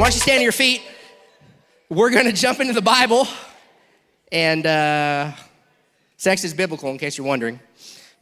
Why 0.00 0.06
don't 0.06 0.14
you 0.14 0.20
stand 0.22 0.38
to 0.38 0.44
your 0.44 0.52
feet? 0.52 0.80
We're 1.90 2.08
going 2.08 2.24
to 2.24 2.32
jump 2.32 2.58
into 2.58 2.72
the 2.72 2.80
Bible. 2.80 3.28
And 4.32 4.64
uh, 4.64 5.32
sex 6.16 6.42
is 6.42 6.54
biblical, 6.54 6.88
in 6.88 6.96
case 6.96 7.18
you're 7.18 7.26
wondering. 7.26 7.60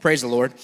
Praise 0.00 0.22
the 0.22 0.26
Lord. 0.26 0.54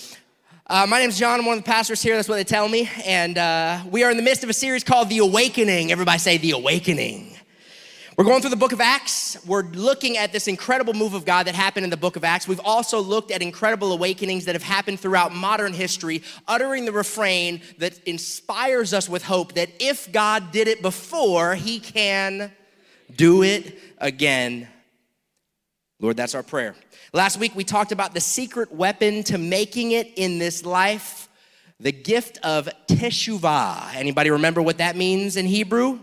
Uh, 0.67 0.87
my 0.89 0.99
name's 0.99 1.17
John. 1.17 1.39
I'm 1.39 1.47
one 1.47 1.57
of 1.57 1.63
the 1.63 1.71
pastors 1.71 2.03
here. 2.03 2.17
That's 2.17 2.29
what 2.29 2.35
they 2.35 2.43
tell 2.43 2.69
me. 2.69 2.91
And 3.05 3.39
uh, 3.39 3.85
we 3.93 4.03
are 4.03 4.11
in 4.11 4.17
the 4.17 4.25
midst 4.25 4.43
of 4.43 4.51
a 4.51 4.53
series 4.53 4.83
called 4.83 5.09
The 5.09 5.19
Awakening. 5.19 5.93
Everybody 5.93 6.19
say, 6.19 6.37
The 6.37 6.51
Awakening. 6.51 7.34
We're 8.17 8.23
going 8.25 8.43
through 8.43 8.51
the 8.51 8.57
book 8.57 8.71
of 8.71 8.81
Acts. 8.81 9.45
We're 9.45 9.65
looking 9.65 10.17
at 10.17 10.33
this 10.33 10.47
incredible 10.47 10.95
move 10.95 11.15
of 11.15 11.25
God 11.25 11.49
that 11.49 11.57
happened 11.57 11.83
in 11.83 11.91
the 11.91 11.97
book 11.97 12.15
of 12.15 12.23
Acts. 12.23 12.47
We've 12.47 12.61
also 12.61 13.01
looked 13.01 13.33
at 13.33 13.43
incredible 13.43 13.91
awakenings 13.91 14.45
that 14.45 14.55
have 14.55 14.63
happened 14.63 15.01
throughout 15.01 15.35
modern 15.35 15.73
history, 15.73 16.23
uttering 16.47 16.85
the 16.85 16.93
refrain 16.93 17.61
that 17.79 17.99
inspires 18.05 18.95
us 18.95 19.09
with 19.09 19.25
hope 19.25 19.55
that 19.55 19.69
if 19.81 20.13
God 20.13 20.53
did 20.53 20.69
it 20.69 20.81
before, 20.81 21.57
he 21.57 21.81
can 21.81 22.53
do 23.17 23.43
it 23.43 23.81
again. 23.99 24.69
Lord, 25.99 26.17
that's 26.17 26.37
our 26.37 26.45
prayer. 26.45 26.77
Last 27.13 27.39
week 27.39 27.57
we 27.57 27.65
talked 27.65 27.91
about 27.91 28.15
the 28.15 28.21
secret 28.21 28.71
weapon 28.71 29.25
to 29.25 29.39
making 29.39 29.91
it 29.91 30.13
in 30.15 30.39
this 30.39 30.65
life, 30.65 31.29
the 31.81 31.91
gift 31.91 32.39
of 32.45 32.69
teshuvah. 32.87 33.97
Anybody 33.97 34.31
remember 34.31 34.63
what 34.63 34.79
that 34.79 34.95
means 34.95 35.37
in 35.37 35.47
Hebrew? 35.47 35.99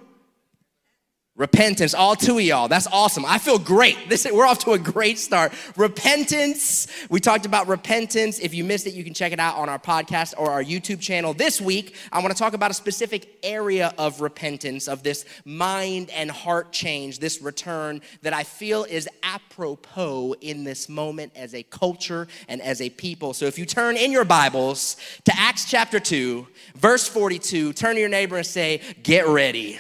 Repentance, 1.42 1.96
all 1.96 2.16
two 2.16 2.38
of 2.38 2.44
y'all. 2.44 2.68
That's 2.68 2.86
awesome. 2.86 3.26
I 3.26 3.40
feel 3.40 3.58
great. 3.58 3.98
This 4.12 4.28
we're 4.32 4.46
off 4.46 4.60
to 4.60 4.74
a 4.74 4.78
great 4.78 5.18
start. 5.18 5.54
Repentance. 5.76 6.88
We 7.10 7.20
talked 7.20 7.48
about 7.48 7.68
repentance. 7.68 8.38
If 8.38 8.54
you 8.54 8.64
missed 8.64 8.86
it, 8.86 8.94
you 8.94 9.04
can 9.04 9.14
check 9.16 9.32
it 9.32 9.40
out 9.40 9.56
on 9.56 9.70
our 9.70 9.80
podcast 9.80 10.34
or 10.38 10.52
our 10.52 10.64
YouTube 10.64 11.00
channel. 11.00 11.34
This 11.34 11.60
week, 11.60 11.96
I 12.12 12.20
want 12.20 12.32
to 12.32 12.38
talk 12.38 12.54
about 12.54 12.70
a 12.70 12.74
specific 12.76 13.40
area 13.42 13.94
of 13.98 14.22
repentance, 14.22 14.88
of 14.88 15.02
this 15.02 15.26
mind 15.46 16.12
and 16.12 16.30
heart 16.30 16.74
change, 16.74 17.18
this 17.18 17.42
return 17.42 18.02
that 18.22 18.34
I 18.34 18.44
feel 18.44 18.84
is 18.84 19.10
apropos 19.24 20.36
in 20.42 20.64
this 20.64 20.90
moment 20.90 21.32
as 21.36 21.56
a 21.56 21.64
culture 21.64 22.28
and 22.50 22.62
as 22.62 22.82
a 22.82 22.90
people. 22.90 23.34
So 23.34 23.46
if 23.46 23.58
you 23.58 23.66
turn 23.66 23.98
in 23.98 24.12
your 24.12 24.26
Bibles 24.26 24.98
to 25.24 25.34
Acts 25.36 25.66
chapter 25.66 26.00
2, 26.00 26.46
verse 26.76 27.08
42, 27.08 27.74
turn 27.74 27.96
to 27.96 28.00
your 28.00 28.10
neighbor 28.10 28.38
and 28.38 28.46
say, 28.46 28.82
"Get 29.02 29.26
ready." 29.26 29.80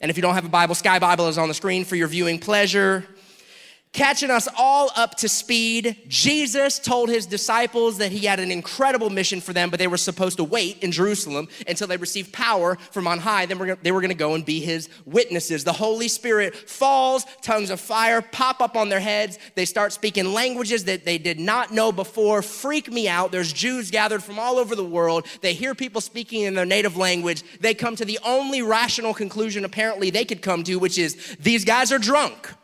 And 0.00 0.10
if 0.10 0.16
you 0.16 0.22
don't 0.22 0.34
have 0.34 0.44
a 0.44 0.48
Bible, 0.48 0.74
Sky 0.74 0.98
Bible 0.98 1.28
is 1.28 1.38
on 1.38 1.48
the 1.48 1.54
screen 1.54 1.84
for 1.84 1.96
your 1.96 2.08
viewing 2.08 2.38
pleasure 2.38 3.04
catching 3.92 4.30
us 4.30 4.48
all 4.56 4.90
up 4.96 5.16
to 5.16 5.28
speed. 5.28 5.96
Jesus 6.08 6.78
told 6.78 7.08
his 7.08 7.26
disciples 7.26 7.98
that 7.98 8.12
he 8.12 8.26
had 8.26 8.40
an 8.40 8.50
incredible 8.50 9.10
mission 9.10 9.40
for 9.40 9.52
them, 9.52 9.70
but 9.70 9.78
they 9.78 9.86
were 9.86 9.96
supposed 9.96 10.36
to 10.36 10.44
wait 10.44 10.82
in 10.82 10.92
Jerusalem 10.92 11.48
until 11.66 11.86
they 11.86 11.96
received 11.96 12.32
power 12.32 12.76
from 12.90 13.06
on 13.06 13.18
high. 13.18 13.46
Then 13.46 13.76
they 13.82 13.92
were 13.92 14.00
going 14.00 14.10
to 14.10 14.14
go 14.14 14.34
and 14.34 14.44
be 14.44 14.60
his 14.60 14.88
witnesses. 15.04 15.64
The 15.64 15.72
Holy 15.72 16.08
Spirit 16.08 16.54
falls, 16.54 17.24
tongues 17.42 17.70
of 17.70 17.80
fire 17.80 18.22
pop 18.22 18.60
up 18.60 18.76
on 18.76 18.88
their 18.88 19.00
heads. 19.00 19.38
They 19.54 19.64
start 19.64 19.92
speaking 19.92 20.32
languages 20.32 20.84
that 20.84 21.04
they 21.04 21.18
did 21.18 21.40
not 21.40 21.72
know 21.72 21.92
before. 21.92 22.42
Freak 22.42 22.90
me 22.90 23.08
out. 23.08 23.32
There's 23.32 23.52
Jews 23.52 23.90
gathered 23.90 24.22
from 24.22 24.38
all 24.38 24.58
over 24.58 24.74
the 24.74 24.84
world. 24.84 25.26
They 25.40 25.54
hear 25.54 25.74
people 25.74 26.00
speaking 26.00 26.42
in 26.42 26.54
their 26.54 26.66
native 26.66 26.96
language. 26.96 27.42
They 27.60 27.74
come 27.74 27.96
to 27.96 28.04
the 28.04 28.18
only 28.24 28.62
rational 28.62 29.14
conclusion 29.14 29.64
apparently 29.64 30.10
they 30.10 30.24
could 30.24 30.42
come 30.42 30.62
to, 30.64 30.76
which 30.76 30.98
is 30.98 31.36
these 31.40 31.64
guys 31.64 31.92
are 31.92 31.98
drunk. 31.98 32.54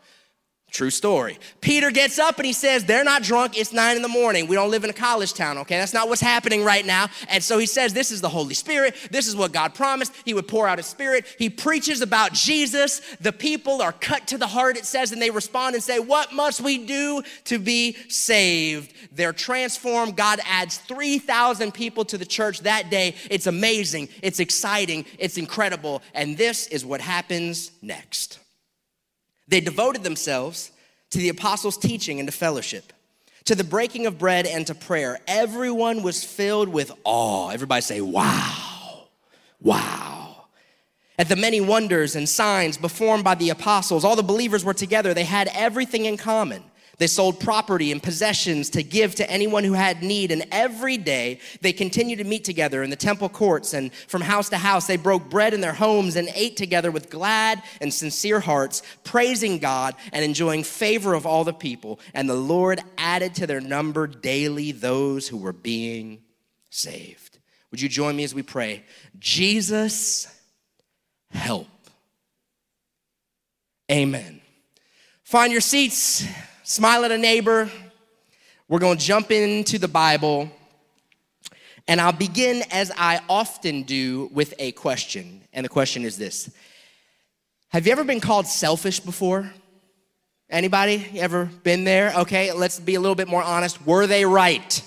True 0.75 0.89
story. 0.89 1.39
Peter 1.61 1.89
gets 1.89 2.19
up 2.19 2.35
and 2.35 2.45
he 2.45 2.51
says, 2.51 2.83
They're 2.83 3.05
not 3.05 3.23
drunk. 3.23 3.57
It's 3.57 3.71
nine 3.71 3.95
in 3.95 4.01
the 4.01 4.09
morning. 4.09 4.45
We 4.45 4.57
don't 4.57 4.69
live 4.69 4.83
in 4.83 4.89
a 4.89 4.93
college 4.93 5.33
town, 5.33 5.57
okay? 5.59 5.77
That's 5.77 5.93
not 5.93 6.09
what's 6.09 6.19
happening 6.19 6.65
right 6.65 6.85
now. 6.85 7.07
And 7.29 7.41
so 7.41 7.57
he 7.57 7.65
says, 7.65 7.93
This 7.93 8.11
is 8.11 8.19
the 8.19 8.27
Holy 8.27 8.55
Spirit. 8.55 8.93
This 9.09 9.25
is 9.25 9.37
what 9.37 9.53
God 9.53 9.73
promised. 9.73 10.11
He 10.25 10.33
would 10.33 10.49
pour 10.49 10.67
out 10.67 10.77
his 10.77 10.85
spirit. 10.85 11.33
He 11.39 11.49
preaches 11.49 12.01
about 12.01 12.33
Jesus. 12.33 12.99
The 13.21 13.31
people 13.31 13.81
are 13.81 13.93
cut 13.93 14.27
to 14.27 14.37
the 14.37 14.47
heart, 14.47 14.75
it 14.75 14.85
says, 14.85 15.13
and 15.13 15.21
they 15.21 15.29
respond 15.29 15.75
and 15.75 15.83
say, 15.83 15.99
What 15.99 16.33
must 16.33 16.59
we 16.59 16.85
do 16.85 17.23
to 17.45 17.57
be 17.57 17.93
saved? 18.09 18.93
They're 19.13 19.31
transformed. 19.31 20.17
God 20.17 20.41
adds 20.43 20.77
3,000 20.79 21.73
people 21.73 22.03
to 22.03 22.17
the 22.17 22.25
church 22.25 22.59
that 22.63 22.89
day. 22.89 23.15
It's 23.31 23.47
amazing. 23.47 24.09
It's 24.21 24.41
exciting. 24.41 25.05
It's 25.19 25.37
incredible. 25.37 26.01
And 26.13 26.35
this 26.35 26.67
is 26.67 26.85
what 26.85 26.99
happens 26.99 27.71
next. 27.81 28.39
They 29.47 29.61
devoted 29.61 30.03
themselves 30.03 30.71
to 31.11 31.17
the 31.19 31.29
apostles' 31.29 31.77
teaching 31.77 32.19
and 32.19 32.27
to 32.27 32.31
fellowship, 32.31 32.91
to 33.45 33.55
the 33.55 33.63
breaking 33.63 34.07
of 34.07 34.17
bread 34.17 34.45
and 34.45 34.65
to 34.67 34.75
prayer. 34.75 35.19
Everyone 35.27 36.03
was 36.03 36.23
filled 36.23 36.69
with 36.69 36.91
awe. 37.03 37.49
Everybody 37.49 37.81
say, 37.81 38.01
wow, 38.01 39.07
wow. 39.61 40.45
At 41.17 41.29
the 41.29 41.35
many 41.35 41.61
wonders 41.61 42.15
and 42.15 42.27
signs 42.27 42.77
performed 42.77 43.23
by 43.23 43.35
the 43.35 43.49
apostles, 43.49 44.03
all 44.03 44.15
the 44.15 44.23
believers 44.23 44.65
were 44.65 44.73
together. 44.73 45.13
They 45.13 45.23
had 45.23 45.49
everything 45.53 46.05
in 46.05 46.17
common. 46.17 46.63
They 46.97 47.07
sold 47.07 47.39
property 47.39 47.91
and 47.91 48.01
possessions 48.01 48.69
to 48.71 48.83
give 48.83 49.15
to 49.15 49.29
anyone 49.29 49.63
who 49.63 49.73
had 49.73 50.01
need, 50.01 50.31
and 50.31 50.45
every 50.51 50.97
day 50.97 51.39
they 51.61 51.73
continued 51.73 52.19
to 52.19 52.23
meet 52.23 52.43
together 52.45 52.83
in 52.83 52.89
the 52.89 52.95
temple 52.95 53.27
courts 53.27 53.73
and 53.73 53.93
from 53.93 54.21
house 54.21 54.49
to 54.49 54.57
house. 54.57 54.87
They 54.87 54.97
broke 54.97 55.29
bread 55.29 55.53
in 55.53 55.61
their 55.61 55.73
homes 55.73 56.15
and 56.15 56.29
ate 56.33 56.55
together 56.55 56.91
with 56.91 57.09
glad 57.09 57.61
and 57.81 57.93
sincere 57.93 58.39
hearts, 58.39 58.81
praising 59.03 59.59
God 59.59 59.95
and 60.13 60.23
enjoying 60.23 60.63
favor 60.63 61.13
of 61.13 61.25
all 61.25 61.43
the 61.43 61.53
people. 61.53 61.99
And 62.13 62.29
the 62.29 62.35
Lord 62.35 62.79
added 62.97 63.35
to 63.35 63.47
their 63.47 63.61
number 63.61 64.07
daily 64.07 64.71
those 64.71 65.27
who 65.27 65.37
were 65.37 65.53
being 65.53 66.21
saved. 66.69 67.39
Would 67.71 67.81
you 67.81 67.89
join 67.89 68.15
me 68.15 68.23
as 68.23 68.33
we 68.33 68.43
pray? 68.43 68.83
Jesus, 69.19 70.33
help. 71.29 71.67
Amen. 73.91 74.41
Find 75.23 75.51
your 75.51 75.61
seats 75.61 76.25
smile 76.65 77.05
at 77.05 77.11
a 77.11 77.17
neighbor. 77.17 77.69
We're 78.67 78.79
going 78.79 78.97
to 78.97 79.03
jump 79.03 79.31
into 79.31 79.77
the 79.77 79.87
Bible. 79.87 80.49
And 81.87 82.01
I'll 82.01 82.11
begin 82.11 82.63
as 82.71 82.91
I 82.97 83.21
often 83.29 83.83
do 83.83 84.29
with 84.33 84.55
a 84.57 84.71
question. 84.71 85.41
And 85.53 85.63
the 85.63 85.69
question 85.69 86.03
is 86.03 86.17
this 86.17 86.49
Have 87.69 87.85
you 87.85 87.91
ever 87.91 88.03
been 88.03 88.19
called 88.19 88.47
selfish 88.47 88.99
before? 88.99 89.51
Anybody 90.49 91.07
ever 91.15 91.45
been 91.63 91.85
there? 91.85 92.13
Okay, 92.17 92.51
let's 92.51 92.79
be 92.79 92.95
a 92.95 92.99
little 92.99 93.15
bit 93.15 93.27
more 93.27 93.41
honest. 93.41 93.85
Were 93.85 94.05
they 94.05 94.25
right? 94.25 94.81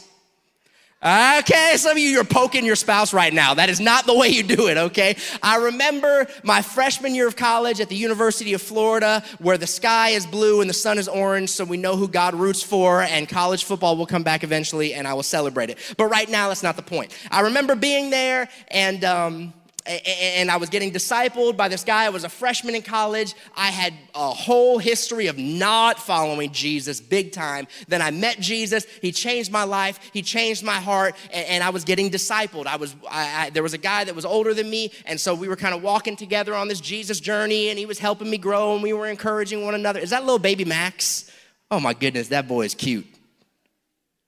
Okay, 1.01 1.75
some 1.77 1.93
of 1.93 1.99
you, 1.99 2.09
you're 2.09 2.25
poking 2.25 2.65
your 2.65 2.75
spouse 2.75 3.13
right 3.13 3.33
now. 3.33 3.55
That 3.55 3.69
is 3.69 3.79
not 3.79 4.05
the 4.05 4.15
way 4.15 4.31
you 4.31 4.43
do 4.43 4.67
it, 4.67 4.77
okay? 4.77 5.17
I 5.41 5.59
remember 5.59 6.27
my 6.43 6.61
freshman 6.61 7.15
year 7.15 7.29
of 7.29 7.37
college 7.37 7.81
at 7.81 7.89
the 7.89 7.95
University 7.95 8.53
of 8.53 8.61
Florida, 8.61 9.23
where 9.39 9.57
the 9.57 9.67
sky 9.69 10.09
is 10.09 10.27
blue 10.27 10.61
and 10.61 10.69
the 10.69 10.75
sun 10.75 10.99
is 10.99 11.07
orange, 11.07 11.51
so 11.51 11.65
we 11.65 11.77
know 11.77 11.95
who 11.95 12.09
God 12.09 12.35
roots 12.35 12.65
for, 12.65 13.03
and 13.03 13.29
college 13.29 13.63
football 13.63 13.97
will 13.97 14.07
come 14.07 14.25
back 14.25 14.43
eventually, 14.43 14.93
and 14.93 15.07
I 15.07 15.15
will 15.15 15.23
celebrate 15.23 15.71
it. 15.71 15.79
But 15.97 16.07
right 16.07 16.29
now, 16.29 16.49
that's 16.49 16.65
not 16.65 16.75
the 16.75 16.83
point. 16.83 17.17
I 17.31 17.43
remember 17.43 17.77
being 17.77 18.11
there, 18.11 18.49
and 18.67 19.05
um, 19.05 19.53
and 19.89 20.51
I 20.51 20.57
was 20.57 20.69
getting 20.69 20.93
discipled 20.93 21.57
by 21.57 21.69
this 21.69 21.83
guy. 21.83 22.05
I 22.05 22.11
was 22.11 22.25
a 22.25 22.29
freshman 22.29 22.75
in 22.75 22.83
college. 22.83 23.35
I 23.57 23.69
had 23.69 23.95
a 24.15 24.31
whole 24.31 24.79
history 24.79 25.29
of 25.29 25.39
not 25.39 25.99
following 25.99 26.53
Jesus 26.53 27.01
big 27.01 27.33
time. 27.33 27.67
Then 27.89 28.03
I 28.03 28.11
met 28.11 28.39
Jesus. 28.39 28.87
He 29.01 29.13
changed 29.13 29.51
my 29.51 29.65
life. 29.65 29.99
He 30.13 30.23
changed 30.23 30.63
my 30.63 30.75
heart, 30.75 31.15
and, 31.33 31.59
I 31.59 31.71
was 31.71 31.85
getting 31.85 32.09
discipled. 32.09 32.67
I 32.67 32.77
was 32.77 32.95
I, 33.11 33.47
I, 33.47 33.51
there 33.51 33.63
was 33.63 33.75
a 33.75 33.79
guy 33.79 34.05
that 34.05 34.15
was 34.15 34.25
older 34.25 34.55
than 34.55 34.71
me, 34.71 34.93
and 35.07 35.21
so 35.21 35.35
we 35.35 35.49
were 35.49 35.57
kind 35.57 35.75
of 35.75 35.83
walking 35.83 36.17
together 36.17 36.55
on 36.55 36.69
this 36.69 36.81
Jesus 36.81 37.21
journey, 37.21 37.69
and 37.69 37.79
he 37.79 37.85
was 37.85 37.99
helping 37.99 38.31
me 38.31 38.39
grow, 38.39 38.75
and 38.75 38.83
we 38.83 38.93
were 38.93 39.07
encouraging 39.07 39.65
one 39.65 39.75
another. 39.75 40.01
Is 40.01 40.11
that 40.11 40.23
little 40.23 40.39
baby 40.39 40.65
Max? 40.65 41.31
Oh 41.71 41.81
my 41.81 41.95
goodness, 41.95 42.29
that 42.29 42.47
boy 42.47 42.65
is 42.65 42.75
cute. 42.75 43.07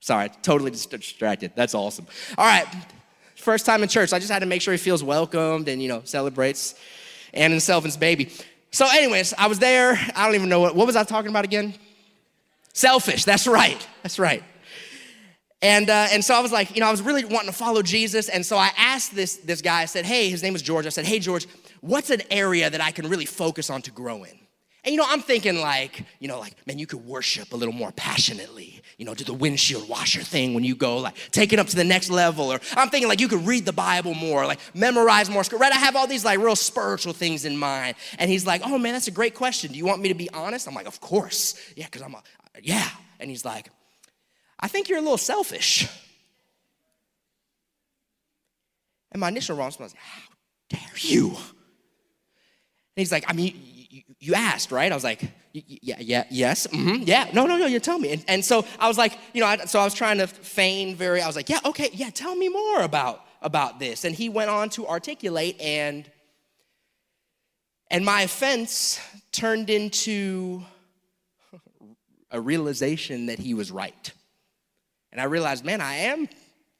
Sorry, 0.01 0.31
totally 0.43 0.71
distracted. 0.71 1.53
That's 1.55 1.75
awesome. 1.75 2.07
All 2.37 2.47
right. 2.47 2.67
First 3.41 3.67
time 3.67 3.83
in 3.83 3.89
church. 3.89 4.13
I 4.13 4.19
just 4.19 4.31
had 4.31 4.41
to 4.41 4.47
make 4.47 4.63
sure 4.63 4.73
he 4.73 4.79
feels 4.79 5.03
welcomed 5.03 5.69
and, 5.69 5.83
you 5.83 5.89
know, 5.89 6.03
celebrates 6.05 6.75
Ann 7.33 7.53
and 7.53 7.63
Selvin's 7.63 7.97
baby. 7.97 8.31
So, 8.71 8.87
anyways, 8.87 9.35
I 9.37 9.47
was 9.47 9.59
there. 9.59 9.99
I 10.15 10.27
don't 10.27 10.35
even 10.35 10.49
know 10.49 10.61
what, 10.61 10.77
what 10.77 10.87
was 10.87 10.95
I 10.95 11.05
talking 11.05 11.31
about 11.31 11.45
again? 11.45 11.75
Selfish. 12.73 13.25
That's 13.25 13.47
right. 13.47 13.85
That's 14.03 14.19
right. 14.19 14.45
And, 15.63 15.91
uh, 15.91 16.09
and 16.13 16.25
so 16.25 16.35
I 16.35 16.41
was 16.41 16.53
like, 16.53 16.75
you 16.75 16.81
know, 16.81 16.87
I 16.87 16.91
was 16.91 17.03
really 17.03 17.25
wanting 17.25 17.51
to 17.51 17.57
follow 17.57 17.83
Jesus. 17.83 18.29
And 18.29 18.45
so 18.45 18.57
I 18.57 18.71
asked 18.77 19.15
this, 19.15 19.37
this 19.37 19.61
guy, 19.61 19.83
I 19.83 19.85
said, 19.87 20.05
hey, 20.07 20.31
his 20.31 20.43
name 20.43 20.53
was 20.53 20.63
George. 20.63 20.87
I 20.87 20.91
said, 20.91 21.05
hey, 21.05 21.19
George, 21.19 21.47
what's 21.81 22.11
an 22.11 22.23
area 22.31 22.71
that 22.71 22.81
I 22.81 22.93
can 22.93 23.09
really 23.09 23.27
focus 23.27 23.69
on 23.71 23.83
to 23.83 23.91
grow 23.91 24.25
in? 24.25 24.40
And 24.85 24.95
you 24.95 24.99
know, 24.99 25.07
I'm 25.07 25.21
thinking 25.21 25.61
like, 25.61 26.05
you 26.21 26.29
know, 26.29 26.39
like, 26.39 26.55
man, 26.67 26.79
you 26.79 26.87
could 26.87 27.05
worship 27.05 27.53
a 27.53 27.57
little 27.57 27.75
more 27.75 27.93
passionately, 27.93 28.81
you 28.97 29.05
know, 29.05 29.15
do 29.15 29.25
the 29.25 29.35
windshield 29.35 29.89
washer 29.89 30.23
thing 30.23 30.55
when 30.55 30.65
you 30.65 30.75
go, 30.75 30.99
like, 30.99 31.17
take 31.33 31.53
it 31.53 31.59
up 31.59 31.67
to 31.67 31.77
the 31.77 31.85
next 31.85 32.09
level. 32.09 32.51
Or 32.51 32.61
I'm 32.77 32.89
thinking 32.89 33.09
like 33.09 33.21
you 33.21 33.29
could 33.29 33.47
read 33.47 33.67
the 33.67 33.75
Bible 33.75 34.15
more, 34.15 34.47
like 34.47 34.59
memorize 34.75 35.29
more, 35.29 35.43
right? 35.53 35.73
I 35.73 35.77
have 35.77 35.97
all 35.97 36.07
these 36.07 36.25
like 36.25 36.39
real 36.39 36.57
spiritual 36.57 37.13
things 37.13 37.45
in 37.45 37.59
mind. 37.59 37.97
And 38.19 38.31
he's 38.31 38.47
like, 38.47 38.63
oh 38.65 38.79
man, 38.79 38.95
that's 38.95 39.09
a 39.09 39.13
great 39.13 39.35
question. 39.35 39.73
Do 39.73 39.79
you 39.79 39.85
want 39.85 40.01
me 40.01 40.09
to 40.09 40.15
be 40.15 40.31
honest? 40.31 40.67
I'm 40.67 40.75
like, 40.75 40.87
of 40.87 41.01
course. 41.01 41.55
Yeah, 41.77 41.85
because 41.85 42.01
I'm 42.03 42.15
a, 42.15 42.23
yeah. 42.63 42.89
And 43.19 43.29
he's 43.29 43.45
like, 43.45 43.69
I 44.59 44.69
think 44.69 44.89
you're 44.89 44.99
a 44.99 45.03
little 45.03 45.19
selfish. 45.19 45.89
And 49.13 49.21
my 49.21 49.29
initial 49.29 49.57
response 49.57 49.79
was, 49.79 49.95
how 49.95 50.23
dare 50.69 50.97
you? 50.97 51.29
And 51.29 51.37
he's 52.97 53.13
like, 53.13 53.25
I 53.29 53.33
mean, 53.33 53.61
you, 53.91 54.35
asked, 54.35 54.71
right? 54.71 54.91
I 54.91 54.95
was 54.95 55.05
like, 55.05 55.31
yeah, 55.53 55.97
yeah, 55.99 56.25
yes, 56.31 56.67
mm-hmm, 56.69 57.03
yeah, 57.03 57.29
no, 57.33 57.47
no, 57.47 57.57
no, 57.57 57.67
you 57.67 57.81
tell 57.81 57.99
me. 57.99 58.13
And, 58.13 58.25
and 58.29 58.45
so 58.45 58.65
I 58.79 58.87
was 58.87 58.97
like, 58.97 59.19
you 59.35 59.41
know, 59.41 59.47
I, 59.47 59.57
so 59.65 59.81
I 59.81 59.85
was 59.85 59.95
trying 59.95 60.19
to 60.19 60.27
feign 60.27 60.95
very, 60.95 61.21
I 61.21 61.27
was 61.27 61.35
like, 61.35 61.49
yeah, 61.49 61.59
okay, 61.65 61.91
yeah, 61.93 62.11
tell 62.11 62.37
me 62.37 62.49
more 62.49 62.83
about, 62.83 63.25
about 63.43 63.81
this. 63.81 64.05
And 64.05 64.15
he 64.15 64.29
went 64.29 64.51
on 64.51 64.71
to 64.71 64.87
articulate 64.87 65.61
and, 65.61 66.09
and 67.91 68.05
my 68.05 68.23
offense 68.23 69.01
turned 69.33 69.71
into 69.71 70.63
a 72.31 72.41
realization 72.41 73.27
that 73.27 73.41
he 73.41 73.55
was 73.55 73.73
right. 73.73 74.13
And 75.11 75.21
I 75.21 75.25
realized, 75.25 75.65
man, 75.65 75.81
I 75.81 75.95
am 75.95 76.29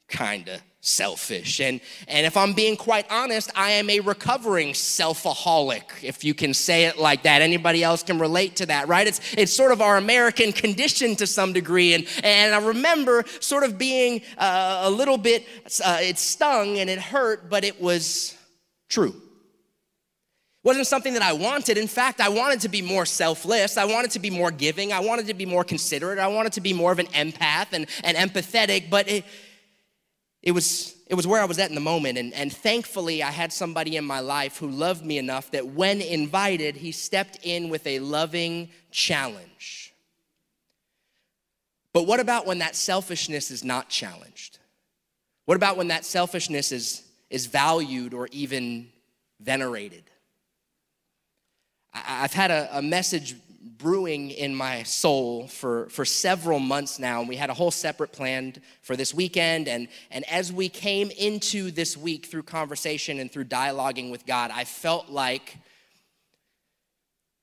kind 0.07 0.47
of 0.47 0.61
selfish. 0.81 1.59
And, 1.59 1.79
and 2.07 2.25
if 2.25 2.35
I'm 2.35 2.53
being 2.53 2.75
quite 2.75 3.05
honest, 3.11 3.51
I 3.55 3.71
am 3.71 3.89
a 3.89 3.99
recovering 3.99 4.69
selfaholic, 4.69 6.03
if 6.03 6.23
you 6.23 6.33
can 6.33 6.53
say 6.55 6.85
it 6.85 6.97
like 6.97 7.23
that. 7.23 7.43
Anybody 7.43 7.83
else 7.83 8.01
can 8.01 8.17
relate 8.17 8.55
to 8.57 8.65
that, 8.65 8.87
right? 8.87 9.05
It's, 9.05 9.21
it's 9.37 9.53
sort 9.53 9.71
of 9.71 9.79
our 9.79 9.97
American 9.97 10.51
condition 10.51 11.15
to 11.17 11.27
some 11.27 11.53
degree. 11.53 11.93
And, 11.93 12.07
and 12.23 12.53
I 12.53 12.65
remember 12.65 13.23
sort 13.39 13.63
of 13.63 13.77
being 13.77 14.23
uh, 14.39 14.81
a 14.83 14.89
little 14.89 15.17
bit, 15.17 15.47
uh, 15.85 15.99
it 16.01 16.17
stung 16.17 16.79
and 16.79 16.89
it 16.89 16.99
hurt, 16.99 17.49
but 17.49 17.63
it 17.63 17.79
was 17.79 18.35
true. 18.89 19.15
Wasn't 20.63 20.85
something 20.85 21.13
that 21.13 21.23
I 21.23 21.33
wanted. 21.33 21.77
In 21.77 21.87
fact, 21.87 22.21
I 22.21 22.29
wanted 22.29 22.61
to 22.61 22.69
be 22.69 22.83
more 22.83 23.05
selfless. 23.05 23.77
I 23.77 23.85
wanted 23.85 24.11
to 24.11 24.19
be 24.19 24.29
more 24.29 24.51
giving. 24.51 24.93
I 24.93 24.99
wanted 24.99 25.27
to 25.27 25.33
be 25.33 25.45
more 25.45 25.63
considerate. 25.63 26.19
I 26.19 26.27
wanted 26.27 26.53
to 26.53 26.61
be 26.61 26.73
more 26.73 26.91
of 26.91 26.99
an 26.99 27.07
empath 27.07 27.73
and, 27.73 27.87
and 28.03 28.15
empathetic, 28.15 28.89
but 28.89 29.09
it, 29.09 29.25
it 30.41 30.51
was 30.51 30.95
it 31.11 31.15
was 31.15 31.27
where 31.27 31.41
I 31.41 31.45
was 31.45 31.59
at 31.59 31.67
in 31.67 31.75
the 31.75 31.81
moment. 31.81 32.17
And, 32.17 32.33
and 32.33 32.55
thankfully, 32.55 33.21
I 33.21 33.31
had 33.31 33.51
somebody 33.51 33.97
in 33.97 34.05
my 34.05 34.21
life 34.21 34.57
who 34.57 34.69
loved 34.69 35.03
me 35.03 35.17
enough 35.17 35.51
that 35.51 35.67
when 35.67 35.99
invited, 35.99 36.77
he 36.77 36.93
stepped 36.93 37.37
in 37.43 37.67
with 37.67 37.85
a 37.85 37.99
loving 37.99 38.69
challenge. 38.91 39.93
But 41.91 42.07
what 42.07 42.21
about 42.21 42.45
when 42.45 42.59
that 42.59 42.77
selfishness 42.77 43.51
is 43.51 43.61
not 43.61 43.89
challenged? 43.89 44.57
What 45.43 45.57
about 45.57 45.75
when 45.75 45.89
that 45.89 46.05
selfishness 46.05 46.71
is, 46.71 47.03
is 47.29 47.47
valued 47.47 48.13
or 48.13 48.29
even 48.31 48.87
venerated? 49.41 50.03
I, 51.93 52.23
I've 52.23 52.33
had 52.33 52.51
a, 52.51 52.77
a 52.77 52.81
message 52.81 53.35
brewing 53.63 54.31
in 54.31 54.55
my 54.55 54.83
soul 54.83 55.47
for, 55.47 55.87
for 55.89 56.05
several 56.05 56.59
months 56.59 56.99
now. 56.99 57.19
And 57.19 57.29
we 57.29 57.35
had 57.35 57.49
a 57.49 57.53
whole 57.53 57.71
separate 57.71 58.11
plan 58.11 58.55
for 58.81 58.95
this 58.95 59.13
weekend. 59.13 59.67
And, 59.67 59.87
and 60.09 60.27
as 60.29 60.51
we 60.51 60.69
came 60.69 61.11
into 61.11 61.71
this 61.71 61.95
week 61.95 62.25
through 62.25 62.43
conversation 62.43 63.19
and 63.19 63.31
through 63.31 63.45
dialoguing 63.45 64.11
with 64.11 64.25
God, 64.25 64.51
I 64.53 64.63
felt 64.63 65.09
like 65.09 65.57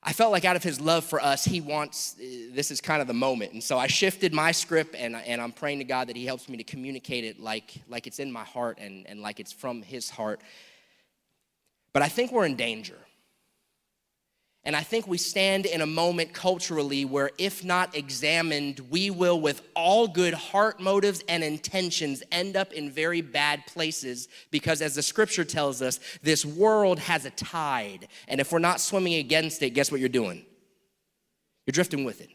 I 0.01 0.13
felt 0.13 0.31
like 0.31 0.45
out 0.45 0.55
of 0.55 0.63
his 0.63 0.79
love 0.79 1.03
for 1.03 1.21
us, 1.21 1.43
he 1.43 1.59
wants, 1.59 2.15
uh, 2.17 2.23
this 2.53 2.71
is 2.71 2.79
kind 2.79 3.01
of 3.01 3.07
the 3.07 3.13
moment. 3.13 3.51
And 3.51 3.61
so 3.61 3.77
I 3.77 3.87
shifted 3.87 4.33
my 4.33 4.53
script 4.53 4.95
and, 4.95 5.13
and 5.13 5.41
I'm 5.41 5.51
praying 5.51 5.79
to 5.79 5.83
God 5.83 6.07
that 6.07 6.15
he 6.15 6.25
helps 6.25 6.47
me 6.47 6.55
to 6.55 6.63
communicate 6.63 7.25
it 7.25 7.37
like, 7.37 7.73
like 7.89 8.07
it's 8.07 8.19
in 8.19 8.31
my 8.31 8.45
heart 8.45 8.77
and, 8.79 9.05
and 9.07 9.21
like 9.21 9.41
it's 9.41 9.51
from 9.51 9.81
his 9.81 10.09
heart. 10.09 10.39
But 11.91 12.01
I 12.01 12.07
think 12.07 12.31
we're 12.31 12.45
in 12.45 12.55
danger. 12.55 12.97
And 14.65 14.75
I 14.75 14.81
think 14.81 15.07
we 15.07 15.17
stand 15.17 15.65
in 15.65 15.81
a 15.81 15.85
moment 15.85 16.33
culturally 16.33 17.05
where, 17.05 17.31
if 17.37 17.63
not 17.63 17.95
examined, 17.95 18.81
we 18.89 19.09
will, 19.09 19.39
with 19.39 19.61
all 19.73 20.07
good 20.07 20.33
heart 20.33 20.81
motives 20.81 21.23
and 21.29 21.43
intentions, 21.43 22.21
end 22.31 22.57
up 22.57 22.73
in 22.73 22.91
very 22.91 23.21
bad 23.21 23.65
places 23.67 24.27
because, 24.51 24.81
as 24.81 24.95
the 24.95 25.01
scripture 25.01 25.45
tells 25.45 25.81
us, 25.81 25.99
this 26.21 26.45
world 26.45 26.99
has 26.99 27.23
a 27.23 27.29
tide. 27.29 28.09
And 28.27 28.41
if 28.41 28.51
we're 28.51 28.59
not 28.59 28.81
swimming 28.81 29.13
against 29.13 29.63
it, 29.63 29.69
guess 29.71 29.91
what 29.91 30.01
you're 30.01 30.09
doing? 30.09 30.45
You're 31.65 31.71
drifting 31.71 32.03
with 32.03 32.19
it. 32.19 32.29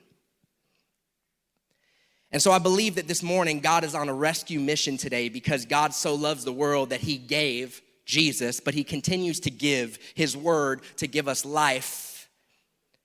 And 2.32 2.40
so 2.40 2.52
I 2.52 2.58
believe 2.58 2.94
that 2.94 3.06
this 3.06 3.22
morning 3.22 3.60
God 3.60 3.84
is 3.84 3.94
on 3.94 4.08
a 4.08 4.14
rescue 4.14 4.60
mission 4.60 4.96
today 4.96 5.28
because 5.28 5.66
God 5.66 5.94
so 5.94 6.14
loves 6.14 6.44
the 6.44 6.52
world 6.52 6.88
that 6.90 7.00
He 7.00 7.18
gave 7.18 7.82
Jesus, 8.06 8.60
but 8.60 8.74
He 8.74 8.82
continues 8.82 9.40
to 9.40 9.50
give 9.50 9.98
His 10.14 10.36
word 10.36 10.80
to 10.96 11.06
give 11.06 11.28
us 11.28 11.44
life 11.44 12.03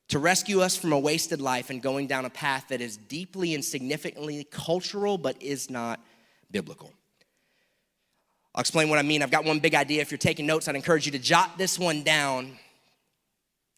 to 0.09 0.19
rescue 0.19 0.61
us 0.61 0.75
from 0.75 0.91
a 0.91 1.00
wasted 1.00 1.39
life 1.39 1.69
and 1.69 1.81
going 1.81 2.07
down 2.07 2.25
a 2.25 2.29
path 2.29 2.65
that 2.69 2.81
is 2.81 2.97
deeply 2.97 3.53
and 3.53 3.63
significantly 3.63 4.45
cultural 4.51 5.17
but 5.17 5.41
is 5.41 5.69
not 5.69 6.00
biblical. 6.51 6.91
I'll 8.53 8.61
explain 8.61 8.89
what 8.89 8.97
I 8.97 9.03
mean. 9.03 9.21
I've 9.21 9.31
got 9.31 9.45
one 9.45 9.59
big 9.59 9.75
idea. 9.75 10.01
If 10.01 10.11
you're 10.11 10.17
taking 10.17 10.47
notes, 10.47 10.67
I'd 10.67 10.75
encourage 10.75 11.06
you 11.06 11.11
to 11.11 11.19
jot 11.19 11.57
this 11.57 11.77
one 11.77 12.03
down. 12.03 12.57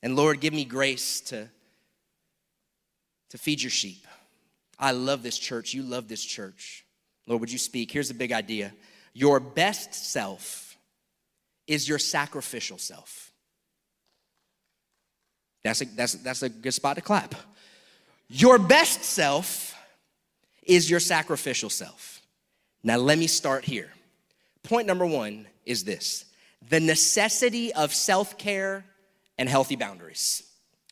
And 0.02 0.16
Lord, 0.16 0.40
give 0.40 0.54
me 0.54 0.64
grace 0.64 1.20
to, 1.22 1.50
to 3.30 3.38
feed 3.38 3.62
your 3.62 3.70
sheep. 3.70 4.08
I 4.80 4.92
love 4.92 5.24
this 5.24 5.38
church. 5.38 5.74
You 5.74 5.84
love 5.84 6.08
this 6.08 6.24
church. 6.24 6.86
Lord, 7.28 7.42
would 7.42 7.52
you 7.52 7.60
speak? 7.60 7.92
Here's 7.92 8.10
a 8.10 8.16
big 8.16 8.32
idea 8.32 8.74
your 9.14 9.42
best 9.42 9.94
self 9.94 10.78
is 11.68 11.88
your 11.88 12.00
sacrificial 12.00 12.78
self. 12.78 13.31
That's 15.64 15.82
a, 15.82 15.86
that's, 15.86 16.14
that's 16.14 16.44
a 16.44 16.50
good 16.50 16.74
spot 16.74 16.96
to 16.96 17.02
clap. 17.02 17.36
Your 18.30 18.58
best 18.58 19.04
self 19.04 19.76
is 20.64 20.90
your 20.90 21.00
sacrificial 21.00 21.70
self. 21.70 22.22
Now, 22.84 22.98
let 22.98 23.18
me 23.18 23.28
start 23.28 23.66
here. 23.66 23.92
Point 24.64 24.88
number 24.88 25.06
one 25.06 25.48
is 25.66 25.84
this 25.84 26.26
the 26.70 26.80
necessity 26.80 27.74
of 27.74 27.94
self 27.94 28.38
care 28.38 28.86
and 29.38 29.50
healthy 29.50 29.76
boundaries. 29.76 30.44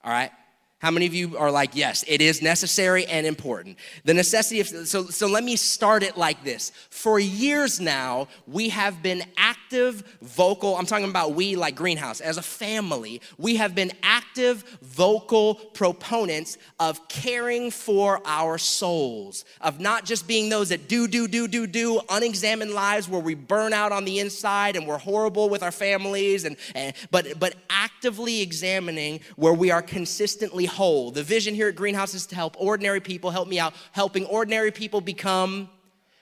All 0.03 0.11
right? 0.11 0.31
How 0.79 0.91
many 0.91 1.05
of 1.05 1.13
you 1.13 1.37
are 1.37 1.51
like, 1.51 1.71
yes, 1.75 2.05
it 2.07 2.21
is 2.21 2.41
necessary 2.41 3.05
and 3.05 3.27
important? 3.27 3.77
The 4.05 4.13
necessity 4.13 4.61
of, 4.61 4.67
so, 4.67 5.07
so 5.07 5.27
let 5.27 5.43
me 5.43 5.57
start 5.57 6.03
it 6.03 6.15
like 6.15 6.45
this. 6.45 6.71
For 6.89 7.19
years 7.19 7.81
now, 7.81 8.29
we 8.47 8.69
have 8.69 9.03
been 9.03 9.23
active, 9.35 10.17
vocal, 10.21 10.77
I'm 10.77 10.85
talking 10.85 11.09
about 11.09 11.33
we 11.33 11.57
like 11.57 11.75
Greenhouse, 11.75 12.21
as 12.21 12.37
a 12.37 12.41
family, 12.41 13.21
we 13.37 13.57
have 13.57 13.75
been 13.75 13.91
active, 14.03 14.63
vocal 14.81 15.55
proponents 15.55 16.57
of 16.79 17.09
caring 17.09 17.71
for 17.71 18.21
our 18.23 18.57
souls, 18.57 19.43
of 19.59 19.81
not 19.81 20.05
just 20.05 20.29
being 20.29 20.47
those 20.47 20.69
that 20.69 20.87
do, 20.87 21.09
do, 21.09 21.27
do, 21.27 21.49
do, 21.49 21.67
do, 21.67 21.99
unexamined 22.07 22.71
lives 22.71 23.09
where 23.09 23.19
we 23.19 23.35
burn 23.35 23.73
out 23.73 23.91
on 23.91 24.05
the 24.05 24.19
inside 24.19 24.77
and 24.77 24.87
we're 24.87 24.97
horrible 24.97 25.49
with 25.49 25.61
our 25.61 25.73
families, 25.73 26.45
and, 26.45 26.55
and 26.73 26.93
but, 27.11 27.37
but 27.37 27.55
actively 27.69 28.39
examining 28.39 29.19
where 29.35 29.53
we 29.53 29.71
are 29.71 29.81
consistently 29.81 30.68
whole. 30.69 31.11
The 31.11 31.23
vision 31.23 31.53
here 31.55 31.67
at 31.67 31.75
Greenhouse 31.75 32.13
is 32.13 32.25
to 32.27 32.35
help 32.35 32.55
ordinary 32.59 33.01
people, 33.01 33.31
help 33.31 33.47
me 33.47 33.59
out, 33.59 33.73
helping 33.91 34.25
ordinary 34.25 34.71
people 34.71 35.01
become 35.01 35.69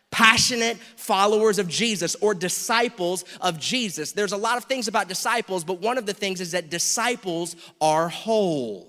passionate 0.09 0.77
followers 0.95 1.59
of 1.59 1.67
Jesus 1.67 2.15
or 2.21 2.33
disciples 2.33 3.25
of 3.41 3.59
Jesus. 3.59 4.13
There's 4.13 4.31
a 4.31 4.37
lot 4.37 4.57
of 4.57 4.65
things 4.65 4.87
about 4.87 5.07
disciples, 5.07 5.63
but 5.63 5.81
one 5.81 5.97
of 5.97 6.05
the 6.05 6.13
things 6.13 6.41
is 6.41 6.51
that 6.51 6.69
disciples 6.69 7.55
are 7.81 8.07
whole 8.09 8.86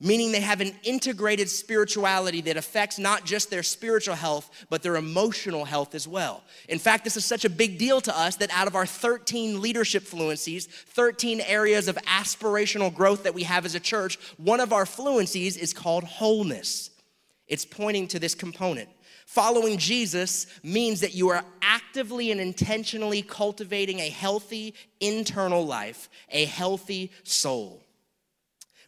meaning 0.00 0.32
they 0.32 0.40
have 0.40 0.60
an 0.60 0.72
integrated 0.82 1.48
spirituality 1.48 2.40
that 2.42 2.56
affects 2.56 2.98
not 2.98 3.24
just 3.24 3.50
their 3.50 3.62
spiritual 3.62 4.14
health, 4.14 4.50
but 4.70 4.82
their 4.82 4.96
emotional 4.96 5.64
health 5.64 5.94
as 5.94 6.06
well. 6.06 6.42
In 6.68 6.78
fact, 6.78 7.04
this 7.04 7.16
is 7.16 7.24
such 7.24 7.44
a 7.44 7.50
big 7.50 7.78
deal 7.78 8.00
to 8.02 8.16
us 8.16 8.36
that 8.36 8.50
out 8.52 8.66
of 8.66 8.76
our 8.76 8.86
13 8.86 9.60
leadership 9.60 10.04
fluencies, 10.04 10.66
13 10.66 11.40
areas 11.40 11.88
of 11.88 11.96
aspirational 12.06 12.94
growth 12.94 13.24
that 13.24 13.34
we 13.34 13.42
have 13.42 13.64
as 13.64 13.74
a 13.74 13.80
church, 13.80 14.18
one 14.36 14.60
of 14.60 14.72
our 14.72 14.84
fluencies 14.84 15.58
is 15.58 15.72
called 15.72 16.04
wholeness. 16.04 16.90
It's 17.46 17.64
pointing 17.64 18.08
to 18.08 18.18
this 18.18 18.34
component. 18.34 18.88
Following 19.26 19.76
Jesus 19.76 20.46
means 20.62 21.00
that 21.00 21.14
you 21.14 21.28
are 21.28 21.44
actively 21.60 22.30
and 22.30 22.40
intentionally 22.40 23.20
cultivating 23.20 23.98
a 24.00 24.08
healthy 24.08 24.74
internal 25.00 25.66
life, 25.66 26.08
a 26.30 26.46
healthy 26.46 27.10
soul. 27.24 27.82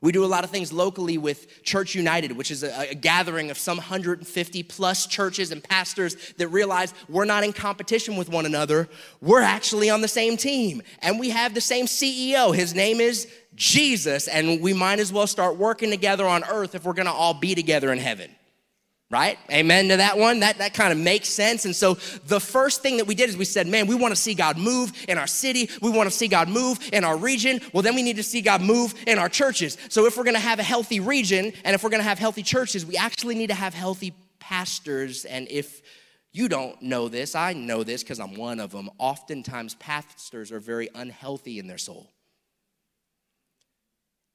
We 0.03 0.13
do 0.13 0.25
a 0.25 0.27
lot 0.27 0.45
of 0.45 0.51
things 0.51 0.73
locally 0.73 1.19
with 1.19 1.63
Church 1.63 1.95
United, 1.95 2.33
which 2.33 2.51
is 2.51 2.63
a, 2.63 2.91
a, 2.91 2.95
gathering 2.95 3.51
of 3.51 3.59
some 3.59 3.77
150 3.77 4.63
plus 4.63 5.07
churches 5.07 5.53
and 5.53 5.63
pastors 5.63 6.33
that 6.39 6.49
realize 6.49 6.95
we're 7.11 7.27
not 7.27 7.45
in 7.45 7.53
competition 7.53 8.17
with 8.17 8.31
one 8.31 8.47
another. 8.47 8.89
We're 9.21 9.43
actually 9.43 9.91
on 9.91 10.01
the 10.01 10.09
same 10.09 10.39
team. 10.39 10.81
And 11.01 11.21
we 11.21 11.29
have 11.31 11.53
the 11.53 11.61
same 11.61 11.85
CEO. 11.85 12.55
His 12.55 12.75
name 12.75 12.99
is 12.99 13.31
Jesus. 13.57 14.27
And 14.27 14.63
we 14.63 14.73
might 14.73 15.01
as 15.01 15.13
well 15.13 15.27
start 15.27 15.57
working 15.57 15.91
together 15.91 16.27
on 16.27 16.45
earth 16.45 16.75
if 16.75 16.85
we're 16.85 16.95
gonna 16.95 17.13
all 17.13 17.35
be 17.35 17.55
together 17.55 17.93
in 17.93 17.99
heaven 17.99 18.31
right? 19.11 19.39
Amen 19.51 19.89
to 19.89 19.97
that 19.97 20.17
one. 20.17 20.41
That, 20.41 20.59
that 20.59 20.73
kind 20.73 20.93
of 20.93 20.99
makes 20.99 21.29
sense. 21.29 21.65
And 21.65 21.75
so 21.75 21.95
the 22.27 22.39
first 22.39 22.81
thing 22.81 22.99
that 22.99 23.07
we 23.07 23.17
did 23.17 23.29
is 23.29 23.37
we 23.37 23.45
said, 23.45 23.67
man, 23.67 23.89
we 23.89 23.97
want 23.97 24.13
to 24.13 24.21
see 24.21 24.35
God 24.35 24.57
move 24.57 24.93
in 25.09 25.19
our 25.19 25.27
city. 25.27 25.69
We 25.83 25.91
want 25.91 26.09
to 26.09 26.17
see 26.17 26.29
God 26.29 26.49
move 26.49 26.79
in 26.93 27.03
our 27.03 27.17
region. 27.17 27.61
Well, 27.75 27.83
then 27.83 27.97
we 27.97 28.05
need 28.05 28.17
to 28.17 28.23
see 28.23 28.41
God 28.41 28.63
move 28.63 28.95
in 29.09 29.19
our 29.19 29.29
churches. 29.29 29.77
So 29.89 30.07
if 30.07 30.17
we're 30.17 30.25
going 30.25 30.35
to 30.35 30.41
have 30.41 30.61
a 30.61 30.65
healthy 30.65 31.01
region 31.01 31.53
and 31.65 31.75
if 31.75 31.83
we're 31.83 31.91
going 31.91 32.03
to 32.03 32.09
have 32.09 32.21
healthy 32.21 32.45
churches, 32.45 32.87
we 32.87 32.97
actually 32.97 33.35
need 33.35 33.49
to 33.49 33.55
have 33.55 33.75
healthy 33.75 34.15
pastors. 34.39 35.25
And 35.25 35.49
if 35.51 35.83
you 36.33 36.49
don't 36.49 36.81
know 36.81 37.09
this, 37.09 37.35
I 37.35 37.53
know 37.53 37.83
this 37.83 38.05
because 38.05 38.21
I'm 38.21 38.37
one 38.37 38.61
of 38.61 38.71
them. 38.71 38.91
Oftentimes, 38.99 39.75
pastors 39.75 40.53
are 40.53 40.61
very 40.61 40.89
unhealthy 40.95 41.59
in 41.59 41.67
their 41.67 41.79
soul. 41.79 42.13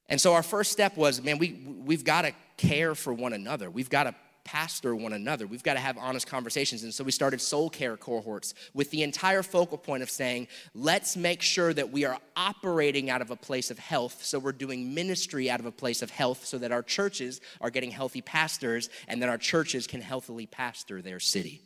And 0.08 0.20
so 0.20 0.34
our 0.34 0.44
first 0.44 0.72
step 0.72 0.98
was, 0.98 1.22
man, 1.22 1.38
we, 1.40 1.54
we've 1.84 2.04
got 2.04 2.24
to 2.24 2.34
care 2.58 2.94
for 2.94 3.14
one 3.14 3.34
another. 3.34 3.72
We've 3.72 3.90
got 3.90 4.04
to 4.04 4.16
pastor 4.46 4.96
one 4.96 5.12
another. 5.12 5.48
We've 5.48 5.64
got 5.64 5.74
to 5.74 5.80
have 5.80 5.98
honest 5.98 6.28
conversations. 6.28 6.84
And 6.84 6.94
so 6.94 7.04
we 7.04 7.12
started 7.12 7.42
soul 7.42 7.70
care 7.70 7.98
cohorts 7.98 8.54
with 8.74 8.92
the 8.92 9.04
entire 9.04 9.44
focal 9.44 9.78
point 9.78 10.04
of 10.04 10.10
saying, 10.10 10.48
let's 10.74 11.18
make 11.18 11.42
sure 11.42 11.74
that 11.74 11.92
we 11.92 12.06
are 12.06 12.18
operating 12.38 13.10
out 13.10 13.22
of 13.22 13.32
a 13.32 13.36
place 13.36 13.70
of 13.72 13.80
health. 13.80 14.24
So 14.24 14.40
we're 14.40 14.54
doing 14.54 14.94
ministry 14.94 15.50
out 15.50 15.60
of 15.60 15.66
a 15.66 15.72
place 15.72 16.02
of 16.02 16.12
health 16.12 16.46
so 16.46 16.58
that 16.60 16.72
our 16.72 16.84
churches 16.84 17.42
are 17.60 17.70
getting 17.70 17.92
healthy 17.92 18.22
pastors 18.22 18.90
and 19.08 19.22
that 19.22 19.30
our 19.30 19.38
churches 19.38 19.88
can 19.88 20.00
healthily 20.00 20.46
pastor 20.46 21.02
their 21.02 21.20
city. 21.20 21.62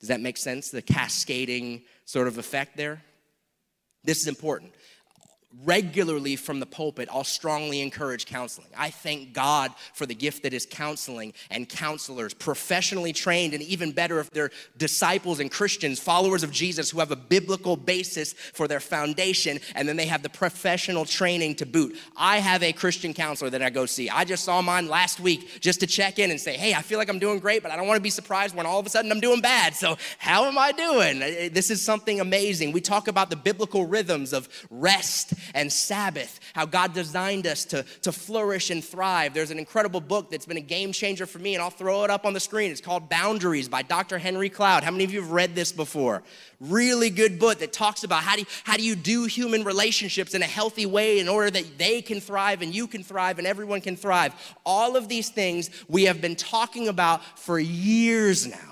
Does 0.00 0.08
that 0.08 0.20
make 0.20 0.38
sense? 0.38 0.70
The 0.70 0.82
cascading 0.82 1.82
sort 2.06 2.26
of 2.26 2.38
effect 2.38 2.76
there? 2.76 3.02
This 4.02 4.20
is 4.20 4.26
important 4.26 4.72
regularly 5.64 6.36
from 6.36 6.60
the 6.60 6.66
pulpit, 6.66 7.08
I'll 7.12 7.24
strongly 7.24 7.80
encourage 7.80 8.26
counseling. 8.26 8.68
I 8.76 8.90
thank 8.90 9.32
God 9.32 9.72
for 9.94 10.06
the 10.06 10.14
gift 10.14 10.42
that 10.42 10.52
is 10.52 10.66
counseling 10.66 11.32
and 11.50 11.68
counselors, 11.68 12.34
professionally 12.34 13.12
trained, 13.12 13.54
and 13.54 13.62
even 13.62 13.92
better 13.92 14.18
if 14.18 14.30
they're 14.30 14.50
disciples 14.76 15.40
and 15.40 15.50
Christians, 15.50 16.00
followers 16.00 16.42
of 16.42 16.50
Jesus 16.50 16.90
who 16.90 16.98
have 17.00 17.10
a 17.10 17.16
biblical 17.16 17.76
basis 17.76 18.32
for 18.32 18.66
their 18.66 18.80
foundation, 18.80 19.58
and 19.74 19.88
then 19.88 19.96
they 19.96 20.06
have 20.06 20.22
the 20.22 20.28
professional 20.28 21.04
training 21.04 21.56
to 21.56 21.66
boot. 21.66 21.96
I 22.16 22.38
have 22.38 22.62
a 22.62 22.72
Christian 22.72 23.14
counselor 23.14 23.50
that 23.50 23.62
I 23.62 23.70
go 23.70 23.86
see. 23.86 24.08
I 24.10 24.24
just 24.24 24.44
saw 24.44 24.62
mine 24.62 24.88
last 24.88 25.20
week 25.20 25.60
just 25.60 25.80
to 25.80 25.86
check 25.86 26.18
in 26.18 26.30
and 26.30 26.40
say, 26.40 26.56
hey, 26.56 26.74
I 26.74 26.82
feel 26.82 26.98
like 26.98 27.08
I'm 27.08 27.18
doing 27.18 27.38
great, 27.38 27.62
but 27.62 27.70
I 27.70 27.76
don't 27.76 27.86
want 27.86 27.98
to 27.98 28.02
be 28.02 28.10
surprised 28.10 28.54
when 28.54 28.66
all 28.66 28.78
of 28.78 28.86
a 28.86 28.90
sudden 28.90 29.10
I'm 29.12 29.20
doing 29.20 29.40
bad. 29.40 29.74
So, 29.74 29.96
how 30.18 30.46
am 30.46 30.58
I 30.58 30.72
doing? 30.72 31.18
This 31.52 31.70
is 31.70 31.82
something 31.82 32.20
amazing. 32.20 32.72
We 32.72 32.80
talk 32.80 33.08
about 33.08 33.30
the 33.30 33.36
biblical 33.36 33.86
rhythms 33.86 34.32
of 34.32 34.48
rest 34.70 35.34
and 35.54 35.72
Sabbath, 35.72 36.40
how 36.54 36.66
God 36.66 36.92
designed 36.92 37.46
us 37.46 37.64
to, 37.66 37.84
to 38.02 38.12
flourish 38.12 38.70
and 38.70 38.84
thrive. 38.84 39.34
There's 39.34 39.50
an 39.50 39.58
incredible 39.58 40.00
book 40.00 40.30
that's 40.30 40.46
been 40.46 40.56
a 40.56 40.60
game 40.60 40.92
changer 40.92 41.26
for 41.26 41.38
me, 41.38 41.54
and 41.54 41.62
I'll 41.62 41.70
throw 41.70 42.04
it 42.04 42.10
up 42.10 42.24
on 42.26 42.32
the 42.32 42.40
screen. 42.40 42.70
It's 42.70 42.80
called 42.80 43.08
Boundaries 43.08 43.68
by 43.68 43.82
Dr. 43.82 44.18
Henry 44.18 44.48
Cloud. 44.48 44.84
How 44.84 44.90
many 44.90 45.04
of 45.04 45.12
you 45.12 45.20
have 45.20 45.30
read 45.30 45.54
this 45.54 45.72
before? 45.72 46.22
Really 46.60 47.10
good 47.10 47.38
book 47.38 47.58
that 47.58 47.72
talks 47.72 48.04
about 48.04 48.22
how 48.22 48.34
do 48.34 48.40
you, 48.40 48.46
how 48.64 48.76
do 48.76 48.82
you 48.82 48.94
do 48.94 49.24
human 49.24 49.64
relationships 49.64 50.34
in 50.34 50.42
a 50.42 50.46
healthy 50.46 50.86
way 50.86 51.18
in 51.18 51.28
order 51.28 51.50
that 51.50 51.78
they 51.78 52.02
can 52.02 52.20
thrive 52.20 52.62
and 52.62 52.74
you 52.74 52.86
can 52.86 53.02
thrive 53.02 53.38
and 53.38 53.46
everyone 53.46 53.80
can 53.80 53.96
thrive. 53.96 54.34
All 54.64 54.96
of 54.96 55.08
these 55.08 55.28
things 55.28 55.70
we 55.88 56.04
have 56.04 56.20
been 56.20 56.36
talking 56.36 56.88
about 56.88 57.38
for 57.38 57.58
years 57.58 58.46
now. 58.46 58.71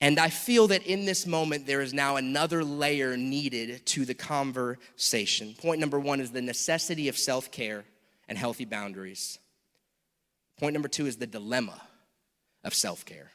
And 0.00 0.18
I 0.18 0.30
feel 0.30 0.68
that 0.68 0.86
in 0.86 1.04
this 1.04 1.26
moment, 1.26 1.66
there 1.66 1.82
is 1.82 1.92
now 1.92 2.16
another 2.16 2.64
layer 2.64 3.16
needed 3.16 3.84
to 3.86 4.04
the 4.06 4.14
conversation. 4.14 5.54
Point 5.58 5.78
number 5.78 6.00
one 6.00 6.20
is 6.20 6.30
the 6.30 6.40
necessity 6.40 7.08
of 7.08 7.18
self 7.18 7.50
care 7.50 7.84
and 8.28 8.38
healthy 8.38 8.64
boundaries. 8.64 9.38
Point 10.58 10.72
number 10.72 10.88
two 10.88 11.06
is 11.06 11.16
the 11.16 11.26
dilemma 11.26 11.80
of 12.64 12.74
self 12.74 13.04
care 13.04 13.30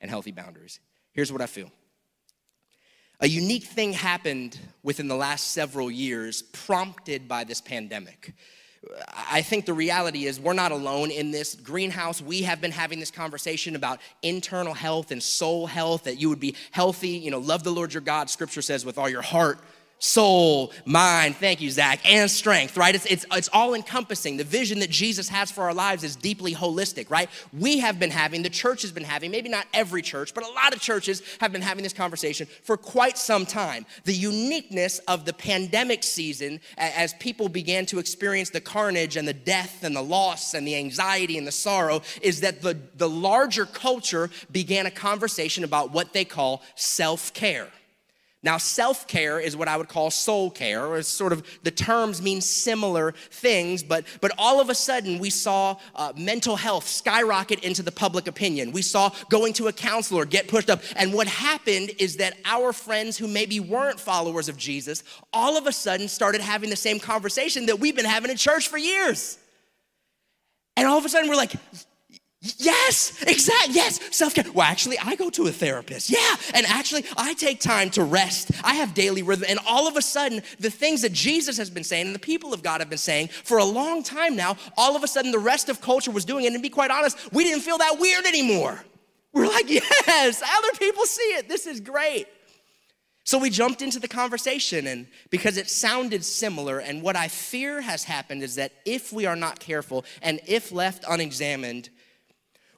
and 0.00 0.10
healthy 0.10 0.32
boundaries. 0.32 0.80
Here's 1.12 1.32
what 1.32 1.40
I 1.40 1.46
feel 1.46 1.70
a 3.20 3.28
unique 3.28 3.64
thing 3.64 3.94
happened 3.94 4.58
within 4.82 5.08
the 5.08 5.16
last 5.16 5.52
several 5.52 5.90
years, 5.90 6.42
prompted 6.42 7.26
by 7.26 7.44
this 7.44 7.62
pandemic. 7.62 8.34
I 9.14 9.42
think 9.42 9.66
the 9.66 9.74
reality 9.74 10.26
is 10.26 10.38
we're 10.38 10.52
not 10.52 10.72
alone 10.72 11.10
in 11.10 11.30
this 11.30 11.54
greenhouse. 11.54 12.22
We 12.22 12.42
have 12.42 12.60
been 12.60 12.70
having 12.70 13.00
this 13.00 13.10
conversation 13.10 13.76
about 13.76 14.00
internal 14.22 14.74
health 14.74 15.10
and 15.10 15.22
soul 15.22 15.66
health, 15.66 16.04
that 16.04 16.20
you 16.20 16.28
would 16.28 16.40
be 16.40 16.54
healthy, 16.70 17.10
you 17.10 17.30
know, 17.30 17.38
love 17.38 17.64
the 17.64 17.72
Lord 17.72 17.92
your 17.92 18.00
God, 18.00 18.30
scripture 18.30 18.62
says, 18.62 18.84
with 18.84 18.98
all 18.98 19.08
your 19.08 19.22
heart, 19.22 19.60
soul, 19.98 20.72
mind, 20.84 21.36
thank 21.36 21.60
you, 21.60 21.70
Zach, 21.70 22.00
and 22.10 22.30
strength, 22.30 22.76
right? 22.76 22.94
It's, 22.94 23.06
it's, 23.06 23.24
it's 23.32 23.48
all 23.52 23.74
encompassing. 23.74 24.36
The 24.36 24.44
vision 24.44 24.80
that 24.80 24.90
Jesus 24.90 25.28
has 25.28 25.50
for 25.50 25.64
our 25.64 25.74
lives 25.74 26.04
is 26.04 26.16
deeply 26.16 26.54
holistic, 26.54 27.10
right? 27.10 27.30
We 27.52 27.78
have 27.78 27.98
been 27.98 28.10
having, 28.10 28.42
the 28.42 28.50
church 28.50 28.82
has 28.82 28.92
been 28.92 29.04
having, 29.04 29.30
maybe 29.30 29.48
not 29.48 29.66
every 29.72 30.02
church, 30.02 30.34
but 30.34 30.44
a 30.44 30.50
lot 30.52 30.74
of 30.74 30.80
churches 30.80 31.22
have 31.40 31.50
been 31.50 31.62
having 31.62 31.82
this 31.82 31.94
conversation 31.94 32.46
for 32.62 32.76
quite 32.76 33.16
some 33.16 33.46
time. 33.46 33.86
The 34.04 34.12
uniqueness 34.12 34.98
of 35.00 35.24
the 35.24 35.32
pandemic 35.32 36.04
season, 36.04 36.60
as 36.76 37.14
people 37.14 37.48
began 37.48 37.86
to 37.86 37.98
experience 37.98 38.50
the 38.50 38.60
carnage 38.60 39.16
and 39.16 39.26
the 39.26 39.32
death 39.34 39.82
and 39.82 39.96
the 39.96 40.02
loss 40.02 40.54
and 40.54 40.66
the 40.66 40.76
anxiety 40.76 41.38
and 41.38 41.46
the 41.46 41.52
sorrow, 41.52 42.02
is 42.20 42.40
that 42.42 42.60
the, 42.60 42.78
the 42.96 43.08
larger 43.08 43.64
culture 43.64 44.30
began 44.52 44.86
a 44.86 44.90
conversation 44.90 45.64
about 45.64 45.92
what 45.92 46.12
they 46.12 46.24
call 46.24 46.62
self 46.74 47.32
care. 47.32 47.68
Now, 48.46 48.58
self 48.58 49.08
care 49.08 49.40
is 49.40 49.56
what 49.56 49.66
I 49.66 49.76
would 49.76 49.88
call 49.88 50.08
soul 50.08 50.52
care, 50.52 50.86
or 50.86 51.02
sort 51.02 51.32
of 51.32 51.44
the 51.64 51.72
terms 51.72 52.22
mean 52.22 52.40
similar 52.40 53.10
things, 53.10 53.82
but, 53.82 54.04
but 54.20 54.30
all 54.38 54.60
of 54.60 54.70
a 54.70 54.74
sudden 54.74 55.18
we 55.18 55.30
saw 55.30 55.74
uh, 55.96 56.12
mental 56.16 56.54
health 56.54 56.86
skyrocket 56.86 57.64
into 57.64 57.82
the 57.82 57.90
public 57.90 58.28
opinion. 58.28 58.70
We 58.70 58.82
saw 58.82 59.10
going 59.30 59.52
to 59.54 59.66
a 59.66 59.72
counselor 59.72 60.24
get 60.24 60.46
pushed 60.46 60.70
up. 60.70 60.80
And 60.94 61.12
what 61.12 61.26
happened 61.26 61.90
is 61.98 62.18
that 62.18 62.34
our 62.44 62.72
friends 62.72 63.18
who 63.18 63.26
maybe 63.26 63.58
weren't 63.58 63.98
followers 63.98 64.48
of 64.48 64.56
Jesus 64.56 65.02
all 65.32 65.58
of 65.58 65.66
a 65.66 65.72
sudden 65.72 66.06
started 66.06 66.40
having 66.40 66.70
the 66.70 66.76
same 66.76 67.00
conversation 67.00 67.66
that 67.66 67.80
we've 67.80 67.96
been 67.96 68.04
having 68.04 68.30
in 68.30 68.36
church 68.36 68.68
for 68.68 68.78
years. 68.78 69.38
And 70.76 70.86
all 70.86 70.98
of 70.98 71.04
a 71.04 71.08
sudden 71.08 71.28
we're 71.28 71.34
like, 71.34 71.54
Yes, 72.58 73.22
exactly. 73.22 73.74
Yes, 73.74 74.00
self 74.14 74.34
care. 74.34 74.44
Well, 74.52 74.66
actually, 74.66 74.98
I 74.98 75.16
go 75.16 75.30
to 75.30 75.46
a 75.46 75.52
therapist. 75.52 76.10
Yeah, 76.10 76.36
and 76.54 76.66
actually, 76.66 77.04
I 77.16 77.34
take 77.34 77.60
time 77.60 77.90
to 77.90 78.04
rest. 78.04 78.50
I 78.62 78.74
have 78.74 78.94
daily 78.94 79.22
rhythm. 79.22 79.46
And 79.48 79.58
all 79.66 79.88
of 79.88 79.96
a 79.96 80.02
sudden, 80.02 80.42
the 80.60 80.70
things 80.70 81.02
that 81.02 81.12
Jesus 81.12 81.56
has 81.56 81.70
been 81.70 81.84
saying 81.84 82.06
and 82.06 82.14
the 82.14 82.20
people 82.20 82.52
of 82.52 82.62
God 82.62 82.80
have 82.80 82.88
been 82.88 82.98
saying 82.98 83.28
for 83.28 83.58
a 83.58 83.64
long 83.64 84.02
time 84.02 84.36
now, 84.36 84.56
all 84.76 84.96
of 84.96 85.02
a 85.02 85.08
sudden, 85.08 85.30
the 85.30 85.38
rest 85.38 85.68
of 85.68 85.80
culture 85.80 86.10
was 86.10 86.24
doing 86.24 86.44
it. 86.44 86.48
And 86.48 86.56
to 86.56 86.62
be 86.62 86.68
quite 86.68 86.90
honest, 86.90 87.32
we 87.32 87.44
didn't 87.44 87.62
feel 87.62 87.78
that 87.78 87.98
weird 87.98 88.26
anymore. 88.26 88.84
We're 89.32 89.48
like, 89.48 89.68
yes, 89.70 90.42
other 90.42 90.78
people 90.78 91.04
see 91.04 91.34
it. 91.34 91.48
This 91.48 91.66
is 91.66 91.80
great. 91.80 92.26
So 93.24 93.38
we 93.38 93.50
jumped 93.50 93.82
into 93.82 93.98
the 93.98 94.06
conversation, 94.06 94.86
and 94.86 95.08
because 95.30 95.56
it 95.56 95.68
sounded 95.68 96.24
similar, 96.24 96.78
and 96.78 97.02
what 97.02 97.16
I 97.16 97.26
fear 97.26 97.80
has 97.80 98.04
happened 98.04 98.44
is 98.44 98.54
that 98.54 98.70
if 98.84 99.12
we 99.12 99.26
are 99.26 99.34
not 99.34 99.58
careful 99.58 100.04
and 100.22 100.40
if 100.46 100.70
left 100.70 101.04
unexamined, 101.08 101.90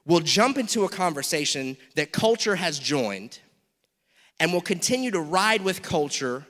we'll 0.09 0.19
jump 0.19 0.57
into 0.57 0.83
a 0.83 0.89
conversation 0.89 1.77
that 1.95 2.11
culture 2.11 2.55
has 2.55 2.79
joined 2.79 3.39
and 4.39 4.51
we'll 4.51 4.59
continue 4.59 5.11
to 5.11 5.21
ride 5.21 5.61
with 5.61 5.81
culture 5.81 6.45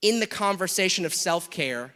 in 0.00 0.18
the 0.18 0.26
conversation 0.26 1.04
of 1.04 1.12
self 1.12 1.50
care 1.50 1.94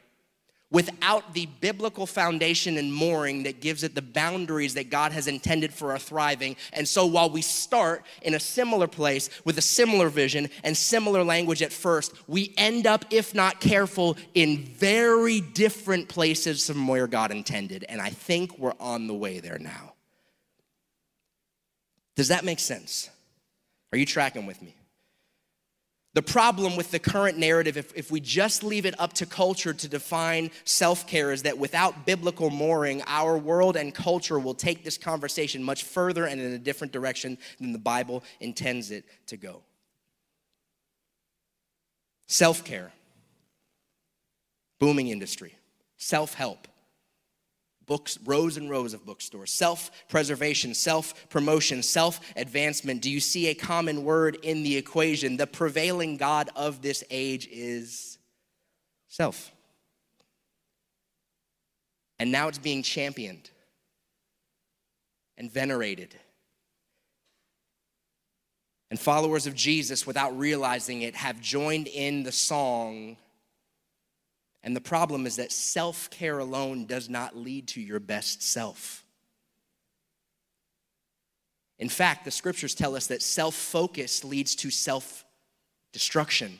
without 0.70 1.32
the 1.32 1.46
biblical 1.60 2.06
foundation 2.06 2.76
and 2.76 2.92
mooring 2.92 3.44
that 3.44 3.60
gives 3.60 3.84
it 3.84 3.94
the 3.94 4.02
boundaries 4.02 4.74
that 4.74 4.90
God 4.90 5.12
has 5.12 5.28
intended 5.28 5.72
for 5.72 5.92
our 5.92 5.98
thriving. 5.98 6.56
And 6.72 6.86
so 6.86 7.06
while 7.06 7.30
we 7.30 7.40
start 7.40 8.04
in 8.22 8.34
a 8.34 8.40
similar 8.40 8.88
place 8.88 9.30
with 9.44 9.58
a 9.58 9.62
similar 9.62 10.08
vision 10.08 10.50
and 10.64 10.76
similar 10.76 11.22
language 11.22 11.62
at 11.62 11.72
first, 11.72 12.14
we 12.28 12.52
end 12.58 12.86
up, 12.86 13.04
if 13.10 13.32
not 13.32 13.60
careful, 13.60 14.16
in 14.34 14.64
very 14.64 15.40
different 15.40 16.08
places 16.08 16.66
from 16.66 16.88
where 16.88 17.06
God 17.06 17.30
intended. 17.30 17.84
And 17.88 18.00
I 18.00 18.10
think 18.10 18.58
we're 18.58 18.74
on 18.80 19.06
the 19.06 19.14
way 19.14 19.38
there 19.38 19.60
now. 19.60 19.95
Does 22.16 22.28
that 22.28 22.44
make 22.44 22.58
sense? 22.58 23.10
Are 23.92 23.98
you 23.98 24.06
tracking 24.06 24.46
with 24.46 24.60
me? 24.62 24.74
The 26.14 26.22
problem 26.22 26.76
with 26.76 26.90
the 26.90 26.98
current 26.98 27.36
narrative, 27.36 27.76
if, 27.76 27.94
if 27.94 28.10
we 28.10 28.20
just 28.20 28.64
leave 28.64 28.86
it 28.86 28.98
up 28.98 29.12
to 29.14 29.26
culture 29.26 29.74
to 29.74 29.86
define 29.86 30.50
self 30.64 31.06
care, 31.06 31.30
is 31.30 31.42
that 31.42 31.58
without 31.58 32.06
biblical 32.06 32.48
mooring, 32.48 33.02
our 33.06 33.36
world 33.36 33.76
and 33.76 33.94
culture 33.94 34.38
will 34.38 34.54
take 34.54 34.82
this 34.82 34.96
conversation 34.96 35.62
much 35.62 35.84
further 35.84 36.24
and 36.24 36.40
in 36.40 36.54
a 36.54 36.58
different 36.58 36.90
direction 36.90 37.36
than 37.60 37.72
the 37.72 37.78
Bible 37.78 38.24
intends 38.40 38.90
it 38.90 39.04
to 39.26 39.36
go. 39.36 39.60
Self 42.28 42.64
care, 42.64 42.92
booming 44.78 45.08
industry, 45.08 45.54
self 45.98 46.32
help, 46.32 46.66
books, 47.86 48.18
rows 48.24 48.56
and 48.56 48.68
rows 48.68 48.94
of 48.94 49.06
bookstores, 49.06 49.50
self 49.50 49.90
preservation, 50.08 50.74
self 50.74 51.28
promotion, 51.28 51.82
self 51.82 52.20
advancement. 52.36 53.02
Do 53.02 53.10
you 53.10 53.20
see 53.20 53.48
a 53.48 53.54
common 53.54 54.04
word 54.04 54.38
in 54.42 54.62
the 54.62 54.76
equation? 54.76 55.36
The 55.36 55.46
prevailing 55.46 56.16
God 56.16 56.50
of 56.54 56.82
this 56.82 57.02
age 57.10 57.48
is 57.50 58.18
self. 59.08 59.52
And 62.18 62.32
now 62.32 62.48
it's 62.48 62.58
being 62.58 62.82
championed 62.82 63.50
and 65.36 65.50
venerated. 65.50 66.14
And 68.90 68.98
followers 68.98 69.46
of 69.46 69.54
Jesus, 69.54 70.06
without 70.06 70.38
realizing 70.38 71.02
it, 71.02 71.16
have 71.16 71.40
joined 71.40 71.88
in 71.88 72.22
the 72.22 72.32
song 72.32 73.16
and 74.66 74.74
the 74.74 74.80
problem 74.80 75.26
is 75.26 75.36
that 75.36 75.52
self 75.52 76.10
care 76.10 76.40
alone 76.40 76.86
does 76.86 77.08
not 77.08 77.36
lead 77.36 77.68
to 77.68 77.80
your 77.80 78.00
best 78.00 78.42
self. 78.42 79.04
In 81.78 81.88
fact, 81.88 82.24
the 82.24 82.32
scriptures 82.32 82.74
tell 82.74 82.96
us 82.96 83.06
that 83.06 83.22
self 83.22 83.54
focus 83.54 84.24
leads 84.24 84.56
to 84.56 84.70
self 84.72 85.24
destruction. 85.92 86.58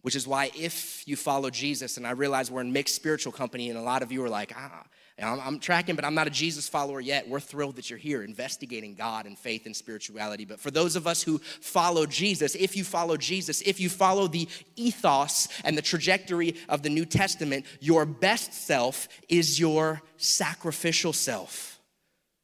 Which 0.00 0.16
is 0.16 0.26
why, 0.26 0.50
if 0.56 1.06
you 1.06 1.14
follow 1.14 1.50
Jesus, 1.50 1.98
and 1.98 2.06
I 2.06 2.12
realize 2.12 2.50
we're 2.50 2.62
in 2.62 2.72
mixed 2.72 2.94
spiritual 2.94 3.32
company, 3.32 3.68
and 3.68 3.78
a 3.78 3.82
lot 3.82 4.02
of 4.02 4.10
you 4.10 4.24
are 4.24 4.30
like, 4.30 4.54
ah, 4.56 4.84
I'm, 5.22 5.40
I'm, 5.40 5.58
tracking, 5.58 5.96
but 5.96 6.04
I'm 6.04 6.14
not 6.14 6.26
a 6.26 6.30
Jesus 6.30 6.68
follower 6.68 7.00
yet. 7.00 7.28
We're 7.28 7.40
thrilled 7.40 7.76
that 7.76 7.90
you're 7.90 7.98
here 7.98 8.22
investigating 8.22 8.94
God 8.94 9.26
and 9.26 9.38
faith 9.38 9.66
and 9.66 9.76
spirituality. 9.76 10.44
But 10.44 10.60
for 10.60 10.70
those 10.70 10.96
of 10.96 11.06
us 11.06 11.22
who 11.22 11.38
follow 11.38 12.06
Jesus, 12.06 12.54
if 12.54 12.76
you 12.76 12.84
follow 12.84 13.16
Jesus, 13.16 13.60
if 13.62 13.80
you 13.80 13.88
follow 13.88 14.26
the 14.26 14.48
ethos 14.76 15.48
and 15.64 15.76
the 15.76 15.82
trajectory 15.82 16.56
of 16.68 16.82
the 16.82 16.90
New 16.90 17.04
Testament, 17.04 17.66
your 17.80 18.06
best 18.06 18.54
self 18.54 19.08
is 19.28 19.60
your 19.60 20.00
sacrificial 20.16 21.12
self. 21.12 21.78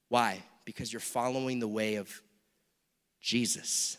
Why? 0.09 0.42
Because 0.64 0.92
you're 0.92 1.00
following 1.00 1.61
the 1.61 1.68
way 1.68 1.97
of 1.97 2.23
Jesus. 3.21 3.97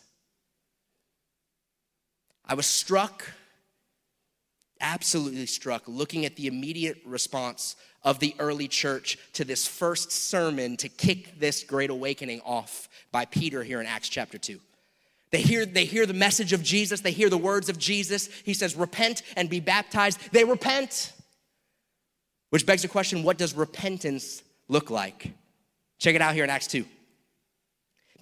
I 2.44 2.54
was 2.54 2.66
struck 2.66 3.24
absolutely 4.80 5.46
struck 5.46 5.82
looking 5.86 6.24
at 6.24 6.36
the 6.36 6.46
immediate 6.46 6.98
response 7.04 7.76
of 8.08 8.20
the 8.20 8.34
early 8.38 8.68
church 8.68 9.18
to 9.34 9.44
this 9.44 9.68
first 9.68 10.10
sermon 10.10 10.78
to 10.78 10.88
kick 10.88 11.38
this 11.38 11.62
great 11.62 11.90
awakening 11.90 12.40
off 12.40 12.88
by 13.12 13.26
Peter 13.26 13.62
here 13.62 13.82
in 13.82 13.86
Acts 13.86 14.08
chapter 14.08 14.38
2. 14.38 14.58
They 15.30 15.42
hear, 15.42 15.66
they 15.66 15.84
hear 15.84 16.06
the 16.06 16.14
message 16.14 16.54
of 16.54 16.62
Jesus, 16.62 17.02
they 17.02 17.10
hear 17.10 17.28
the 17.28 17.36
words 17.36 17.68
of 17.68 17.78
Jesus. 17.78 18.30
He 18.44 18.54
says, 18.54 18.76
Repent 18.76 19.20
and 19.36 19.50
be 19.50 19.60
baptized. 19.60 20.18
They 20.32 20.44
repent. 20.44 21.12
Which 22.48 22.64
begs 22.64 22.80
the 22.80 22.88
question 22.88 23.24
what 23.24 23.36
does 23.36 23.52
repentance 23.52 24.42
look 24.68 24.88
like? 24.88 25.34
Check 25.98 26.14
it 26.14 26.22
out 26.22 26.34
here 26.34 26.44
in 26.44 26.50
Acts 26.50 26.68
2. 26.68 26.86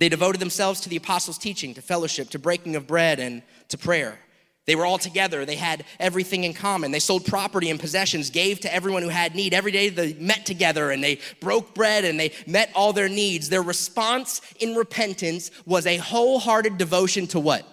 They 0.01 0.09
devoted 0.09 0.41
themselves 0.41 0.81
to 0.81 0.89
the 0.89 0.97
apostles' 0.97 1.39
teaching, 1.39 1.75
to 1.75 1.81
fellowship, 1.81 2.31
to 2.31 2.41
breaking 2.41 2.75
of 2.75 2.89
bread, 2.89 3.21
and 3.21 3.41
to 3.69 3.79
prayer. 3.79 4.19
They 4.67 4.75
were 4.75 4.85
all 4.85 4.99
together. 4.99 5.45
They 5.45 5.55
had 5.55 5.85
everything 6.01 6.43
in 6.43 6.53
common. 6.53 6.91
They 6.91 6.99
sold 6.99 7.25
property 7.25 7.71
and 7.71 7.79
possessions, 7.79 8.31
gave 8.31 8.61
to 8.61 8.75
everyone 8.75 9.03
who 9.03 9.09
had 9.09 9.35
need. 9.35 9.55
Every 9.55 9.71
day 9.71 9.91
they 9.91 10.15
met 10.15 10.45
together 10.45 10.91
and 10.91 11.03
they 11.03 11.21
broke 11.41 11.73
bread 11.73 12.05
and 12.05 12.19
they 12.19 12.33
met 12.49 12.71
all 12.75 12.93
their 12.93 13.09
needs. 13.09 13.49
Their 13.49 13.63
response 13.63 14.41
in 14.59 14.75
repentance 14.75 15.53
was 15.67 15.87
a 15.87 15.99
wholehearted 15.99 16.79
devotion 16.79 17.29
to 17.29 17.41
what? 17.41 17.65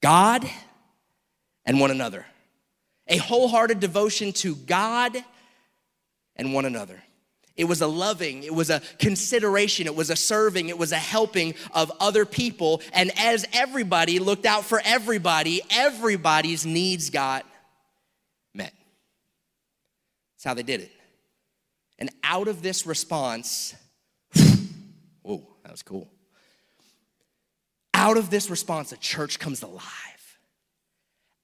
God 0.00 0.48
and 1.64 1.80
one 1.80 1.90
another. 1.90 2.24
A 3.08 3.16
wholehearted 3.16 3.80
devotion 3.80 4.32
to 4.34 4.54
God 4.54 5.16
and 6.36 6.54
one 6.54 6.66
another. 6.66 7.02
It 7.56 7.64
was 7.64 7.82
a 7.82 7.86
loving, 7.86 8.44
it 8.44 8.54
was 8.54 8.70
a 8.70 8.80
consideration, 8.98 9.86
it 9.86 9.94
was 9.94 10.08
a 10.08 10.16
serving, 10.16 10.70
it 10.70 10.78
was 10.78 10.92
a 10.92 10.96
helping 10.96 11.54
of 11.74 11.92
other 12.00 12.24
people. 12.24 12.80
And 12.94 13.10
as 13.18 13.46
everybody 13.52 14.18
looked 14.18 14.46
out 14.46 14.64
for 14.64 14.80
everybody, 14.84 15.60
everybody's 15.70 16.64
needs 16.64 17.10
got 17.10 17.44
met. 18.54 18.72
That's 20.34 20.44
how 20.44 20.54
they 20.54 20.62
did 20.62 20.80
it. 20.80 20.92
And 21.98 22.10
out 22.24 22.48
of 22.48 22.62
this 22.62 22.86
response, 22.86 23.74
whoa, 25.22 25.46
that 25.62 25.70
was 25.72 25.82
cool. 25.82 26.08
Out 27.92 28.16
of 28.16 28.30
this 28.30 28.48
response, 28.48 28.92
a 28.92 28.96
church 28.96 29.38
comes 29.38 29.62
alive 29.62 30.11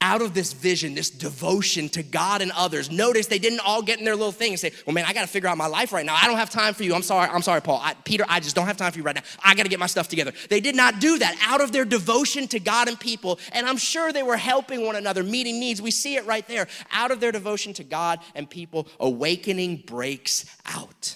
out 0.08 0.22
of 0.22 0.32
this 0.32 0.54
vision, 0.54 0.94
this 0.94 1.10
devotion 1.10 1.86
to 1.90 2.02
God 2.02 2.40
and 2.40 2.50
others. 2.52 2.90
Notice 2.90 3.26
they 3.26 3.38
didn't 3.38 3.60
all 3.60 3.82
get 3.82 3.98
in 3.98 4.06
their 4.06 4.16
little 4.16 4.32
thing 4.32 4.52
and 4.52 4.58
say, 4.58 4.72
Well, 4.86 4.94
man, 4.94 5.04
I 5.06 5.12
got 5.12 5.20
to 5.20 5.26
figure 5.26 5.50
out 5.50 5.58
my 5.58 5.66
life 5.66 5.92
right 5.92 6.06
now. 6.06 6.14
I 6.14 6.26
don't 6.26 6.38
have 6.38 6.48
time 6.48 6.72
for 6.72 6.82
you. 6.82 6.94
I'm 6.94 7.02
sorry. 7.02 7.28
I'm 7.28 7.42
sorry, 7.42 7.60
Paul. 7.60 7.78
I, 7.82 7.92
Peter, 8.04 8.24
I 8.26 8.40
just 8.40 8.56
don't 8.56 8.66
have 8.66 8.78
time 8.78 8.90
for 8.90 8.98
you 8.98 9.04
right 9.04 9.14
now. 9.14 9.20
I 9.44 9.54
got 9.54 9.64
to 9.64 9.68
get 9.68 9.78
my 9.78 9.86
stuff 9.86 10.08
together. 10.08 10.32
They 10.48 10.60
did 10.60 10.74
not 10.74 10.98
do 10.98 11.18
that 11.18 11.36
out 11.42 11.60
of 11.60 11.72
their 11.72 11.84
devotion 11.84 12.48
to 12.48 12.58
God 12.58 12.88
and 12.88 12.98
people. 12.98 13.38
And 13.52 13.66
I'm 13.66 13.76
sure 13.76 14.10
they 14.10 14.22
were 14.22 14.38
helping 14.38 14.86
one 14.86 14.96
another, 14.96 15.22
meeting 15.22 15.60
needs. 15.60 15.82
We 15.82 15.90
see 15.90 16.16
it 16.16 16.24
right 16.24 16.46
there. 16.48 16.68
Out 16.90 17.10
of 17.10 17.20
their 17.20 17.32
devotion 17.32 17.74
to 17.74 17.84
God 17.84 18.20
and 18.34 18.48
people, 18.48 18.88
awakening 18.98 19.84
breaks 19.86 20.46
out. 20.64 21.14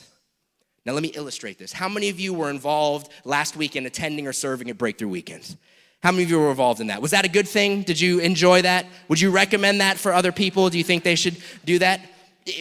Now, 0.85 0.93
let 0.93 1.03
me 1.03 1.13
illustrate 1.15 1.59
this. 1.59 1.73
How 1.73 1.89
many 1.89 2.11
of 2.11 2.21
you 2.21 2.35
were 2.35 2.51
involved 2.51 3.11
last 3.25 3.57
week 3.57 3.75
in 3.75 3.87
attending 3.87 4.27
or 4.27 4.35
serving 4.35 4.69
at 4.69 4.77
Breakthrough 4.77 5.09
Weekends? 5.09 5.57
How 6.03 6.11
many 6.11 6.25
of 6.25 6.31
you 6.31 6.41
were 6.41 6.51
involved 6.51 6.81
in 6.81 6.89
that? 6.89 7.01
Was 7.01 7.13
that 7.13 7.25
a 7.25 7.29
good 7.29 7.47
thing? 7.47 7.83
Did 7.83 8.01
you 8.01 8.19
enjoy 8.19 8.63
that? 8.63 8.87
Would 9.09 9.21
you 9.21 9.31
recommend 9.31 9.81
that 9.81 9.99
for 9.99 10.13
other 10.13 10.33
people? 10.33 10.69
Do 10.69 10.77
you 10.77 10.83
think 10.83 11.05
they 11.05 11.15
should 11.15 11.37
do 11.65 11.79
that? 11.79 12.01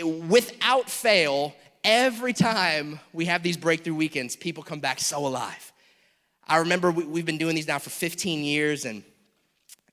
Without 0.04 0.90
fail, 0.90 1.56
every 1.84 2.34
time 2.34 3.00
we 3.14 3.26
have 3.26 3.42
these 3.42 3.58
breakthrough 3.58 3.96
weekends, 3.96 4.36
people 4.36 4.62
come 4.62 4.80
back 4.80 5.00
so 5.00 5.26
alive. 5.26 5.74
I 6.48 6.58
remember 6.58 6.92
we've 6.92 7.26
been 7.26 7.40
doing 7.40 7.56
these 7.56 7.68
now 7.68 7.80
for 7.80 7.90
15 7.90 8.44
years, 8.44 8.86
and 8.86 9.04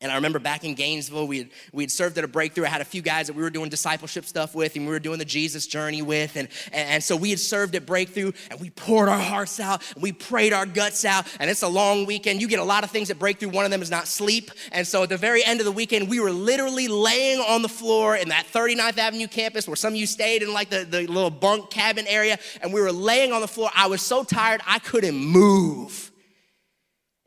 and 0.01 0.13
I 0.13 0.15
remember 0.15 0.39
back 0.39 0.63
in 0.63 0.75
Gainesville, 0.75 1.27
we 1.27 1.39
had, 1.39 1.49
we 1.73 1.83
had 1.83 1.91
served 1.91 2.17
at 2.19 2.25
a 2.25 2.29
breakthrough. 2.29 2.67
I 2.67 2.69
had 2.69 2.81
a 2.81 2.85
few 2.85 3.03
guys 3.03 3.27
that 3.27 3.33
we 3.33 3.43
were 3.43 3.51
doing 3.51 3.69
discipleship 3.69 4.27
stuff 4.27 4.55
with, 4.55 4.77
and 4.77 4.87
we 4.87 4.93
were 4.93 5.01
doing 5.01 5.19
the 5.19 5.25
Jesus 5.25 5.67
journey 5.67 6.03
with. 6.03 6.37
And, 6.37 6.47
and, 6.73 6.89
and, 6.89 7.03
so 7.03 7.17
we 7.17 7.31
had 7.31 7.41
served 7.41 7.75
at 7.75 7.85
breakthrough, 7.85 8.31
and 8.49 8.61
we 8.61 8.71
poured 8.71 9.09
our 9.09 9.19
hearts 9.19 9.59
out, 9.59 9.83
and 9.95 10.03
we 10.03 10.13
prayed 10.13 10.53
our 10.53 10.67
guts 10.67 11.05
out. 11.05 11.27
And 11.41 11.51
it's 11.51 11.63
a 11.63 11.69
long 11.69 12.07
weekend. 12.07 12.41
You 12.41 12.47
get 12.47 12.61
a 12.61 12.65
lot 12.65 12.85
of 12.85 12.93
things 12.93 13.11
at 13.11 13.19
breakthrough. 13.19 13.49
One 13.49 13.65
of 13.65 13.73
them 13.73 13.83
is 13.83 13.91
not 13.91 14.07
sleep. 14.07 14.53
And 14.71 14.87
so 14.87 15.03
at 15.03 15.09
the 15.09 15.17
very 15.17 15.45
end 15.45 15.59
of 15.59 15.67
the 15.67 15.73
weekend, 15.73 16.09
we 16.09 16.21
were 16.21 16.31
literally 16.31 16.87
laying 16.87 17.41
on 17.41 17.63
the 17.63 17.69
floor 17.69 18.15
in 18.15 18.29
that 18.29 18.47
39th 18.53 18.99
Avenue 18.99 19.27
campus 19.27 19.67
where 19.67 19.75
some 19.75 19.95
of 19.95 19.99
you 19.99 20.07
stayed 20.07 20.45
in 20.45 20.53
like 20.53 20.71
the, 20.71 20.85
the 20.85 21.09
little 21.09 21.29
bunk 21.29 21.71
cabin 21.71 22.07
area. 22.07 22.39
And 22.63 22.73
we 22.73 22.81
were 22.81 22.93
laying 22.93 23.33
on 23.33 23.41
the 23.41 23.49
floor. 23.49 23.69
I 23.75 23.89
was 23.89 24.01
so 24.01 24.23
tired, 24.23 24.61
I 24.65 24.79
couldn't 24.79 25.17
move. 25.17 26.13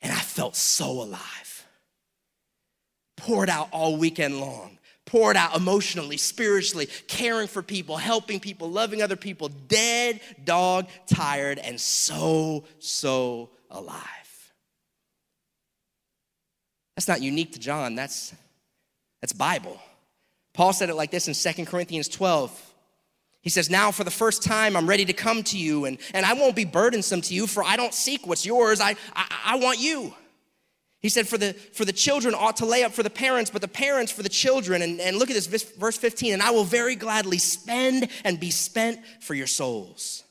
And 0.02 0.14
I 0.14 0.20
felt 0.20 0.56
so 0.56 1.04
alive 1.04 1.41
poured 3.22 3.50
out 3.50 3.70
all 3.72 3.98
weekend 3.98 4.40
long. 4.40 4.78
Poured 5.06 5.36
out 5.36 5.56
emotionally, 5.56 6.18
spiritually, 6.18 6.88
caring 7.08 7.48
for 7.48 7.62
people, 7.62 7.98
helping 7.98 8.40
people, 8.40 8.70
loving 8.70 9.02
other 9.02 9.16
people, 9.16 9.50
dead, 9.50 10.22
dog, 10.46 10.88
tired, 11.08 11.58
and 11.60 11.80
so, 11.82 12.64
so 12.80 13.50
alive. 13.70 13.98
That's 16.96 17.08
not 17.08 17.22
unique 17.22 17.54
to 17.54 17.60
John, 17.60 17.96
that's, 17.96 18.34
that's 19.22 19.34
Bible. 19.34 19.82
Paul 20.54 20.72
said 20.72 20.90
it 20.90 20.96
like 20.96 21.12
this 21.12 21.28
in 21.28 21.34
Second 21.34 21.66
Corinthians 21.66 22.08
12. 22.08 22.74
He 23.42 23.50
says, 23.50 23.70
Now 23.70 23.92
for 23.92 24.04
the 24.04 24.12
first 24.12 24.44
time, 24.44 24.76
I'm 24.76 24.88
ready 24.88 25.06
to 25.06 25.14
come 25.14 25.44
to 25.44 25.58
you, 25.58 25.86
and, 25.86 25.98
and 26.14 26.26
I 26.26 26.34
won't 26.34 26.56
be 26.56 26.66
burdensome 26.66 27.22
to 27.22 27.34
you, 27.34 27.48
for 27.48 27.64
I 27.64 27.76
don't 27.76 27.94
seek 27.94 28.28
what's 28.28 28.46
yours. 28.46 28.80
I, 28.80 28.96
I, 29.16 29.26
I 29.46 29.56
want 29.56 29.80
you. 29.80 30.14
He 31.02 31.10
said, 31.10 31.28
for 31.28 31.38
the, 31.38 31.54
for 31.54 31.84
the 31.84 31.92
children 31.92 32.36
ought 32.36 32.58
to 32.58 32.66
lay 32.66 32.84
up 32.84 32.92
for 32.92 33.02
the 33.02 33.10
parents, 33.10 33.50
but 33.50 33.62
the 33.62 33.68
parents 33.68 34.12
for 34.12 34.22
the 34.22 34.30
children. 34.30 34.84
And, 34.84 35.02
and 35.02 35.18
look 35.18 35.32
at 35.32 35.34
this, 35.34 35.48
verse 35.48 35.98
15, 35.98 36.34
and 36.34 36.42
I 36.44 36.52
will 36.52 36.64
very 36.64 36.96
gladly 36.96 37.40
spend 37.40 38.08
and 38.24 38.40
be 38.40 38.52
spent 38.52 39.00
for 39.20 39.34
your 39.34 39.48
souls. 39.48 40.24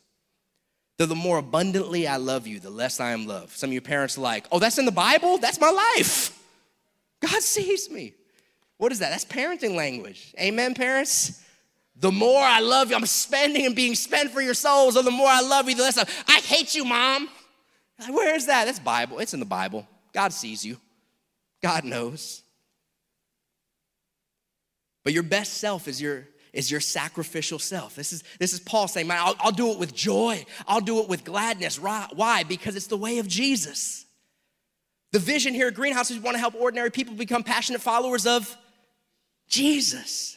Though 0.97 1.07
the 1.07 1.17
more 1.17 1.39
abundantly 1.39 2.07
I 2.07 2.19
love 2.19 2.47
you, 2.47 2.61
the 2.61 2.71
less 2.71 3.01
I 3.01 3.11
am 3.13 3.27
loved. 3.27 3.57
Some 3.57 3.71
of 3.71 3.73
your 3.73 3.83
parents 3.83 4.17
are 4.17 4.21
like, 4.21 4.47
oh, 4.53 4.61
that's 4.61 4.79
in 4.79 4.85
the 4.85 4.93
Bible? 4.93 5.39
That's 5.39 5.61
my 5.61 5.71
life. 5.71 6.39
God 7.21 7.43
sees 7.43 7.91
me. 7.91 8.15
What 8.77 8.93
is 8.93 9.01
that? 9.01 9.11
That's 9.11 9.25
parenting 9.25 9.75
language. 9.75 10.33
Amen, 10.39 10.75
parents? 10.75 11.43
The 11.97 12.13
more 12.13 12.43
I 12.43 12.61
love 12.61 12.91
you, 12.91 12.97
I'm 12.97 13.05
spending 13.07 13.67
and 13.67 13.75
being 13.75 13.95
spent 13.95 14.31
for 14.31 14.41
your 14.41 14.55
souls. 14.55 14.97
Or 14.97 15.03
the 15.03 15.11
more 15.11 15.29
I 15.29 15.41
love 15.41 15.69
you, 15.69 15.75
the 15.75 15.83
less 15.83 15.99
I, 15.99 16.07
I 16.29 16.41
hate 16.41 16.75
you, 16.75 16.85
mom. 16.85 17.29
Like, 17.99 18.15
where 18.15 18.35
is 18.35 18.47
that? 18.47 18.67
That's 18.67 18.79
Bible. 18.79 19.19
It's 19.19 19.35
in 19.35 19.41
the 19.41 19.47
Bible. 19.47 19.87
God 20.13 20.33
sees 20.33 20.65
you, 20.65 20.77
God 21.63 21.85
knows. 21.85 22.43
But 25.05 25.13
your 25.13 25.23
best 25.23 25.55
self 25.55 25.89
is 25.89 26.01
your 26.01 26.27
is 26.53 26.71
your 26.71 26.81
sacrificial 26.81 27.59
self. 27.59 27.95
This 27.95 28.13
is, 28.13 28.25
this 28.39 28.53
is 28.53 28.61
Paul 28.61 28.89
saying, 28.89 29.09
I'll, 29.11 29.37
I'll 29.39 29.53
do 29.53 29.71
it 29.71 29.79
with 29.79 29.95
joy. 29.95 30.45
I'll 30.67 30.81
do 30.81 31.01
it 31.01 31.09
with 31.09 31.25
gladness. 31.25 31.79
Why? 31.79 32.45
Because 32.49 32.77
it's 32.77 32.89
the 32.89 32.97
way 32.97 33.19
of 33.19 33.29
Jesus. 33.29 34.05
The 35.13 35.19
vision 35.19 35.55
here 35.55 35.69
at 35.69 35.75
Greenhouse 35.75 36.11
is 36.11 36.19
we 36.19 36.23
want 36.23 36.35
to 36.37 36.41
help 36.41 36.55
ordinary 36.55 36.91
people 36.91 37.15
become 37.15 37.43
passionate 37.43 37.81
followers 37.81 38.27
of 38.27 38.57
Jesus. 39.49 40.37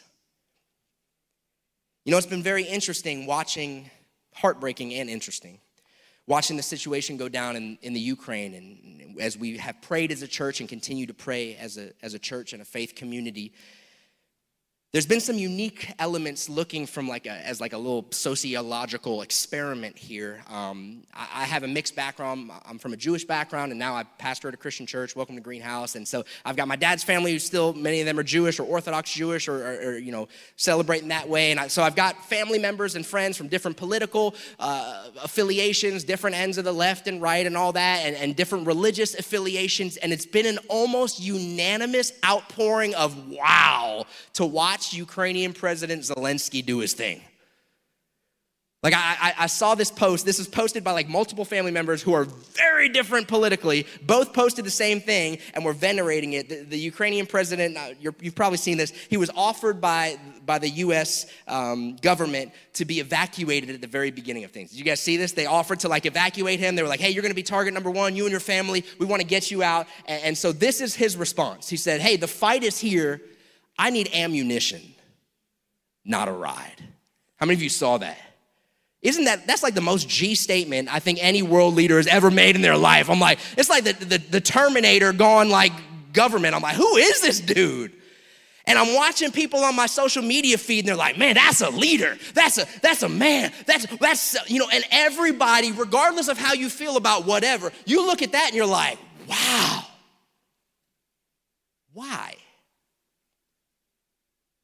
You 2.05 2.11
know, 2.11 2.17
it's 2.17 2.27
been 2.27 2.43
very 2.43 2.63
interesting 2.63 3.25
watching, 3.25 3.89
heartbreaking 4.33 4.93
and 4.93 5.09
interesting, 5.09 5.59
watching 6.27 6.57
the 6.57 6.63
situation 6.63 7.17
go 7.17 7.29
down 7.29 7.55
in, 7.55 7.77
in 7.81 7.93
the 7.93 7.99
Ukraine 7.99 8.53
and 8.53 9.19
as 9.19 9.37
we 9.37 9.57
have 9.57 9.81
prayed 9.81 10.11
as 10.11 10.21
a 10.21 10.27
church 10.27 10.59
and 10.59 10.69
continue 10.69 11.05
to 11.05 11.13
pray 11.13 11.55
as 11.55 11.77
a, 11.77 11.91
as 12.01 12.13
a 12.13 12.19
church 12.19 12.53
and 12.53 12.61
a 12.61 12.65
faith 12.65 12.95
community, 12.95 13.53
there's 14.93 15.07
been 15.07 15.19
some 15.19 15.39
unique 15.39 15.91
elements 15.97 16.47
looking 16.47 16.85
from 16.85 17.07
like 17.07 17.25
a, 17.25 17.31
as 17.31 17.59
like 17.59 17.73
a 17.73 17.77
little 17.77 18.05
sociological 18.11 19.23
experiment 19.23 19.97
here. 19.97 20.43
Um, 20.47 21.01
I, 21.11 21.41
I, 21.41 21.43
have 21.45 21.63
a 21.63 21.67
mixed 21.67 21.95
background. 21.95 22.51
I'm 22.63 22.77
from 22.77 22.93
a 22.93 22.95
Jewish 22.95 23.25
background, 23.25 23.71
and 23.71 23.79
now 23.79 23.95
I 23.95 24.03
pastor 24.03 24.49
at 24.49 24.53
a 24.53 24.57
Christian 24.57 24.85
church. 24.85 25.15
Welcome 25.15 25.33
to 25.33 25.41
Greenhouse. 25.41 25.95
And 25.95 26.07
so 26.07 26.23
I've 26.45 26.55
got 26.55 26.67
my 26.67 26.75
dad's 26.75 27.03
family, 27.03 27.31
who's 27.31 27.43
still 27.43 27.73
many 27.73 28.01
of 28.01 28.05
them 28.05 28.19
are 28.19 28.23
Jewish 28.23 28.59
or 28.59 28.65
Orthodox 28.65 29.11
Jewish, 29.11 29.47
or, 29.47 29.55
or, 29.55 29.73
or 29.73 29.97
you 29.97 30.11
know 30.11 30.27
celebrating 30.57 31.07
that 31.07 31.27
way. 31.27 31.49
And 31.49 31.59
I, 31.59 31.69
so 31.69 31.81
I've 31.81 31.95
got 31.95 32.23
family 32.25 32.59
members 32.59 32.93
and 32.93 33.03
friends 33.03 33.35
from 33.35 33.47
different 33.47 33.77
political 33.77 34.35
uh, 34.59 35.07
affiliations, 35.23 36.03
different 36.03 36.35
ends 36.35 36.59
of 36.59 36.65
the 36.65 36.71
left 36.71 37.07
and 37.07 37.19
right, 37.19 37.47
and 37.47 37.57
all 37.57 37.71
that, 37.71 38.05
and, 38.05 38.15
and 38.15 38.35
different 38.35 38.67
religious 38.67 39.15
affiliations. 39.15 39.97
And 39.97 40.13
it's 40.13 40.27
been 40.27 40.45
an 40.45 40.59
almost 40.69 41.19
unanimous 41.19 42.11
outpouring 42.23 42.93
of 42.93 43.27
wow 43.29 44.05
to 44.33 44.45
watch 44.45 44.82
watched 44.83 44.93
Ukrainian 44.93 45.53
President 45.53 46.01
Zelensky 46.01 46.65
do 46.65 46.79
his 46.79 46.93
thing. 46.93 47.21
Like, 48.81 48.93
I, 48.93 49.33
I, 49.39 49.47
saw 49.47 49.75
this 49.75 49.89
post. 49.89 50.25
This 50.25 50.39
was 50.39 50.49
posted 50.49 50.83
by 50.83 50.91
like 50.91 51.07
multiple 51.07 51.45
family 51.45 51.71
members 51.71 52.01
who 52.01 52.11
are 52.11 52.25
very 52.25 52.89
different 52.89 53.29
politically. 53.29 53.87
Both 54.01 54.33
posted 54.33 54.65
the 54.65 54.71
same 54.71 54.99
thing 54.99 55.37
and 55.53 55.63
were 55.63 55.71
venerating 55.71 56.33
it. 56.33 56.49
The, 56.49 56.63
the 56.65 56.77
Ukrainian 56.77 57.25
president, 57.25 57.77
you 58.01 58.13
have 58.23 58.35
probably 58.35 58.57
seen 58.57 58.77
this, 58.77 58.91
he 59.09 59.15
was 59.15 59.31
offered 59.37 59.79
by, 59.79 60.17
by 60.45 60.59
the 60.59 60.67
US 60.67 61.27
um, 61.47 61.95
government 62.01 62.51
to 62.73 62.83
be 62.83 62.99
evacuated 62.99 63.69
at 63.69 63.79
the 63.79 63.87
very 63.87 64.11
beginning 64.11 64.43
of 64.43 64.51
things. 64.51 64.71
Did 64.71 64.79
you 64.79 64.85
guys 64.85 64.99
see 64.99 65.15
this? 65.15 65.31
They 65.31 65.45
offered 65.45 65.79
to 65.79 65.87
like 65.87 66.05
evacuate 66.05 66.59
him. 66.59 66.75
They 66.75 66.83
were 66.83 66.89
like, 66.89 66.99
hey, 66.99 67.11
you're 67.11 67.23
gonna 67.23 67.33
be 67.33 67.43
target 67.57 67.73
number 67.73 67.89
one, 67.89 68.17
you 68.17 68.25
and 68.25 68.31
your 68.31 68.41
family. 68.41 68.83
We 68.99 69.05
wanna 69.05 69.23
get 69.23 69.49
you 69.49 69.63
out. 69.63 69.87
And, 70.09 70.23
and 70.23 70.37
so 70.37 70.51
this 70.51 70.81
is 70.81 70.93
his 70.93 71.15
response. 71.15 71.69
He 71.69 71.77
said, 71.77 72.01
hey, 72.01 72.17
the 72.17 72.27
fight 72.27 72.63
is 72.63 72.79
here 72.79 73.21
I 73.77 73.89
need 73.89 74.09
ammunition, 74.13 74.81
not 76.05 76.27
a 76.27 76.31
ride. 76.31 76.83
How 77.37 77.45
many 77.45 77.55
of 77.55 77.63
you 77.63 77.69
saw 77.69 77.97
that? 77.97 78.17
Isn't 79.01 79.25
that, 79.25 79.45
that's 79.45 79.63
like 79.63 79.73
the 79.73 79.81
most 79.81 80.07
G 80.07 80.33
statement 80.33 80.93
I 80.93 80.99
think 80.99 81.19
any 81.21 81.41
world 81.41 81.75
leader 81.75 81.97
has 81.97 82.07
ever 82.07 82.31
made 82.31 82.55
in 82.55 82.61
their 82.61 82.77
life. 82.77 83.09
I'm 83.09 83.19
like, 83.19 83.39
it's 83.57 83.69
like 83.69 83.83
the, 83.83 83.93
the, 83.93 84.17
the 84.17 84.41
Terminator 84.41 85.11
gone 85.11 85.49
like 85.49 85.73
government. 86.13 86.55
I'm 86.55 86.61
like, 86.61 86.77
who 86.77 86.95
is 86.95 87.21
this 87.21 87.41
dude? 87.41 87.91
And 88.65 88.79
I'm 88.79 88.95
watching 88.95 89.31
people 89.31 89.59
on 89.59 89.75
my 89.75 89.87
social 89.87 90.23
media 90.23 90.57
feed, 90.57 90.79
and 90.79 90.87
they're 90.87 90.95
like, 90.95 91.17
man, 91.17 91.35
that's 91.35 91.59
a 91.59 91.69
leader. 91.69 92.17
That's 92.33 92.57
a 92.57 92.65
that's 92.81 93.03
a 93.03 93.09
man. 93.09 93.51
That's 93.65 93.85
that's 93.97 94.49
you 94.49 94.57
know, 94.57 94.69
and 94.71 94.85
everybody, 94.89 95.73
regardless 95.73 96.29
of 96.29 96.37
how 96.37 96.53
you 96.53 96.69
feel 96.69 96.95
about 96.95 97.25
whatever, 97.25 97.73
you 97.85 98.05
look 98.05 98.21
at 98.21 98.31
that 98.31 98.47
and 98.47 98.55
you're 98.55 98.65
like, 98.65 98.97
wow. 99.27 99.83
Why? 101.91 102.35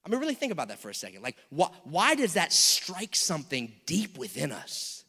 I 0.10 0.12
mean, 0.12 0.22
really 0.22 0.34
think 0.34 0.52
about 0.52 0.70
that 0.70 0.80
for 0.80 0.90
a 0.90 0.94
second. 0.94 1.22
Like, 1.22 1.38
wh- 1.56 1.70
why 1.84 2.16
does 2.16 2.34
that 2.34 2.52
strike 2.52 3.16
something 3.16 3.72
deep 3.86 4.18
within 4.18 4.52
us? 4.52 5.04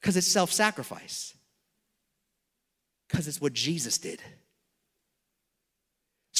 Because 0.00 0.16
it's 0.16 0.26
self 0.26 0.50
sacrifice, 0.50 1.34
because 3.08 3.28
it's 3.28 3.40
what 3.40 3.52
Jesus 3.52 3.96
did. 3.96 4.20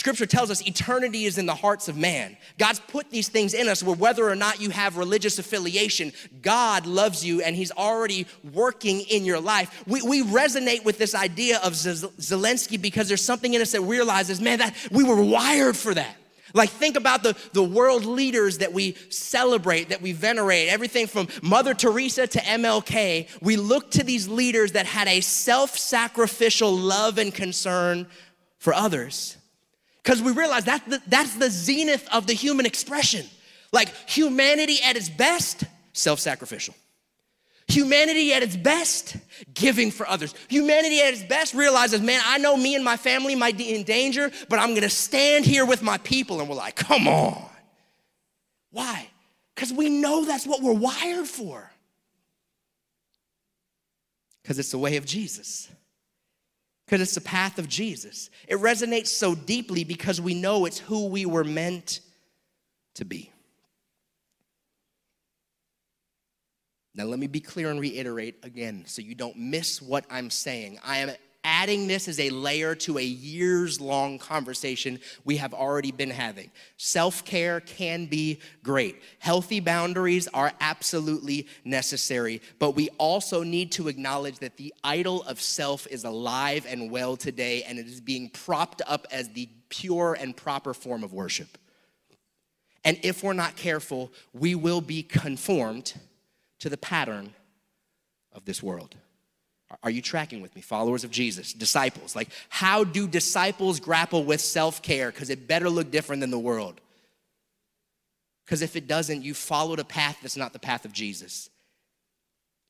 Scripture 0.03 0.27
tells 0.27 0.51
us 0.51 0.67
eternity 0.67 1.27
is 1.27 1.39
in 1.39 1.47
the 1.47 1.55
hearts 1.55 1.87
of 1.87 1.97
man. 1.97 2.37
God's 2.59 2.81
put 2.81 3.09
these 3.11 3.29
things 3.29 3.55
in 3.55 3.69
us 3.69 3.85
where 3.85 3.95
whether 3.95 4.29
or 4.29 4.35
not 4.35 4.61
you 4.61 4.71
have 4.71 4.97
religious 4.97 5.39
affiliation, 5.39 6.13
God 6.41 6.87
loves 6.87 7.25
you 7.25 7.41
and 7.41 7.55
He's 7.55 7.71
already 7.71 8.27
working 8.53 9.03
in 9.03 9.25
your 9.25 9.39
life. 9.39 9.85
We, 9.87 10.03
we 10.03 10.25
resonate 10.25 10.85
with 10.85 10.99
this 10.99 11.15
idea 11.15 11.61
of 11.61 11.75
Zelensky 11.75 12.83
because 12.83 13.07
there's 13.07 13.25
something 13.25 13.55
in 13.55 13.63
us 13.63 13.71
that 13.71 13.83
realizes, 13.83 14.41
man, 14.41 14.59
that 14.59 14.75
we 14.91 15.05
were 15.05 15.23
wired 15.23 15.77
for 15.77 15.95
that. 15.95 16.17
Like, 16.53 16.71
think 16.71 16.97
about 16.97 17.23
the, 17.23 17.37
the 17.53 17.63
world 17.63 18.05
leaders 18.05 18.59
that 18.59 18.73
we 18.73 18.97
celebrate, 19.09 19.91
that 19.91 20.03
we 20.03 20.11
venerate, 20.11 20.69
everything 20.69 21.07
from 21.07 21.29
Mother 21.45 21.75
Teresa 21.75 22.27
to 22.27 22.41
MLK. 22.41 23.29
We 23.41 23.57
look 23.57 23.93
to 23.93 24.03
these 24.03 24.27
leaders 24.27 24.73
that 24.73 24.87
had 24.87 25.07
a 25.07 25.21
self 25.21 25.79
sacrificial 25.79 26.77
love 26.77 27.19
and 27.19 27.33
concern 27.33 28.09
for 28.59 28.75
others. 28.75 29.37
Because 30.03 30.21
we 30.21 30.33
realize 30.33 30.65
that's 30.65 30.87
the, 30.87 31.03
that's 31.07 31.37
the 31.37 31.49
zenith 31.49 32.07
of 32.13 32.27
the 32.27 32.33
human 32.33 32.67
expression. 32.67 33.27
Like 33.73 33.95
humanity 34.09 34.79
at 34.85 34.97
its 34.97 35.09
best, 35.09 35.65
self 35.93 36.19
sacrificial. 36.19 36.75
Humanity 37.69 38.35
at 38.35 38.43
its 38.43 38.57
best, 38.57 39.17
giving 39.55 39.91
for 39.91 40.07
others. 40.09 40.35
Humanity 40.49 41.01
at 41.01 41.15
its 41.15 41.23
best 41.23 41.55
realizes, 41.55 42.01
man, 42.01 42.21
I 42.27 42.39
know 42.39 42.57
me 42.57 42.75
and 42.75 42.85
my 42.85 42.97
family 42.97 43.35
might 43.35 43.57
be 43.57 43.75
in 43.75 43.85
danger, 43.85 44.31
but 44.49 44.59
I'm 44.59 44.75
gonna 44.75 44.91
stand 44.91 45.47
here 45.47 45.65
with 45.65 45.83
my 45.83 45.99
people. 45.99 46.41
And 46.41 46.49
we're 46.49 46.57
like, 46.57 46.75
come 46.75 47.07
on. 47.07 47.49
Why? 48.73 49.09
Because 49.55 49.73
we 49.73 49.89
know 49.89 50.25
that's 50.25 50.47
what 50.47 50.61
we're 50.61 50.73
wired 50.73 51.27
for. 51.27 51.71
Because 54.43 54.59
it's 54.59 54.73
the 54.73 54.79
way 54.79 54.97
of 54.97 55.07
Jesus 55.07 55.69
because 56.93 57.01
it's 57.01 57.15
the 57.15 57.23
path 57.23 57.59
of 57.59 57.71
Jesus. 57.71 58.29
It 58.47 58.59
resonates 58.59 59.07
so 59.07 59.35
deeply 59.35 59.83
because 59.83 60.21
we 60.21 60.35
know 60.35 60.67
it's 60.67 60.79
who 60.79 61.07
we 61.07 61.25
were 61.25 61.43
meant 61.43 62.01
to 62.97 63.07
be. 63.07 63.33
Now, 66.95 67.05
let 67.05 67.19
me 67.19 67.29
be 67.29 67.41
clear 67.41 67.71
and 67.71 67.81
reiterate 67.81 68.41
again 68.43 68.85
so 68.87 69.01
you 69.01 69.15
don't 69.15 69.39
miss 69.39 69.81
what 69.81 70.05
I'm 70.11 70.29
saying. 70.29 70.81
I 70.85 70.99
am 70.99 71.13
adding 71.45 71.87
this 71.87 72.09
as 72.09 72.21
a 72.21 72.31
layer 72.31 72.75
to 72.75 72.99
a 72.99 73.03
years 73.03 73.81
long 73.81 74.19
conversation 74.19 75.01
we 75.25 75.37
have 75.37 75.53
already 75.55 75.91
been 75.91 76.11
having. 76.11 76.51
Self 76.77 77.25
care 77.25 77.61
can 77.61 78.07
be 78.07 78.41
great. 78.63 79.03
Healthy 79.19 79.61
boundaries 79.61 80.29
are 80.29 80.53
absolutely 80.61 81.47
necessary, 81.65 82.41
but 82.59 82.73
we 82.73 82.89
also 82.99 83.43
need 83.43 83.73
to 83.73 83.89
acknowledge 83.89 84.39
that 84.39 84.57
the 84.57 84.73
idol 84.85 85.23
of 85.25 85.41
self 85.41 85.87
is 85.89 86.05
alive 86.05 86.67
and 86.69 86.91
well 86.91 87.17
today, 87.17 87.63
and 87.65 87.79
it 87.79 87.87
is 87.87 88.01
being 88.01 88.29
propped 88.31 88.83
up 88.87 89.07
as 89.11 89.29
the 89.31 89.49
pure 89.69 90.17
and 90.19 90.37
proper 90.37 90.75
form 90.75 91.03
of 91.03 91.13
worship. 91.13 91.59
And 92.85 92.99
if 93.03 93.23
we're 93.23 93.33
not 93.33 93.57
careful, 93.57 94.13
we 94.33 94.55
will 94.55 94.81
be 94.81 95.03
conformed 95.03 95.95
to 96.59 96.69
the 96.69 96.77
pattern 96.77 97.35
of 98.33 98.45
this 98.45 98.63
world. 98.63 98.97
Are 99.83 99.91
you 99.91 100.03
tracking 100.03 100.43
with 100.43 100.55
me, 100.55 100.61
followers 100.61 101.05
of 101.05 101.11
Jesus, 101.11 101.53
disciples? 101.53 102.15
Like, 102.15 102.29
how 102.49 102.85
do 102.85 103.07
disciples 103.07 103.81
grapple 103.81 104.25
with 104.25 104.41
self 104.41 104.83
care? 104.83 105.11
Because 105.11 105.31
it 105.31 105.49
better 105.49 105.71
look 105.71 105.91
different 105.91 106.21
than 106.21 106.31
the 106.31 106.39
world. 106.39 106.81
Because 108.45 108.63
if 108.63 108.77
it 108.77 108.87
doesn't, 108.87 109.23
you 109.23 109.35
followed 109.35 109.79
a 109.79 109.85
path 109.85 110.19
that's 110.21 110.37
not 110.37 110.53
the 110.53 110.59
path 110.59 110.85
of 110.85 110.93
Jesus. 110.93 111.49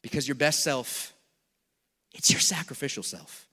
Because 0.03 0.29
your 0.29 0.35
best 0.35 0.63
self, 0.63 1.15
it's 2.13 2.31
your 2.31 2.41
sacrificial 2.41 3.03
self. 3.03 3.49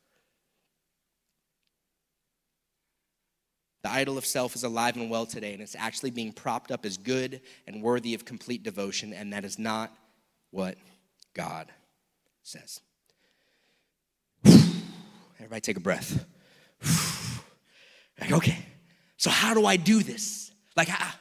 The 3.81 3.91
idol 3.91 4.17
of 4.17 4.25
self 4.25 4.55
is 4.55 4.63
alive 4.63 4.97
and 4.97 5.09
well 5.09 5.25
today, 5.25 5.53
and 5.53 5.61
it's 5.61 5.75
actually 5.75 6.11
being 6.11 6.33
propped 6.33 6.69
up 6.69 6.85
as 6.85 6.97
good 6.97 7.41
and 7.65 7.81
worthy 7.81 8.13
of 8.13 8.25
complete 8.25 8.61
devotion, 8.61 9.13
and 9.13 9.31
that 9.31 9.45
is 9.45 9.57
not 9.57 9.95
what 10.51 10.77
God 11.33 11.71
says. 12.43 12.81
Everybody 15.39 15.61
take 15.61 15.77
a 15.77 15.79
breath. 15.79 16.25
like, 18.19 18.31
okay, 18.31 18.57
so 19.17 19.29
how 19.29 19.53
do 19.53 19.65
I 19.65 19.77
do 19.77 20.03
this? 20.03 20.51
Like, 20.75 20.89
I, 20.89 21.11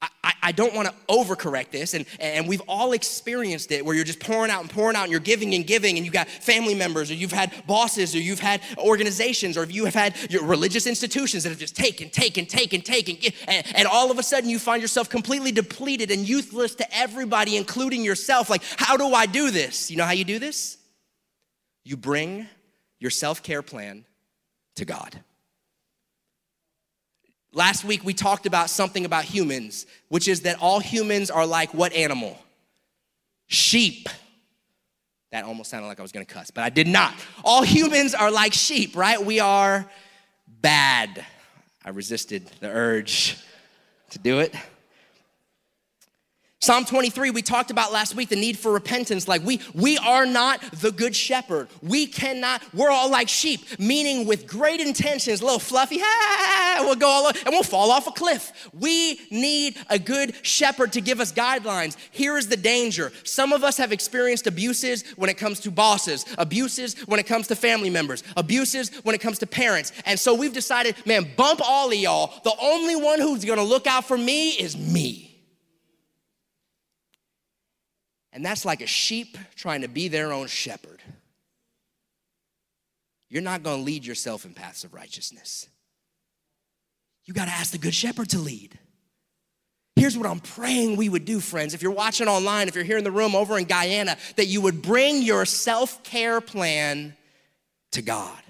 I, 0.00 0.32
I 0.42 0.52
don't 0.52 0.74
want 0.74 0.88
to 0.88 0.94
overcorrect 1.08 1.70
this, 1.70 1.94
and, 1.94 2.06
and 2.20 2.46
we've 2.46 2.60
all 2.68 2.92
experienced 2.92 3.72
it 3.72 3.84
where 3.84 3.94
you're 3.94 4.04
just 4.04 4.20
pouring 4.20 4.50
out 4.50 4.60
and 4.60 4.70
pouring 4.70 4.96
out, 4.96 5.04
and 5.04 5.10
you're 5.10 5.20
giving 5.20 5.54
and 5.54 5.66
giving, 5.66 5.96
and 5.96 6.04
you've 6.04 6.14
got 6.14 6.28
family 6.28 6.74
members, 6.74 7.10
or 7.10 7.14
you've 7.14 7.32
had 7.32 7.52
bosses, 7.66 8.14
or 8.14 8.18
you've 8.18 8.38
had 8.38 8.60
organizations, 8.76 9.56
or 9.56 9.64
you 9.64 9.86
have 9.86 9.94
had 9.94 10.14
your 10.30 10.44
religious 10.44 10.86
institutions 10.86 11.42
that 11.42 11.48
have 11.48 11.58
just 11.58 11.74
taken, 11.74 12.10
taken, 12.10 12.46
taken, 12.46 12.82
taken, 12.82 13.16
and, 13.48 13.66
and 13.74 13.88
all 13.88 14.10
of 14.10 14.18
a 14.18 14.22
sudden 14.22 14.48
you 14.50 14.58
find 14.58 14.82
yourself 14.82 15.08
completely 15.08 15.52
depleted 15.52 16.10
and 16.10 16.28
useless 16.28 16.74
to 16.74 16.96
everybody, 16.96 17.56
including 17.56 18.04
yourself. 18.04 18.50
Like, 18.50 18.62
how 18.76 18.96
do 18.96 19.14
I 19.14 19.26
do 19.26 19.50
this? 19.50 19.90
You 19.90 19.96
know 19.96 20.04
how 20.04 20.12
you 20.12 20.24
do 20.24 20.38
this? 20.38 20.76
You 21.84 21.96
bring 21.96 22.46
your 22.98 23.10
self 23.10 23.42
care 23.42 23.62
plan 23.62 24.04
to 24.76 24.84
God. 24.84 25.18
Last 27.52 27.84
week 27.84 28.04
we 28.04 28.12
talked 28.12 28.46
about 28.46 28.70
something 28.70 29.04
about 29.04 29.24
humans, 29.24 29.86
which 30.08 30.28
is 30.28 30.42
that 30.42 30.60
all 30.60 30.80
humans 30.80 31.30
are 31.30 31.46
like 31.46 31.72
what 31.74 31.92
animal? 31.92 32.38
Sheep. 33.46 34.08
That 35.30 35.44
almost 35.44 35.70
sounded 35.70 35.88
like 35.88 35.98
I 35.98 36.02
was 36.02 36.12
gonna 36.12 36.24
cuss, 36.24 36.50
but 36.50 36.64
I 36.64 36.70
did 36.70 36.86
not. 36.86 37.14
All 37.44 37.62
humans 37.62 38.14
are 38.14 38.30
like 38.30 38.52
sheep, 38.52 38.96
right? 38.96 39.22
We 39.22 39.40
are 39.40 39.88
bad. 40.46 41.24
I 41.84 41.90
resisted 41.90 42.50
the 42.60 42.68
urge 42.68 43.38
to 44.10 44.18
do 44.18 44.40
it. 44.40 44.54
Psalm 46.60 46.84
23, 46.84 47.30
we 47.30 47.40
talked 47.40 47.70
about 47.70 47.92
last 47.92 48.16
week 48.16 48.28
the 48.28 48.34
need 48.34 48.58
for 48.58 48.72
repentance. 48.72 49.28
Like, 49.28 49.44
we, 49.44 49.60
we 49.74 49.96
are 49.98 50.26
not 50.26 50.60
the 50.72 50.90
good 50.90 51.14
shepherd. 51.14 51.68
We 51.82 52.04
cannot, 52.04 52.62
we're 52.74 52.90
all 52.90 53.08
like 53.08 53.28
sheep, 53.28 53.78
meaning 53.78 54.26
with 54.26 54.48
great 54.48 54.80
intentions, 54.80 55.40
a 55.40 55.44
little 55.44 55.60
fluffy, 55.60 56.00
ah, 56.02 56.78
we'll 56.80 56.96
go 56.96 57.06
all 57.06 57.28
and 57.28 57.50
we'll 57.50 57.62
fall 57.62 57.92
off 57.92 58.08
a 58.08 58.10
cliff. 58.10 58.68
We 58.76 59.20
need 59.30 59.76
a 59.88 60.00
good 60.00 60.34
shepherd 60.44 60.94
to 60.94 61.00
give 61.00 61.20
us 61.20 61.30
guidelines. 61.30 61.96
Here 62.10 62.36
is 62.36 62.48
the 62.48 62.56
danger. 62.56 63.12
Some 63.22 63.52
of 63.52 63.62
us 63.62 63.76
have 63.76 63.92
experienced 63.92 64.48
abuses 64.48 65.04
when 65.14 65.30
it 65.30 65.38
comes 65.38 65.60
to 65.60 65.70
bosses, 65.70 66.24
abuses 66.38 66.98
when 67.06 67.20
it 67.20 67.26
comes 67.26 67.46
to 67.48 67.54
family 67.54 67.88
members, 67.88 68.24
abuses 68.36 68.90
when 69.04 69.14
it 69.14 69.20
comes 69.20 69.38
to 69.38 69.46
parents. 69.46 69.92
And 70.06 70.18
so 70.18 70.34
we've 70.34 70.52
decided, 70.52 70.96
man, 71.06 71.28
bump 71.36 71.60
all 71.64 71.86
of 71.86 71.94
y'all. 71.94 72.34
The 72.42 72.54
only 72.60 72.96
one 72.96 73.20
who's 73.20 73.44
gonna 73.44 73.62
look 73.62 73.86
out 73.86 74.06
for 74.06 74.18
me 74.18 74.50
is 74.50 74.76
me. 74.76 75.27
And 78.32 78.44
that's 78.44 78.64
like 78.64 78.82
a 78.82 78.86
sheep 78.86 79.38
trying 79.56 79.82
to 79.82 79.88
be 79.88 80.08
their 80.08 80.32
own 80.32 80.46
shepherd. 80.46 81.02
You're 83.28 83.42
not 83.42 83.62
going 83.62 83.78
to 83.78 83.82
lead 83.82 84.06
yourself 84.06 84.44
in 84.44 84.54
paths 84.54 84.84
of 84.84 84.94
righteousness. 84.94 85.68
You 87.24 87.34
got 87.34 87.46
to 87.46 87.50
ask 87.50 87.72
the 87.72 87.78
good 87.78 87.94
shepherd 87.94 88.30
to 88.30 88.38
lead. 88.38 88.78
Here's 89.96 90.16
what 90.16 90.26
I'm 90.26 90.40
praying 90.40 90.96
we 90.96 91.08
would 91.08 91.24
do, 91.24 91.40
friends. 91.40 91.74
If 91.74 91.82
you're 91.82 91.90
watching 91.92 92.28
online, 92.28 92.68
if 92.68 92.74
you're 92.74 92.84
here 92.84 92.98
in 92.98 93.04
the 93.04 93.10
room 93.10 93.34
over 93.34 93.58
in 93.58 93.64
Guyana, 93.64 94.16
that 94.36 94.46
you 94.46 94.60
would 94.60 94.80
bring 94.80 95.22
your 95.22 95.44
self 95.44 96.02
care 96.04 96.40
plan 96.40 97.16
to 97.92 98.02
God. 98.02 98.40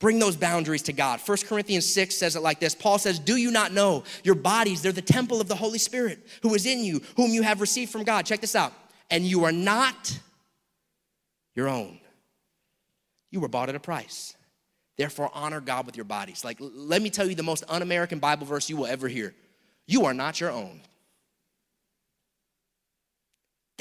Bring 0.00 0.18
those 0.18 0.34
boundaries 0.34 0.82
to 0.82 0.94
God. 0.94 1.20
1 1.20 1.38
Corinthians 1.46 1.86
6 1.92 2.16
says 2.16 2.34
it 2.34 2.40
like 2.40 2.58
this 2.58 2.74
Paul 2.74 2.98
says, 2.98 3.18
Do 3.18 3.36
you 3.36 3.50
not 3.50 3.72
know 3.72 4.02
your 4.24 4.34
bodies, 4.34 4.82
they're 4.82 4.92
the 4.92 5.02
temple 5.02 5.40
of 5.40 5.46
the 5.46 5.54
Holy 5.54 5.78
Spirit 5.78 6.26
who 6.42 6.54
is 6.54 6.66
in 6.66 6.82
you, 6.82 7.02
whom 7.16 7.30
you 7.30 7.42
have 7.42 7.60
received 7.60 7.92
from 7.92 8.02
God? 8.02 8.26
Check 8.26 8.40
this 8.40 8.56
out. 8.56 8.72
And 9.10 9.24
you 9.24 9.44
are 9.44 9.52
not 9.52 10.18
your 11.54 11.68
own. 11.68 12.00
You 13.30 13.40
were 13.40 13.48
bought 13.48 13.68
at 13.68 13.74
a 13.74 13.80
price. 13.80 14.34
Therefore, 14.96 15.30
honor 15.34 15.60
God 15.60 15.86
with 15.86 15.96
your 15.96 16.04
bodies. 16.04 16.44
Like, 16.44 16.58
let 16.60 17.02
me 17.02 17.10
tell 17.10 17.28
you 17.28 17.34
the 17.34 17.42
most 17.42 17.64
un 17.68 17.82
American 17.82 18.18
Bible 18.18 18.46
verse 18.46 18.68
you 18.68 18.76
will 18.76 18.86
ever 18.86 19.06
hear. 19.06 19.34
You 19.86 20.06
are 20.06 20.14
not 20.14 20.40
your 20.40 20.50
own. 20.50 20.80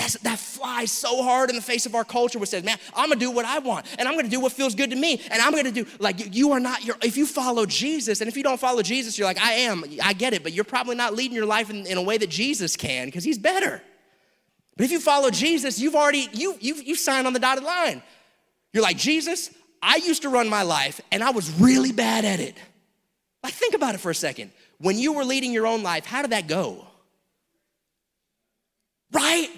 That's, 0.10 0.24
that 0.24 0.40
flies 0.40 0.92
so 0.92 1.22
hard 1.24 1.50
in 1.50 1.56
the 1.56 1.62
face 1.62 1.86
of 1.86 1.94
our 1.94 2.04
culture, 2.04 2.40
which 2.40 2.50
says, 2.50 2.64
man, 2.64 2.78
I'm 2.96 3.10
gonna 3.10 3.20
do 3.20 3.32
what 3.32 3.46
I 3.46 3.60
want, 3.60 3.86
and 4.00 4.08
I'm 4.08 4.16
gonna 4.16 4.28
do 4.28 4.40
what 4.40 4.52
feels 4.52 4.74
good 4.74 4.90
to 4.90 4.96
me, 4.96 5.22
and 5.30 5.42
I'm 5.42 5.54
gonna 5.54 5.72
do, 5.72 5.86
like, 6.00 6.36
you 6.36 6.52
are 6.52 6.60
not 6.60 6.84
your, 6.84 6.96
if 7.04 7.18
you 7.18 7.26
follow 7.26 7.66
Jesus, 7.66 8.22
and 8.22 8.28
if 8.28 8.36
you 8.36 8.44
don't 8.44 8.60
follow 8.60 8.82
Jesus, 8.82 9.18
you're 9.18 9.28
like, 9.28 9.40
I 9.40 9.54
am, 9.54 9.84
I 10.04 10.14
get 10.14 10.34
it, 10.34 10.42
but 10.42 10.54
you're 10.54 10.64
probably 10.64 10.96
not 10.96 11.14
leading 11.14 11.36
your 11.36 11.46
life 11.46 11.70
in, 11.70 11.86
in 11.86 11.98
a 11.98 12.02
way 12.02 12.18
that 12.18 12.30
Jesus 12.30 12.76
can, 12.76 13.08
because 13.08 13.24
he's 13.24 13.38
better. 13.38 13.82
But 14.78 14.86
if 14.86 14.92
you 14.92 15.00
follow 15.00 15.30
Jesus, 15.30 15.80
you've 15.80 15.96
already, 15.96 16.28
you, 16.32 16.56
you, 16.60 16.76
you 16.76 16.96
signed 16.96 17.28
on 17.28 17.34
the 17.34 17.40
dotted 17.40 17.64
line. 17.64 18.02
You're 18.74 18.84
like, 18.84 18.98
Jesus, 18.98 19.52
I 19.82 19.98
used 19.98 20.24
to 20.24 20.30
run 20.30 20.50
my 20.50 20.64
life, 20.64 21.02
and 21.12 21.24
I 21.24 21.32
was 21.32 21.52
really 21.60 21.92
bad 21.92 22.26
at 22.26 22.40
it. 22.40 22.58
Like, 23.44 23.54
think 23.54 23.74
about 23.74 23.96
it 23.96 24.00
for 24.00 24.10
a 24.10 24.16
second. 24.16 24.52
When 24.80 24.98
you 24.98 25.14
were 25.14 25.26
leading 25.26 25.52
your 25.52 25.68
own 25.68 25.84
life, 25.84 26.06
how 26.06 26.22
did 26.22 26.32
that 26.32 26.48
go? 26.48 26.86
Right? 29.12 29.50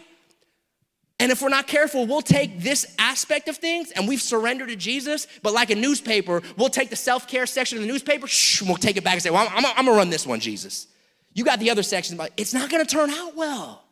And 1.21 1.31
if 1.31 1.39
we're 1.39 1.49
not 1.49 1.67
careful, 1.67 2.07
we'll 2.07 2.23
take 2.23 2.61
this 2.61 2.95
aspect 2.97 3.47
of 3.47 3.55
things 3.57 3.91
and 3.91 4.07
we've 4.07 4.21
surrendered 4.21 4.69
to 4.69 4.75
Jesus, 4.75 5.27
but 5.43 5.53
like 5.53 5.69
a 5.69 5.75
newspaper, 5.75 6.41
we'll 6.57 6.69
take 6.69 6.89
the 6.89 6.95
self 6.95 7.27
care 7.27 7.45
section 7.45 7.77
of 7.77 7.83
the 7.83 7.87
newspaper, 7.87 8.25
shh, 8.25 8.63
we'll 8.63 8.75
take 8.75 8.97
it 8.97 9.03
back 9.03 9.13
and 9.13 9.21
say, 9.21 9.29
Well, 9.29 9.47
I'm, 9.47 9.63
I'm, 9.63 9.73
I'm 9.77 9.85
gonna 9.85 9.95
run 9.95 10.09
this 10.09 10.25
one, 10.25 10.39
Jesus. 10.39 10.87
You 11.35 11.45
got 11.45 11.59
the 11.59 11.69
other 11.69 11.83
section, 11.83 12.17
but 12.17 12.31
it's 12.37 12.55
not 12.55 12.71
gonna 12.71 12.85
turn 12.85 13.11
out 13.11 13.35
well. 13.35 13.83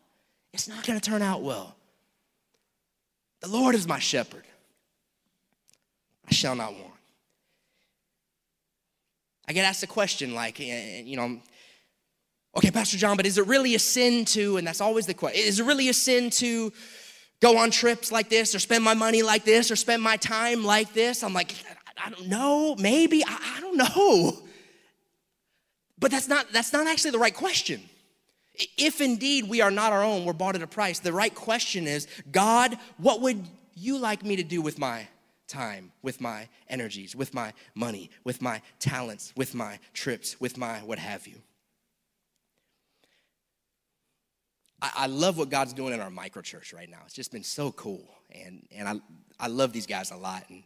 It's 0.54 0.68
not 0.68 0.84
gonna 0.84 1.00
turn 1.00 1.22
out 1.22 1.44
well. 1.44 1.76
The 3.42 3.48
Lord 3.48 3.76
is 3.76 3.88
my 3.88 4.00
shepherd, 4.00 4.46
I 6.28 6.34
shall 6.34 6.56
not 6.56 6.74
want. 6.74 6.94
I 9.48 9.54
get 9.54 9.66
asked 9.66 9.84
a 9.84 9.88
question 9.88 10.34
like, 10.34 10.60
eh, 10.60 10.64
eh, 10.64 11.02
you 11.06 11.16
know, 11.16 11.40
okay, 12.58 12.72
Pastor 12.72 12.98
John, 12.98 13.18
but 13.18 13.28
is 13.28 13.38
it 13.38 13.46
really 13.46 13.76
a 13.76 13.80
sin 13.80 14.26
to, 14.26 14.58
and 14.58 14.66
that's 14.66 14.82
always 14.82 15.06
the 15.06 15.14
question, 15.14 15.44
is 15.44 15.60
it 15.60 15.66
really 15.68 15.90
a 15.90 15.94
sin 15.94 16.32
to, 16.32 16.74
go 17.42 17.58
on 17.58 17.72
trips 17.72 18.12
like 18.12 18.30
this 18.30 18.54
or 18.54 18.60
spend 18.60 18.84
my 18.84 18.94
money 18.94 19.24
like 19.24 19.46
this 19.46 19.72
or 19.72 19.76
spend 19.76 20.02
my 20.02 20.18
time 20.18 20.64
like 20.64 20.94
this. 20.94 21.24
I'm 21.24 21.34
like, 21.34 21.54
I 22.04 22.10
don't 22.10 22.28
know, 22.28 22.76
maybe, 22.78 23.24
I, 23.26 23.56
I 23.58 23.62
don't 23.62 23.78
know. 23.78 24.40
But 25.98 26.12
that's 26.12 26.28
not, 26.28 26.52
that's 26.52 26.72
not 26.72 26.88
actually 26.88 27.12
the 27.12 27.20
right 27.20 27.34
question. 27.34 27.82
If 28.78 29.02
indeed 29.02 29.50
we 29.50 29.62
are 29.62 29.72
not 29.72 29.94
our 29.94 30.04
own, 30.04 30.26
we're 30.26 30.34
bought 30.34 30.56
at 30.56 30.62
a 30.62 30.68
price, 30.68 31.00
the 31.00 31.14
right 31.14 31.34
question 31.34 31.88
is 31.88 32.08
God, 32.32 32.78
what 32.98 33.22
would 33.22 33.46
you 33.76 33.98
like 33.98 34.24
me 34.24 34.36
to 34.36 34.44
do 34.44 34.62
with 34.62 34.78
my 34.78 35.08
time, 35.48 35.92
with 36.02 36.22
my 36.22 36.48
energies, 36.68 37.16
with 37.16 37.34
my 37.34 37.54
money, 37.74 38.10
with 38.24 38.42
my 38.42 38.62
talents, 38.80 39.34
with 39.36 39.56
my 39.56 39.80
trips, 39.94 40.40
with 40.40 40.58
my 40.58 40.80
what 40.80 41.00
have 41.00 41.28
you? 41.28 41.42
I, 44.82 44.92
I 44.96 45.08
love 45.08 45.38
what 45.38 45.50
God's 45.50 45.74
doing 45.74 45.94
in 45.94 46.00
our 46.00 46.10
micro 46.10 46.42
church 46.42 46.74
right 46.74 46.90
now. 46.90 47.00
It's 47.06 47.14
just 47.14 47.32
been 47.32 47.44
so 47.44 47.72
cool. 47.72 48.08
And, 48.32 48.68
and 48.76 48.88
I, 48.88 48.96
I 49.40 49.48
love 49.48 49.74
these 49.74 49.88
guys 49.88 50.12
a 50.12 50.18
lot. 50.18 50.44
And 50.50 50.64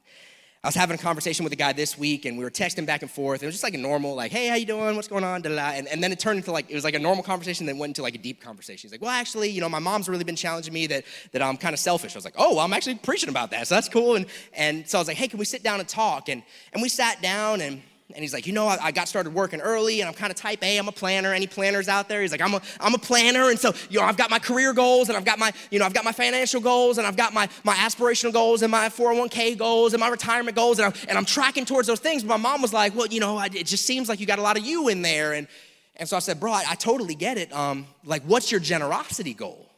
I 0.64 0.68
was 0.70 0.76
having 0.76 0.96
a 0.96 0.98
conversation 0.98 1.44
with 1.44 1.52
a 1.52 1.58
guy 1.58 1.74
this 1.74 1.98
week, 1.98 2.24
and 2.24 2.38
we 2.38 2.44
were 2.46 2.50
texting 2.50 2.86
back 2.86 3.02
and 3.02 3.12
forth. 3.12 3.42
And 3.42 3.44
It 3.44 3.48
was 3.48 3.56
just 3.56 3.66
like 3.66 3.74
a 3.74 3.78
normal, 3.78 4.16
like, 4.16 4.32
hey, 4.32 4.48
how 4.48 4.56
you 4.56 4.66
doing? 4.66 4.96
What's 4.96 5.10
going 5.10 5.26
on? 5.26 5.42
Da-da-da. 5.42 5.78
And, 5.78 5.90
and 5.90 6.02
then 6.02 6.14
it 6.14 6.20
turned 6.20 6.38
into 6.38 6.54
like, 6.54 6.70
it 6.70 6.74
was 6.74 6.86
like 6.86 6.94
a 6.94 7.00
normal 7.00 7.22
conversation, 7.22 7.66
then 7.66 7.78
went 7.78 7.90
into 7.90 8.02
like 8.02 8.16
a 8.16 8.18
deep 8.18 8.42
conversation. 8.42 8.88
He's 8.88 8.94
like, 8.94 9.02
well, 9.02 9.12
actually, 9.12 9.50
you 9.50 9.60
know, 9.60 9.68
my 9.68 9.80
mom's 9.80 10.08
really 10.08 10.24
been 10.24 10.38
challenging 10.38 10.74
me 10.74 10.88
that, 10.88 11.04
that 11.34 11.42
I'm 11.42 11.58
kind 11.58 11.74
of 11.74 11.80
selfish. 11.80 12.16
I 12.16 12.18
was 12.18 12.24
like, 12.24 12.36
oh, 12.38 12.56
well, 12.56 12.66
I'm 12.66 12.72
actually 12.72 12.96
preaching 12.96 13.28
about 13.28 13.52
that. 13.52 13.68
So 13.68 13.76
that's 13.76 13.90
cool. 13.90 14.16
And, 14.16 14.26
and 14.54 14.88
so 14.88 14.98
I 14.98 15.02
was 15.02 15.10
like, 15.10 15.18
hey, 15.18 15.28
can 15.28 15.38
we 15.38 15.44
sit 15.44 15.64
down 15.64 15.82
and 15.82 15.90
talk? 15.90 16.30
And, 16.30 16.44
and 16.72 16.82
we 16.82 16.88
sat 16.88 17.22
down, 17.22 17.60
and 17.60 17.82
and 18.14 18.22
he's 18.22 18.34
like, 18.34 18.46
you 18.46 18.54
know, 18.54 18.68
I, 18.68 18.78
I 18.82 18.92
got 18.92 19.08
started 19.08 19.34
working 19.34 19.60
early 19.60 20.02
and 20.02 20.08
I'm 20.08 20.14
kind 20.14 20.32
of 20.32 20.38
type 20.38 20.64
A, 20.64 20.78
I'm 20.78 20.88
a 20.88 20.92
planner. 20.92 21.34
Any 21.34 21.48
planners 21.48 21.88
out 21.88 22.08
there? 22.08 22.22
He's 22.22 22.32
like, 22.32 22.42
I'm 22.42 22.54
a, 22.54 22.62
I'm 22.80 22.94
a 22.94 23.00
planner. 23.00 23.50
And 23.50 23.60
so, 23.60 23.74
you 23.90 24.00
know, 24.00 24.06
I've 24.06 24.18
got 24.18 24.30
my 24.30 24.40
career 24.40 24.74
goals 24.74 25.10
and 25.10 25.18
I've 25.18 25.26
got 25.26 25.40
my, 25.40 25.52
you 25.72 25.80
know, 25.80 25.86
I've 25.86 25.94
got 25.94 26.06
my 26.06 26.12
financial 26.12 26.62
goals 26.62 26.98
and 26.98 27.08
I've 27.08 27.18
got 27.18 27.34
my, 27.34 27.50
my 27.64 27.74
aspirational 27.76 28.32
goals 28.32 28.62
and 28.62 28.72
my 28.72 28.90
401k 28.90 29.58
goals 29.58 29.94
and 29.94 30.00
my 30.00 30.10
retirement 30.10 30.56
goals. 30.56 30.80
And 30.80 30.88
I'm, 30.94 30.94
and 31.10 31.18
I'm 31.18 31.26
tracking 31.26 31.66
towards 31.66 31.88
those 31.88 32.00
things. 32.00 32.24
But 32.24 32.38
my 32.38 32.50
mom 32.50 32.62
was 32.62 32.74
like, 32.74 32.96
well, 32.96 33.08
you 33.08 33.20
know, 33.20 33.40
it 33.40 33.66
just 33.66 33.86
seems 33.86 34.10
like 34.10 34.20
you 34.20 34.26
got 34.26 34.40
a 34.40 34.44
lot 34.44 34.58
of 34.58 34.66
you 34.66 34.90
in 34.90 35.02
there. 35.02 35.34
And, 35.34 35.48
and 35.96 36.08
so 36.08 36.16
I 36.16 36.20
said, 36.20 36.40
bro, 36.40 36.52
I, 36.52 36.64
I 36.70 36.76
totally 36.76 37.16
get 37.16 37.38
it. 37.38 37.52
Um, 37.52 37.88
like, 38.06 38.24
what's 38.24 38.52
your 38.52 38.60
generosity 38.60 39.34
goal? 39.34 39.70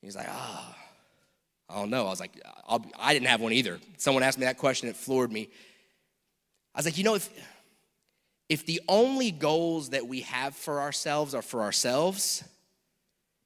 He's 0.00 0.16
like, 0.16 0.28
oh, 0.30 0.74
I 1.68 1.74
don't 1.74 1.90
know. 1.90 2.06
I 2.06 2.10
was 2.10 2.20
like, 2.20 2.40
I'll, 2.66 2.84
I 2.98 3.12
did 3.12 3.22
not 3.22 3.30
have 3.30 3.40
one 3.40 3.52
either. 3.52 3.78
Someone 3.98 4.22
asked 4.22 4.38
me 4.38 4.46
that 4.46 4.56
question, 4.56 4.88
it 4.88 4.96
floored 4.96 5.30
me. 5.30 5.50
I 6.74 6.78
was 6.78 6.84
like, 6.84 6.98
you 6.98 7.04
know, 7.04 7.14
if, 7.14 7.28
if 8.48 8.66
the 8.66 8.80
only 8.88 9.30
goals 9.30 9.90
that 9.90 10.06
we 10.06 10.20
have 10.22 10.54
for 10.54 10.80
ourselves 10.80 11.34
are 11.34 11.42
for 11.42 11.62
ourselves, 11.62 12.44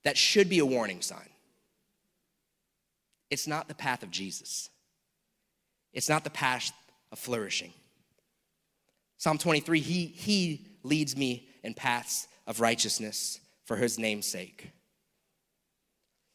that 0.05 0.17
should 0.17 0.49
be 0.49 0.59
a 0.59 0.67
warning 0.67 1.01
sign. 1.01 1.29
It's 3.31 3.47
not 3.47 3.69
the 3.69 3.75
path 3.75 4.03
of 4.03 4.11
Jesus, 4.11 4.69
it's 5.93 6.09
not 6.09 6.25
the 6.25 6.31
path 6.31 6.73
of 7.11 7.19
flourishing. 7.19 7.73
Psalm 9.19 9.39
23, 9.39 9.79
he, 9.79 10.07
he 10.07 10.67
leads 10.83 11.17
me 11.17 11.49
in 11.63 11.75
paths 11.75 12.27
of 12.49 12.61
righteousness 12.61 13.39
for 13.65 13.77
his 13.77 13.97
name's 13.97 14.27
sake. 14.27 14.73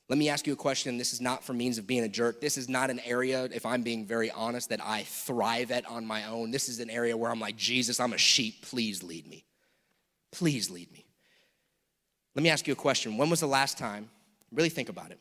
Let 0.09 0.17
me 0.17 0.29
ask 0.29 0.47
you 0.47 0.53
a 0.53 0.57
question. 0.57 0.97
This 0.97 1.11
is 1.11 1.19
not 1.19 1.43
for 1.43 1.53
means 1.53 1.77
of 1.77 1.85
being 1.85 2.03
a 2.03 2.07
jerk. 2.07 2.39
This 2.39 2.57
is 2.57 2.69
not 2.69 2.89
an 2.89 3.01
area, 3.01 3.45
if 3.53 3.65
I'm 3.65 3.81
being 3.81 4.05
very 4.05 4.31
honest, 4.31 4.69
that 4.69 4.79
I 4.81 5.03
thrive 5.03 5.69
at 5.71 5.85
on 5.85 6.05
my 6.05 6.25
own. 6.25 6.51
This 6.51 6.69
is 6.69 6.79
an 6.79 6.89
area 6.89 7.17
where 7.17 7.29
I'm 7.29 7.41
like, 7.41 7.57
Jesus, 7.57 7.99
I'm 7.99 8.13
a 8.13 8.17
sheep. 8.17 8.61
Please 8.61 9.03
lead 9.03 9.27
me. 9.27 9.43
Please 10.31 10.69
lead 10.69 10.91
me. 10.93 11.05
Let 12.35 12.43
me 12.43 12.49
ask 12.49 12.67
you 12.67 12.73
a 12.73 12.77
question. 12.77 13.17
When 13.17 13.29
was 13.29 13.41
the 13.41 13.47
last 13.47 13.77
time, 13.77 14.09
really 14.51 14.69
think 14.69 14.87
about 14.87 15.11
it, 15.11 15.19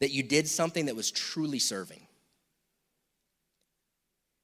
that 0.00 0.12
you 0.12 0.22
did 0.22 0.48
something 0.48 0.86
that 0.86 0.96
was 0.96 1.10
truly 1.10 1.58
serving? 1.58 2.00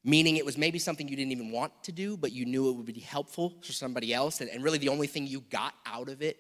Meaning 0.07 0.37
it 0.37 0.45
was 0.45 0.59
maybe 0.59 0.79
something 0.79 1.09
you 1.09 1.17
didn't 1.17 1.33
even 1.33 1.51
want 1.51 1.73
to 1.85 1.93
do, 1.93 2.19
but 2.19 2.33
you 2.33 2.45
knew 2.45 2.69
it 2.69 2.73
would 2.73 2.85
be 2.85 3.01
helpful 3.01 3.55
for 3.63 3.73
somebody 3.73 4.13
else. 4.13 4.43
And, 4.43 4.63
really 4.63 4.77
the 4.77 4.91
only 4.91 5.07
thing 5.07 5.27
you 5.27 5.41
got 5.51 5.73
out 5.87 6.11
of 6.11 6.21
it 6.21 6.37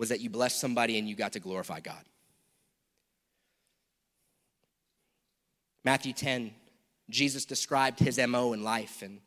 was 0.00 0.08
that 0.08 0.20
you 0.20 0.30
blessed 0.30 0.58
somebody 0.58 0.98
and 0.98 1.06
you 1.06 1.14
got 1.14 1.34
to 1.34 1.40
glorify 1.40 1.78
God. 1.78 2.02
Matthew 5.84 6.12
10, 6.12 6.52
Jesus 7.10 7.44
described 7.44 7.98
his 7.98 8.18
MO 8.26 8.52
in 8.52 8.64
life, 8.64 9.02
and, 9.02 9.20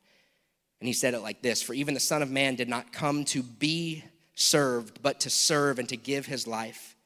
and 0.80 0.86
he 0.86 0.92
said 0.92 1.14
it 1.14 1.20
like 1.20 1.40
this 1.42 1.62
For 1.62 1.74
even 1.74 1.94
the 1.94 2.00
Son 2.00 2.22
of 2.22 2.30
Man 2.30 2.56
did 2.56 2.68
not 2.68 2.92
come 2.92 3.24
to 3.26 3.42
be 3.42 4.04
served, 4.34 5.00
but 5.00 5.20
to 5.20 5.30
serve 5.30 5.78
and 5.78 5.88
to 5.88 5.96
give 5.96 6.26
his 6.26 6.46
life 6.46 6.96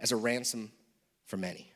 as 0.00 0.10
a 0.10 0.16
ransom 0.16 0.72
for 1.26 1.36
many. 1.36 1.70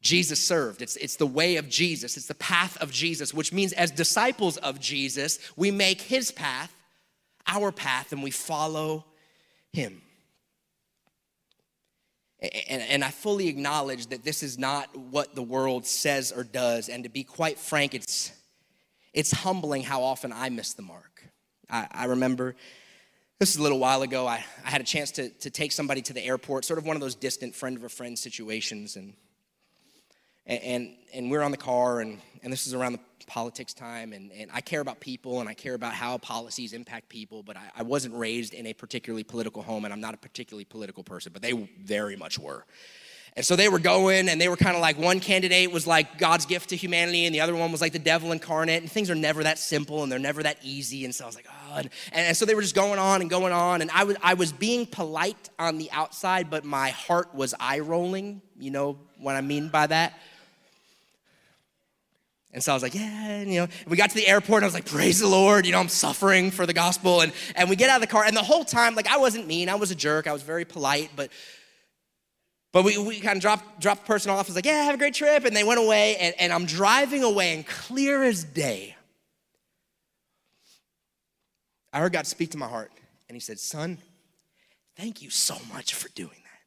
Jesus 0.00 0.44
served. 0.44 0.82
It's, 0.82 0.96
it's 0.96 1.16
the 1.16 1.26
way 1.26 1.56
of 1.56 1.68
Jesus, 1.68 2.16
it's 2.16 2.26
the 2.26 2.34
path 2.34 2.76
of 2.78 2.90
Jesus, 2.90 3.32
which 3.32 3.52
means 3.52 3.72
as 3.74 3.90
disciples 3.90 4.56
of 4.56 4.80
Jesus, 4.80 5.38
we 5.56 5.70
make 5.70 6.00
his 6.00 6.32
path 6.32 6.74
our 7.46 7.72
path 7.72 8.12
and 8.12 8.22
we 8.22 8.30
follow 8.30 9.04
Him. 9.72 10.00
And, 12.42 12.82
and, 12.82 13.04
I 13.04 13.10
fully 13.10 13.46
acknowledge 13.46 14.08
that 14.08 14.24
this 14.24 14.42
is 14.42 14.58
not 14.58 14.96
what 14.96 15.36
the 15.36 15.42
world 15.42 15.86
says 15.86 16.32
or 16.32 16.42
does. 16.42 16.88
And 16.88 17.04
to 17.04 17.08
be 17.08 17.22
quite 17.22 17.56
frank, 17.56 17.94
it's, 17.94 18.32
it's 19.12 19.30
humbling 19.30 19.84
how 19.84 20.02
often 20.02 20.32
I 20.32 20.48
miss 20.48 20.72
the 20.72 20.82
mark. 20.82 21.24
I, 21.70 21.86
I 21.92 22.04
remember 22.06 22.56
this 23.38 23.50
is 23.50 23.56
a 23.58 23.62
little 23.62 23.78
while 23.78 24.02
ago. 24.02 24.26
I, 24.26 24.44
I 24.64 24.70
had 24.70 24.80
a 24.80 24.84
chance 24.84 25.12
to, 25.12 25.28
to 25.28 25.50
take 25.50 25.70
somebody 25.70 26.02
to 26.02 26.12
the 26.12 26.24
airport, 26.24 26.64
sort 26.64 26.78
of 26.78 26.84
one 26.84 26.96
of 26.96 27.00
those 27.00 27.14
distant 27.14 27.54
friend 27.54 27.76
of 27.76 27.84
a 27.84 27.88
friend 27.88 28.18
situations. 28.18 28.96
And, 28.96 29.14
and, 30.46 30.90
and 31.14 31.30
we're 31.30 31.42
on 31.42 31.50
the 31.50 31.56
car, 31.56 32.00
and, 32.00 32.20
and 32.42 32.52
this 32.52 32.66
is 32.66 32.74
around 32.74 32.92
the 32.92 33.00
politics 33.26 33.72
time, 33.72 34.12
and, 34.12 34.32
and 34.32 34.50
I 34.52 34.60
care 34.60 34.80
about 34.80 35.00
people 35.00 35.40
and 35.40 35.48
I 35.48 35.54
care 35.54 35.74
about 35.74 35.94
how 35.94 36.18
policies 36.18 36.72
impact 36.72 37.08
people, 37.08 37.42
but 37.42 37.56
I, 37.56 37.70
I 37.78 37.82
wasn't 37.82 38.14
raised 38.14 38.52
in 38.52 38.66
a 38.66 38.72
particularly 38.72 39.24
political 39.24 39.62
home, 39.62 39.84
and 39.84 39.94
I'm 39.94 40.00
not 40.00 40.14
a 40.14 40.18
particularly 40.18 40.64
political 40.64 41.02
person, 41.02 41.32
but 41.32 41.40
they 41.40 41.52
very 41.84 42.16
much 42.16 42.38
were. 42.38 42.64
And 43.34 43.46
so 43.46 43.56
they 43.56 43.70
were 43.70 43.78
going, 43.78 44.28
and 44.28 44.38
they 44.38 44.48
were 44.48 44.56
kind 44.56 44.76
of 44.76 44.82
like 44.82 44.98
one 44.98 45.18
candidate 45.18 45.72
was 45.72 45.86
like 45.86 46.18
God's 46.18 46.44
gift 46.44 46.68
to 46.68 46.76
humanity, 46.76 47.24
and 47.24 47.34
the 47.34 47.40
other 47.40 47.56
one 47.56 47.72
was 47.72 47.80
like 47.80 47.94
the 47.94 47.98
devil 47.98 48.30
incarnate. 48.30 48.82
And 48.82 48.92
things 48.92 49.08
are 49.08 49.14
never 49.14 49.44
that 49.44 49.58
simple, 49.58 50.02
and 50.02 50.12
they're 50.12 50.18
never 50.18 50.42
that 50.42 50.58
easy. 50.62 51.06
And 51.06 51.14
so 51.14 51.24
I 51.24 51.28
was 51.28 51.36
like, 51.36 51.46
oh. 51.48 51.76
And, 51.78 51.90
and 52.12 52.36
so 52.36 52.44
they 52.44 52.54
were 52.54 52.60
just 52.60 52.74
going 52.74 52.98
on 52.98 53.22
and 53.22 53.30
going 53.30 53.54
on. 53.54 53.80
And 53.80 53.90
I 53.90 54.04
was, 54.04 54.16
I 54.22 54.34
was 54.34 54.52
being 54.52 54.84
polite 54.84 55.48
on 55.58 55.78
the 55.78 55.90
outside, 55.92 56.50
but 56.50 56.66
my 56.66 56.90
heart 56.90 57.34
was 57.34 57.54
eye 57.58 57.78
rolling. 57.78 58.42
You 58.58 58.70
know 58.70 58.98
what 59.16 59.34
I 59.34 59.40
mean 59.40 59.70
by 59.70 59.86
that? 59.86 60.12
And 62.52 62.62
so 62.62 62.72
I 62.72 62.74
was 62.74 62.82
like, 62.82 62.94
yeah, 62.94 63.28
and, 63.28 63.50
you 63.50 63.60
know, 63.60 63.68
we 63.86 63.96
got 63.96 64.10
to 64.10 64.16
the 64.16 64.28
airport 64.28 64.58
and 64.58 64.64
I 64.64 64.66
was 64.66 64.74
like, 64.74 64.84
praise 64.84 65.20
the 65.20 65.26
Lord, 65.26 65.64
you 65.64 65.72
know, 65.72 65.78
I'm 65.78 65.88
suffering 65.88 66.50
for 66.50 66.66
the 66.66 66.74
gospel. 66.74 67.22
And, 67.22 67.32
and 67.56 67.70
we 67.70 67.76
get 67.76 67.88
out 67.88 67.96
of 67.96 68.02
the 68.02 68.06
car 68.06 68.24
and 68.24 68.36
the 68.36 68.42
whole 68.42 68.64
time, 68.64 68.94
like 68.94 69.06
I 69.06 69.16
wasn't 69.16 69.46
mean, 69.46 69.70
I 69.70 69.74
was 69.76 69.90
a 69.90 69.94
jerk, 69.94 70.26
I 70.26 70.32
was 70.32 70.42
very 70.42 70.66
polite, 70.66 71.10
but 71.16 71.30
but 72.72 72.84
we, 72.84 72.96
we 72.96 73.20
kind 73.20 73.36
of 73.36 73.42
dropped, 73.42 73.80
dropped 73.80 74.02
the 74.02 74.06
person 74.06 74.30
off. 74.30 74.46
I 74.46 74.48
was 74.48 74.54
like, 74.54 74.64
yeah, 74.64 74.84
have 74.84 74.94
a 74.94 74.98
great 74.98 75.12
trip. 75.12 75.44
And 75.44 75.54
they 75.54 75.62
went 75.62 75.78
away 75.78 76.16
and, 76.16 76.34
and 76.38 76.52
I'm 76.52 76.64
driving 76.64 77.22
away 77.22 77.54
and 77.54 77.66
clear 77.66 78.22
as 78.22 78.44
day, 78.44 78.96
I 81.92 82.00
heard 82.00 82.14
God 82.14 82.26
speak 82.26 82.52
to 82.52 82.58
my 82.58 82.66
heart 82.66 82.90
and 83.28 83.36
he 83.36 83.40
said, 83.40 83.60
son, 83.60 83.98
thank 84.96 85.20
you 85.20 85.28
so 85.28 85.58
much 85.72 85.94
for 85.94 86.08
doing 86.10 86.30
that. 86.30 86.60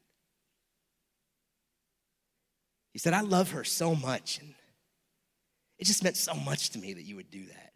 He 2.92 3.00
said, 3.00 3.12
I 3.12 3.22
love 3.22 3.50
her 3.50 3.64
so 3.64 3.96
much. 3.96 4.38
And 4.38 4.54
it 5.78 5.84
just 5.84 6.02
meant 6.02 6.16
so 6.16 6.34
much 6.34 6.70
to 6.70 6.78
me 6.78 6.94
that 6.94 7.02
you 7.02 7.16
would 7.16 7.30
do 7.30 7.44
that. 7.44 7.72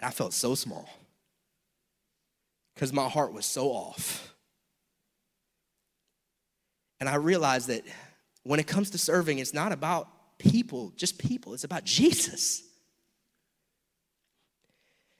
And 0.00 0.08
I 0.08 0.10
felt 0.10 0.32
so 0.32 0.54
small 0.54 0.88
because 2.74 2.92
my 2.92 3.08
heart 3.08 3.32
was 3.32 3.46
so 3.46 3.68
off. 3.68 4.34
And 7.00 7.08
I 7.08 7.16
realized 7.16 7.68
that 7.68 7.84
when 8.42 8.60
it 8.60 8.66
comes 8.66 8.90
to 8.90 8.98
serving, 8.98 9.38
it's 9.38 9.54
not 9.54 9.72
about 9.72 10.08
people, 10.38 10.92
just 10.96 11.18
people, 11.18 11.54
it's 11.54 11.64
about 11.64 11.84
Jesus. 11.84 12.62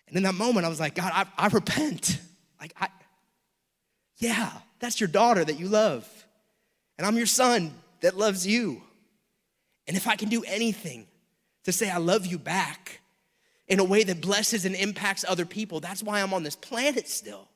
And 0.08 0.16
in 0.16 0.22
that 0.24 0.34
moment, 0.34 0.66
I 0.66 0.68
was 0.68 0.80
like, 0.80 0.94
God, 0.94 1.12
I, 1.14 1.26
I 1.36 1.48
repent. 1.48 2.18
Like, 2.60 2.74
I, 2.80 2.88
yeah, 4.18 4.50
that's 4.78 5.00
your 5.00 5.08
daughter 5.08 5.44
that 5.44 5.58
you 5.58 5.68
love. 5.68 6.08
And 6.98 7.06
I'm 7.06 7.16
your 7.16 7.26
son 7.26 7.74
that 8.00 8.16
loves 8.16 8.46
you. 8.46 8.82
And 9.86 9.96
if 9.96 10.06
I 10.06 10.16
can 10.16 10.28
do 10.28 10.42
anything 10.46 11.06
to 11.64 11.72
say 11.72 11.90
I 11.90 11.98
love 11.98 12.26
you 12.26 12.38
back 12.38 13.00
in 13.66 13.80
a 13.80 13.84
way 13.84 14.04
that 14.04 14.20
blesses 14.20 14.64
and 14.64 14.74
impacts 14.74 15.24
other 15.26 15.46
people, 15.46 15.80
that's 15.80 16.02
why 16.02 16.22
I'm 16.22 16.34
on 16.34 16.42
this 16.42 16.56
planet 16.56 17.08
still. 17.08 17.48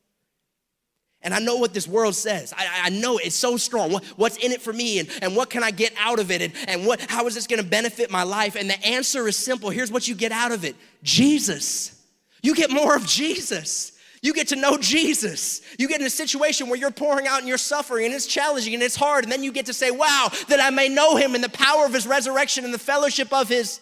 And 1.21 1.35
I 1.35 1.41
know 1.41 1.57
what 1.57 1.75
this 1.75 1.89
world 1.89 2.15
says. 2.15 2.55
I, 2.57 2.83
I 2.85 2.91
know 2.91 3.19
it's 3.19 3.35
so 3.35 3.57
strong. 3.57 3.93
What, 3.93 4.05
what's 4.17 4.37
in 4.37 4.53
it 4.53 4.63
for 4.63 4.73
me 4.73 5.01
and, 5.01 5.11
and 5.21 5.35
what 5.35 5.51
can 5.51 5.65
I 5.65 5.73
get 5.73 5.93
out 5.99 6.21
of 6.21 6.31
it 6.31 6.43
and, 6.43 6.53
and 6.69 6.87
what, 6.87 7.01
how 7.11 7.27
is 7.27 7.35
this 7.35 7.47
gonna 7.47 7.65
benefit 7.65 8.11
my 8.11 8.23
life? 8.23 8.55
And 8.55 8.71
the 8.71 8.87
answer 8.87 9.27
is 9.27 9.37
simple. 9.37 9.71
Here's 9.71 9.91
what 9.91 10.07
you 10.07 10.15
get 10.15 10.33
out 10.33 10.53
of 10.53 10.65
it 10.65 10.77
Jesus. 11.03 11.95
You 12.41 12.55
get 12.55 12.71
more 12.71 12.95
of 12.95 13.05
Jesus. 13.05 13.98
You 14.23 14.35
get 14.35 14.49
to 14.49 14.57
know 14.57 14.77
Jesus. 14.79 15.61
You 15.79 15.89
get 15.89 16.01
in 16.01 16.07
a 16.07 16.11
situation 16.11 16.69
where 16.69 16.79
you're 16.79 16.91
pouring 16.91 17.27
out 17.27 17.39
and 17.39 17.49
you're 17.49 17.59
suffering 17.59 18.07
and 18.07 18.15
it's 18.15 18.27
challenging 18.27 18.75
and 18.75 18.83
it's 18.83 18.97
hard. 18.97 19.25
And 19.25 19.33
then 19.33 19.43
you 19.43 19.53
get 19.53 19.67
to 19.67 19.75
say, 19.75 19.91
wow, 19.91 20.29
that 20.49 20.61
I 20.61 20.71
may 20.71 20.89
know 20.89 21.17
him 21.17 21.35
in 21.35 21.41
the 21.41 21.49
power 21.49 21.85
of 21.87 21.95
his 21.95 22.07
resurrection 22.07 22.65
and 22.65 22.75
the 22.75 22.79
fellowship 22.79 23.33
of 23.33 23.49
his 23.49 23.81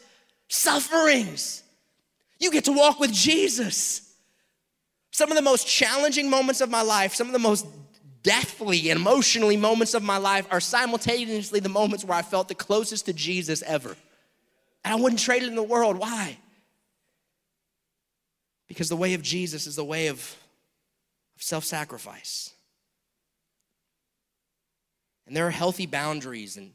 sufferings. 0.49 1.63
You 2.39 2.51
get 2.51 2.65
to 2.65 2.73
walk 2.73 3.01
with 3.01 3.13
Jesus. 3.13 4.15
Some 5.11 5.31
of 5.31 5.37
the 5.37 5.43
most 5.43 5.67
challenging 5.67 6.29
moments 6.29 6.61
of 6.61 6.71
my 6.71 6.83
life, 6.83 7.15
some 7.15 7.27
of 7.27 7.33
the 7.33 7.39
most 7.39 7.67
deathly 8.23 8.91
and 8.91 9.01
emotionally 9.01 9.57
moments 9.57 9.95
of 9.95 10.03
my 10.03 10.19
life 10.19 10.47
are 10.51 10.61
simultaneously 10.61 11.61
the 11.61 11.69
moments 11.69 12.05
where 12.05 12.19
I 12.19 12.23
felt 12.23 12.49
the 12.49 12.55
closest 12.55 13.07
to 13.07 13.13
Jesus 13.13 13.63
ever. 13.63 13.97
And 14.85 14.93
I 14.93 14.97
wouldn't 14.97 15.21
trade 15.21 15.43
it 15.43 15.49
in 15.49 15.55
the 15.55 15.63
world. 15.63 15.97
Why? 15.97 16.37
Because 18.69 18.89
the 18.89 18.97
way 18.97 19.15
of 19.15 19.23
Jesus 19.23 19.67
is 19.67 19.77
the 19.77 19.85
way 19.85 20.09
of, 20.09 20.19
of 21.37 21.43
self 21.43 21.65
sacrifice. 21.65 22.53
And 25.27 25.37
there 25.37 25.47
are 25.47 25.51
healthy 25.51 25.87
boundaries, 25.87 26.57
and, 26.57 26.73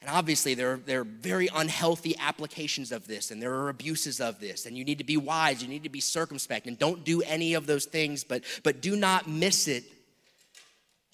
and 0.00 0.10
obviously, 0.10 0.54
there 0.54 0.74
are, 0.74 0.76
there 0.76 1.00
are 1.00 1.04
very 1.04 1.48
unhealthy 1.52 2.16
applications 2.18 2.92
of 2.92 3.06
this, 3.06 3.30
and 3.30 3.42
there 3.42 3.54
are 3.54 3.68
abuses 3.68 4.20
of 4.20 4.38
this. 4.40 4.66
And 4.66 4.78
you 4.78 4.84
need 4.84 4.98
to 4.98 5.04
be 5.04 5.16
wise, 5.16 5.62
you 5.62 5.68
need 5.68 5.82
to 5.82 5.88
be 5.88 6.00
circumspect, 6.00 6.66
and 6.66 6.78
don't 6.78 7.04
do 7.04 7.22
any 7.22 7.54
of 7.54 7.66
those 7.66 7.84
things, 7.84 8.22
but, 8.22 8.44
but 8.62 8.80
do 8.80 8.94
not 8.96 9.28
miss 9.28 9.66
it 9.66 9.84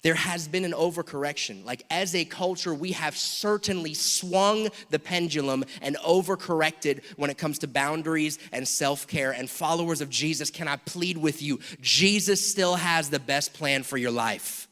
there 0.03 0.15
has 0.15 0.47
been 0.47 0.63
an 0.63 0.73
overcorrection. 0.73 1.65
Like, 1.65 1.83
as 1.89 2.13
a 2.15 2.23
culture, 2.25 2.73
we 2.73 2.91
have 2.93 3.17
certainly 3.17 3.93
swung 3.93 4.69
the 4.89 4.99
pendulum 4.99 5.65
and 5.81 5.97
overcorrected 5.97 7.03
when 7.15 7.29
it 7.29 7.37
comes 7.37 7.59
to 7.59 7.67
boundaries 7.67 8.39
and 8.51 8.67
self 8.67 9.07
care. 9.07 9.31
And 9.31 9.49
followers 9.49 10.01
of 10.01 10.09
Jesus, 10.09 10.49
can 10.49 10.67
I 10.67 10.77
plead 10.77 11.17
with 11.17 11.41
you? 11.41 11.59
Jesus 11.81 12.49
still 12.49 12.75
has 12.75 13.09
the 13.09 13.19
best 13.19 13.53
plan 13.53 13.83
for 13.83 13.97
your 13.97 14.11
life. 14.11 14.67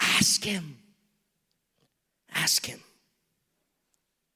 Ask 0.00 0.44
Him. 0.44 0.76
Ask 2.34 2.66
Him 2.66 2.80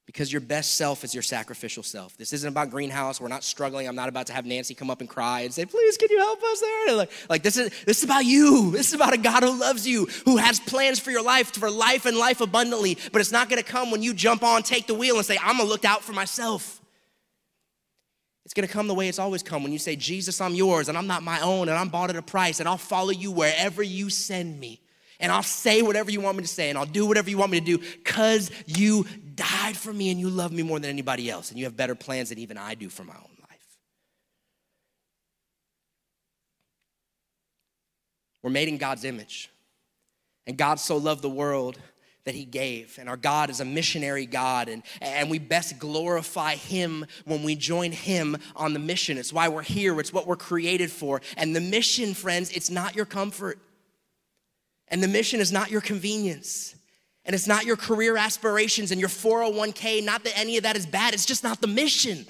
because 0.07 0.31
your 0.31 0.41
best 0.41 0.77
self 0.77 1.03
is 1.03 1.15
your 1.15 1.23
sacrificial 1.23 1.83
self. 1.83 2.17
This 2.19 2.33
isn't 2.35 2.49
about 2.49 2.71
greenhouse. 2.71 3.21
We're 3.21 3.29
not 3.29 3.43
struggling. 3.43 3.89
I'm 3.89 3.97
not 3.97 4.09
about 4.09 4.27
to 4.27 4.35
have 4.35 4.45
Nancy 4.45 4.75
come 4.75 4.91
up 4.91 5.01
and 5.01 5.09
cry 5.09 5.41
and 5.41 5.55
say, 5.55 5.65
please, 5.65 5.97
can 5.97 6.09
you 6.11 6.19
help 6.19 6.43
us 6.43 6.61
there? 6.61 6.95
Like, 6.95 7.11
like 7.31 7.43
this, 7.43 7.57
is, 7.57 7.71
this 7.87 7.99
is 7.99 8.05
about 8.05 8.25
you. 8.25 8.71
This 8.71 8.89
is 8.89 8.95
about 8.95 9.15
a 9.15 9.19
God 9.19 9.43
who 9.43 9.59
loves 9.59 9.89
you, 9.89 10.07
who 10.27 10.37
has 10.37 10.61
plans 10.61 11.01
for 11.01 11.11
your 11.11 11.23
life, 11.23 11.55
for 11.55 11.71
life 11.71 12.05
and 12.05 12.19
life 12.19 12.43
abundantly. 12.43 12.99
But 13.13 13.21
it's 13.21 13.33
not 13.33 13.49
going 13.49 13.63
to 13.63 13.69
come 13.69 13.91
when 13.91 14.03
you 14.03 14.13
jump 14.13 14.43
on, 14.43 14.63
take 14.63 14.87
the 14.87 14.95
wheel, 14.95 15.17
and 15.17 15.25
say, 15.25 15.39
I'm 15.41 15.57
going 15.57 15.67
to 15.67 15.73
look 15.73 15.87
out 15.87 16.03
for 16.03 16.13
myself. 16.13 16.83
It's 18.45 18.53
going 18.53 18.67
to 18.67 18.73
come 18.73 18.89
the 18.89 18.95
way 18.95 19.09
it's 19.09 19.19
always 19.19 19.43
come 19.43 19.63
when 19.63 19.73
you 19.73 19.79
say, 19.79 19.97
Jesus, 19.97 20.39
I'm 20.39 20.55
yours, 20.55 20.91
and 20.91 20.99
I'm 20.99 21.07
not 21.07 21.23
my 21.23 21.41
own, 21.41 21.71
and 21.71 21.79
I'm 21.79 21.89
bought 21.89 22.11
at 22.11 22.17
a 22.17 22.23
price, 22.23 22.61
and 22.61 22.69
I'll 22.69 22.77
follow 22.77 23.11
you 23.11 23.31
wherever 23.31 23.83
you 23.83 24.11
send 24.11 24.61
me 24.61 24.83
and 25.21 25.33
I'll 25.33 25.43
say 25.43 25.83
whatever 25.83 26.11
you 26.11 26.21
want 26.21 26.37
me 26.37 26.43
to 26.43 26.49
say 26.49 26.69
and 26.69 26.79
I'll 26.79 26.87
do 26.87 27.07
whatever 27.07 27.31
you 27.31 27.39
want 27.39 27.53
me 27.53 27.61
to 27.61 27.65
do 27.65 27.79
because 27.79 28.51
you 28.67 29.07
died 29.35 29.77
for 29.77 29.93
me 29.93 30.11
and 30.11 30.21
you 30.21 30.29
love 30.29 30.53
me 30.53 30.63
more 30.63 30.79
than 30.79 30.91
anybody 30.91 31.31
else 31.31 31.51
and 31.51 31.59
you 31.59 31.65
have 31.65 31.77
better 31.77 31.95
plans 31.95 32.29
than 32.29 32.39
even 32.39 32.57
I 32.57 32.75
do 32.75 32.89
for 32.89 33.05
my 33.05 33.15
own 33.15 33.37
life. 33.41 33.79
We're 38.43 38.51
made 38.51 38.69
in 38.69 38.79
God's 38.79 39.05
image. 39.05 39.51
And 40.47 40.59
God 40.59 40.79
so 40.79 40.97
loved 40.97 41.23
the 41.23 41.31
world 41.31 41.79
that 42.25 42.35
he 42.35 42.45
gave. 42.45 42.99
And 42.99 43.09
our 43.09 43.17
God 43.17 43.51
is 43.51 43.61
a 43.61 43.65
missionary 43.65 44.27
God, 44.27 44.69
and, 44.69 44.83
and 45.01 45.31
we 45.31 45.39
best 45.39 45.79
glorify 45.79 46.55
him 46.55 47.07
when 47.25 47.43
we 47.43 47.55
join 47.55 47.93
him 47.93 48.37
on 48.57 48.73
the 48.73 48.79
mission. 48.79 49.19
It's 49.19 49.33
why 49.33 49.49
we're 49.49 49.63
here, 49.63 49.99
it's 50.01 50.13
what 50.13 50.27
we're 50.27 50.37
created 50.37 50.91
for. 50.91 51.21
And 51.37 51.55
the 51.55 51.61
mission, 51.61 52.15
friends, 52.15 52.51
it's 52.51 52.71
not 52.71 52.97
your 52.97 53.05
comfort. 53.05 53.59
And 54.89 55.03
the 55.03 55.09
mission 55.09 55.41
is 55.41 55.53
not 55.53 55.71
your 55.71 55.81
convenience. 55.81 56.75
And 57.27 57.35
it's 57.35 57.47
not 57.47 57.65
your 57.65 57.77
career 57.77 58.17
aspirations 58.17 58.91
and 58.91 59.01
your 59.01 59.09
401k. 59.09 60.05
Not 60.05 60.25
that 60.25 60.39
any 60.39 60.57
of 60.57 60.65
that 60.65 60.77
is 60.77 60.87
bad, 60.87 61.15
it's 61.15 61.27
just 61.27 61.43
not 61.43 61.61
the 61.61 61.67
mission. 61.67 62.27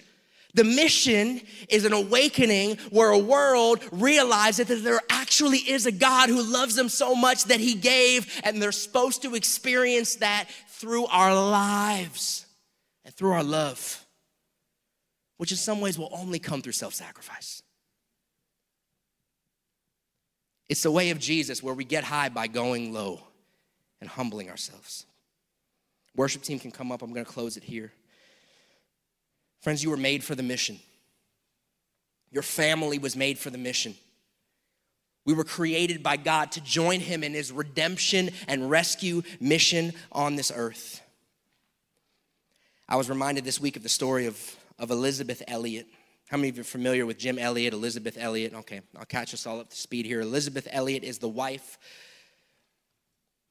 The 0.54 0.64
mission 0.64 1.40
is 1.68 1.84
an 1.84 1.92
awakening 1.92 2.78
where 2.90 3.10
a 3.10 3.18
world 3.18 3.82
realizes 3.90 4.68
that 4.68 4.84
there 4.84 5.00
actually 5.10 5.58
is 5.58 5.86
a 5.86 5.92
God 5.92 6.28
who 6.28 6.40
loves 6.40 6.76
them 6.76 6.88
so 6.88 7.16
much 7.16 7.44
that 7.46 7.58
he 7.58 7.74
gave, 7.74 8.40
and 8.44 8.62
they're 8.62 8.70
supposed 8.70 9.22
to 9.22 9.34
experience 9.34 10.16
that 10.16 10.48
through 10.68 11.06
our 11.06 11.34
lives 11.34 12.46
and 13.04 13.12
through 13.12 13.32
our 13.32 13.42
love, 13.42 14.04
which 15.38 15.50
in 15.50 15.58
some 15.58 15.80
ways 15.80 15.98
will 15.98 16.10
only 16.12 16.38
come 16.38 16.62
through 16.62 16.72
self 16.72 16.94
sacrifice. 16.94 17.60
It's 20.68 20.84
the 20.84 20.92
way 20.92 21.10
of 21.10 21.18
Jesus 21.18 21.64
where 21.64 21.74
we 21.74 21.84
get 21.84 22.04
high 22.04 22.28
by 22.28 22.46
going 22.46 22.92
low 22.92 23.20
and 24.04 24.10
humbling 24.10 24.50
ourselves. 24.50 25.06
Worship 26.14 26.42
team 26.42 26.58
can 26.58 26.70
come 26.70 26.92
up. 26.92 27.00
I'm 27.00 27.14
going 27.14 27.24
to 27.24 27.32
close 27.32 27.56
it 27.56 27.64
here. 27.64 27.90
Friends, 29.62 29.82
you 29.82 29.88
were 29.88 29.96
made 29.96 30.22
for 30.22 30.34
the 30.34 30.42
mission. 30.42 30.78
Your 32.30 32.42
family 32.42 32.98
was 32.98 33.16
made 33.16 33.38
for 33.38 33.48
the 33.48 33.56
mission. 33.56 33.94
We 35.24 35.32
were 35.32 35.42
created 35.42 36.02
by 36.02 36.18
God 36.18 36.52
to 36.52 36.60
join 36.60 37.00
Him 37.00 37.24
in 37.24 37.32
His 37.32 37.50
redemption 37.50 38.28
and 38.46 38.68
rescue 38.68 39.22
mission 39.40 39.94
on 40.12 40.36
this 40.36 40.52
earth. 40.54 41.00
I 42.86 42.96
was 42.96 43.08
reminded 43.08 43.46
this 43.46 43.58
week 43.58 43.76
of 43.76 43.82
the 43.82 43.88
story 43.88 44.26
of, 44.26 44.56
of 44.78 44.90
Elisabeth 44.90 45.42
Elliot. 45.48 45.86
How 46.28 46.36
many 46.36 46.50
of 46.50 46.56
you 46.56 46.60
are 46.60 46.64
familiar 46.64 47.06
with 47.06 47.16
Jim 47.16 47.38
Elliot, 47.38 47.72
Elisabeth 47.72 48.18
Elliot? 48.20 48.52
Okay, 48.52 48.82
I'll 48.98 49.06
catch 49.06 49.32
us 49.32 49.46
all 49.46 49.60
up 49.60 49.70
to 49.70 49.76
speed 49.76 50.04
here. 50.04 50.20
Elisabeth 50.20 50.68
Elliot 50.70 51.04
is 51.04 51.16
the 51.16 51.28
wife, 51.28 51.78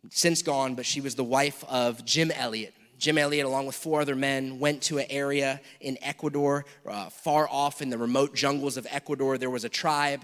since 0.10 0.42
gone, 0.42 0.76
but 0.76 0.86
she 0.86 1.02
was 1.02 1.16
the 1.16 1.24
wife 1.24 1.64
of 1.68 2.04
Jim 2.06 2.32
Elliot. 2.32 2.74
Jim 2.98 3.18
Elliot, 3.18 3.46
along 3.46 3.66
with 3.66 3.76
four 3.76 4.02
other 4.02 4.16
men, 4.16 4.60
went 4.60 4.82
to 4.84 4.98
an 4.98 5.06
area 5.10 5.60
in 5.82 5.98
Ecuador, 6.02 6.66
uh, 6.88 7.10
far 7.10 7.50
off 7.50 7.82
in 7.82 7.90
the 7.90 7.98
remote 7.98 8.34
jungles 8.34 8.78
of 8.78 8.88
Ecuador. 8.90 9.38
There 9.38 9.50
was 9.50 9.66
a 9.66 9.70
tribe. 9.70 10.22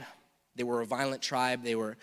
They 0.55 0.63
were 0.63 0.81
a 0.81 0.85
violent 0.85 1.21
tribe. 1.21 1.63
They 1.63 1.75
were 1.75 1.97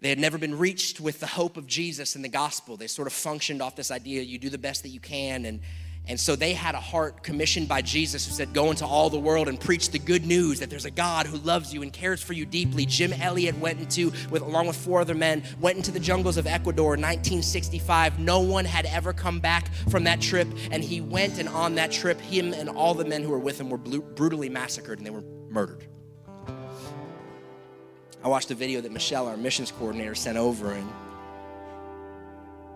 they 0.00 0.10
had 0.10 0.18
never 0.20 0.38
been 0.38 0.56
reached 0.56 1.00
with 1.00 1.18
the 1.18 1.26
hope 1.26 1.56
of 1.56 1.66
Jesus 1.66 2.14
and 2.14 2.24
the 2.24 2.28
gospel. 2.28 2.76
They 2.76 2.86
sort 2.86 3.08
of 3.08 3.12
functioned 3.12 3.60
off 3.60 3.74
this 3.74 3.90
idea 3.90 4.22
you 4.22 4.38
do 4.38 4.48
the 4.48 4.58
best 4.58 4.84
that 4.84 4.90
you 4.90 5.00
can 5.00 5.44
and 5.44 5.60
and 6.08 6.18
so 6.18 6.34
they 6.34 6.54
had 6.54 6.74
a 6.74 6.80
heart 6.80 7.22
commissioned 7.22 7.68
by 7.68 7.82
Jesus 7.82 8.26
who 8.26 8.32
said, 8.32 8.54
Go 8.54 8.70
into 8.70 8.86
all 8.86 9.10
the 9.10 9.18
world 9.18 9.46
and 9.46 9.60
preach 9.60 9.90
the 9.90 9.98
good 9.98 10.24
news 10.24 10.58
that 10.60 10.70
there's 10.70 10.86
a 10.86 10.90
God 10.90 11.26
who 11.26 11.36
loves 11.38 11.72
you 11.72 11.82
and 11.82 11.92
cares 11.92 12.22
for 12.22 12.32
you 12.32 12.46
deeply. 12.46 12.86
Jim 12.86 13.12
Elliot 13.12 13.58
went 13.58 13.78
into, 13.78 14.10
with, 14.30 14.40
along 14.40 14.66
with 14.66 14.76
four 14.76 15.00
other 15.00 15.14
men, 15.14 15.42
went 15.60 15.76
into 15.76 15.90
the 15.90 16.00
jungles 16.00 16.38
of 16.38 16.46
Ecuador 16.46 16.94
in 16.94 17.00
1965. 17.02 18.18
No 18.18 18.40
one 18.40 18.64
had 18.64 18.86
ever 18.86 19.12
come 19.12 19.38
back 19.38 19.70
from 19.90 20.04
that 20.04 20.20
trip. 20.20 20.48
And 20.70 20.82
he 20.82 21.02
went, 21.02 21.38
and 21.38 21.48
on 21.48 21.74
that 21.74 21.92
trip, 21.92 22.18
him 22.20 22.54
and 22.54 22.70
all 22.70 22.94
the 22.94 23.04
men 23.04 23.22
who 23.22 23.30
were 23.30 23.38
with 23.38 23.60
him 23.60 23.68
were 23.68 23.78
brutally 23.78 24.48
massacred 24.48 24.98
and 24.98 25.06
they 25.06 25.10
were 25.10 25.24
murdered. 25.50 25.86
I 28.24 28.28
watched 28.28 28.50
a 28.50 28.54
video 28.54 28.80
that 28.80 28.92
Michelle, 28.92 29.28
our 29.28 29.36
missions 29.36 29.70
coordinator, 29.70 30.14
sent 30.14 30.38
over, 30.38 30.72
and 30.72 30.90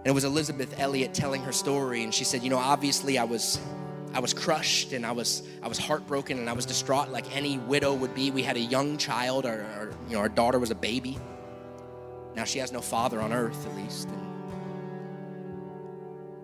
and 0.05 0.09
it 0.09 0.15
was 0.15 0.25
Elisabeth 0.25 0.81
Elliot 0.81 1.15
telling 1.15 1.43
her 1.43 1.53
story, 1.53 2.03
and 2.03 2.13
she 2.13 2.25
said, 2.25 2.43
"You 2.43 2.51
know, 2.51 2.59
obviously 2.59 3.19
I 3.19 3.25
was, 3.25 3.61
I 4.13 4.19
was 4.19 4.35
crushed, 4.35 4.93
and 4.93 5.07
I 5.07 5.13
was, 5.13 5.45
I 5.63 5.69
was 5.69 5.79
heartbroken, 5.79 6.39
and 6.39 6.51
I 6.51 6.55
was 6.55 6.67
distraught, 6.67 7.11
like 7.11 7.37
any 7.37 7.59
widow 7.59 7.95
would 7.95 8.13
be. 8.13 8.33
We 8.33 8.43
had 8.43 8.57
a 8.57 8.61
young 8.61 8.99
child, 8.99 9.47
our, 9.47 9.63
our 9.63 9.93
you 10.09 10.15
know, 10.15 10.19
our 10.19 10.29
daughter 10.29 10.59
was 10.59 10.73
a 10.73 10.75
baby. 10.75 11.19
Now 12.35 12.43
she 12.43 12.59
has 12.59 12.73
no 12.73 12.81
father 12.81 13.21
on 13.21 13.33
earth, 13.33 13.65
at 13.65 13.77
least." 13.77 14.09
And 14.09 14.19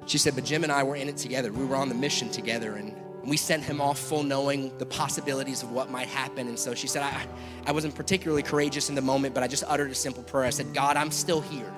she 0.08 0.18
said, 0.18 0.36
"But 0.36 0.44
Jim 0.44 0.62
and 0.62 0.70
I 0.70 0.84
were 0.84 0.94
in 0.94 1.08
it 1.08 1.16
together. 1.16 1.52
We 1.52 1.64
were 1.64 1.76
on 1.76 1.88
the 1.88 1.96
mission 1.96 2.30
together, 2.30 2.76
and." 2.76 2.94
we 3.24 3.36
sent 3.36 3.62
him 3.62 3.80
off 3.80 3.98
full 3.98 4.22
knowing 4.22 4.76
the 4.78 4.86
possibilities 4.86 5.62
of 5.62 5.70
what 5.70 5.90
might 5.90 6.08
happen. 6.08 6.48
And 6.48 6.58
so 6.58 6.74
she 6.74 6.86
said, 6.86 7.02
I, 7.02 7.26
I 7.66 7.72
wasn't 7.72 7.94
particularly 7.94 8.42
courageous 8.42 8.88
in 8.88 8.94
the 8.94 9.02
moment, 9.02 9.34
but 9.34 9.42
I 9.42 9.48
just 9.48 9.64
uttered 9.66 9.90
a 9.90 9.94
simple 9.94 10.22
prayer. 10.22 10.46
I 10.46 10.50
said, 10.50 10.72
God, 10.72 10.96
I'm 10.96 11.10
still 11.10 11.42
here. 11.42 11.70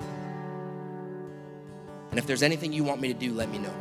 And 2.11 2.19
if 2.19 2.27
there's 2.27 2.43
anything 2.43 2.73
you 2.73 2.83
want 2.83 3.01
me 3.01 3.07
to 3.07 3.13
do, 3.13 3.33
let 3.33 3.49
me 3.49 3.57
know. 3.57 3.73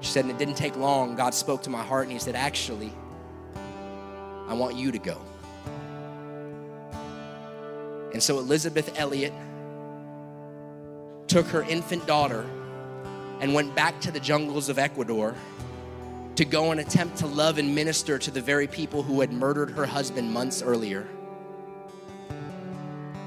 She 0.00 0.10
said, 0.10 0.24
and 0.24 0.30
it 0.30 0.38
didn't 0.38 0.56
take 0.56 0.76
long. 0.76 1.14
God 1.14 1.34
spoke 1.34 1.62
to 1.64 1.70
my 1.70 1.82
heart 1.82 2.04
and 2.04 2.12
He 2.12 2.18
said, 2.18 2.34
Actually, 2.34 2.92
I 4.48 4.54
want 4.54 4.76
you 4.76 4.90
to 4.92 4.98
go. 4.98 5.20
And 8.12 8.22
so 8.22 8.38
Elisabeth 8.38 8.98
Elliot 8.98 9.34
took 11.26 11.46
her 11.48 11.62
infant 11.62 12.06
daughter 12.06 12.46
and 13.40 13.52
went 13.52 13.74
back 13.74 14.00
to 14.00 14.10
the 14.10 14.20
jungles 14.20 14.68
of 14.68 14.78
Ecuador 14.78 15.34
to 16.36 16.44
go 16.44 16.70
and 16.70 16.80
attempt 16.80 17.18
to 17.18 17.26
love 17.26 17.58
and 17.58 17.74
minister 17.74 18.18
to 18.18 18.30
the 18.30 18.40
very 18.40 18.66
people 18.66 19.02
who 19.02 19.20
had 19.20 19.32
murdered 19.32 19.70
her 19.70 19.84
husband 19.84 20.30
months 20.30 20.62
earlier. 20.62 21.06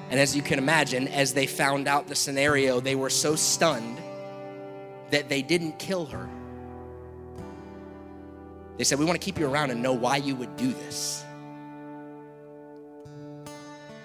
And 0.09 0.19
as 0.19 0.35
you 0.35 0.41
can 0.41 0.57
imagine, 0.57 1.07
as 1.07 1.33
they 1.33 1.45
found 1.45 1.87
out 1.87 2.07
the 2.07 2.15
scenario, 2.15 2.79
they 2.79 2.95
were 2.95 3.11
so 3.11 3.35
stunned 3.35 3.99
that 5.11 5.29
they 5.29 5.41
didn't 5.41 5.77
kill 5.77 6.05
her. 6.07 6.27
They 8.77 8.83
said, 8.83 8.97
We 8.97 9.05
want 9.05 9.19
to 9.19 9.23
keep 9.23 9.37
you 9.37 9.47
around 9.47 9.71
and 9.71 9.83
know 9.83 9.93
why 9.93 10.17
you 10.17 10.35
would 10.35 10.55
do 10.55 10.71
this. 10.73 11.23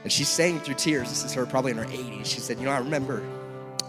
And 0.03 0.13
she's 0.13 0.29
saying 0.29 0.61
through 0.61 0.75
tears, 0.75 1.09
this 1.09 1.25
is 1.25 1.33
her 1.33 1.47
probably 1.47 1.71
in 1.71 1.79
her 1.79 1.87
80s. 1.87 2.27
She 2.27 2.41
said, 2.41 2.59
You 2.59 2.67
know, 2.67 2.73
I 2.73 2.79
remember 2.79 3.23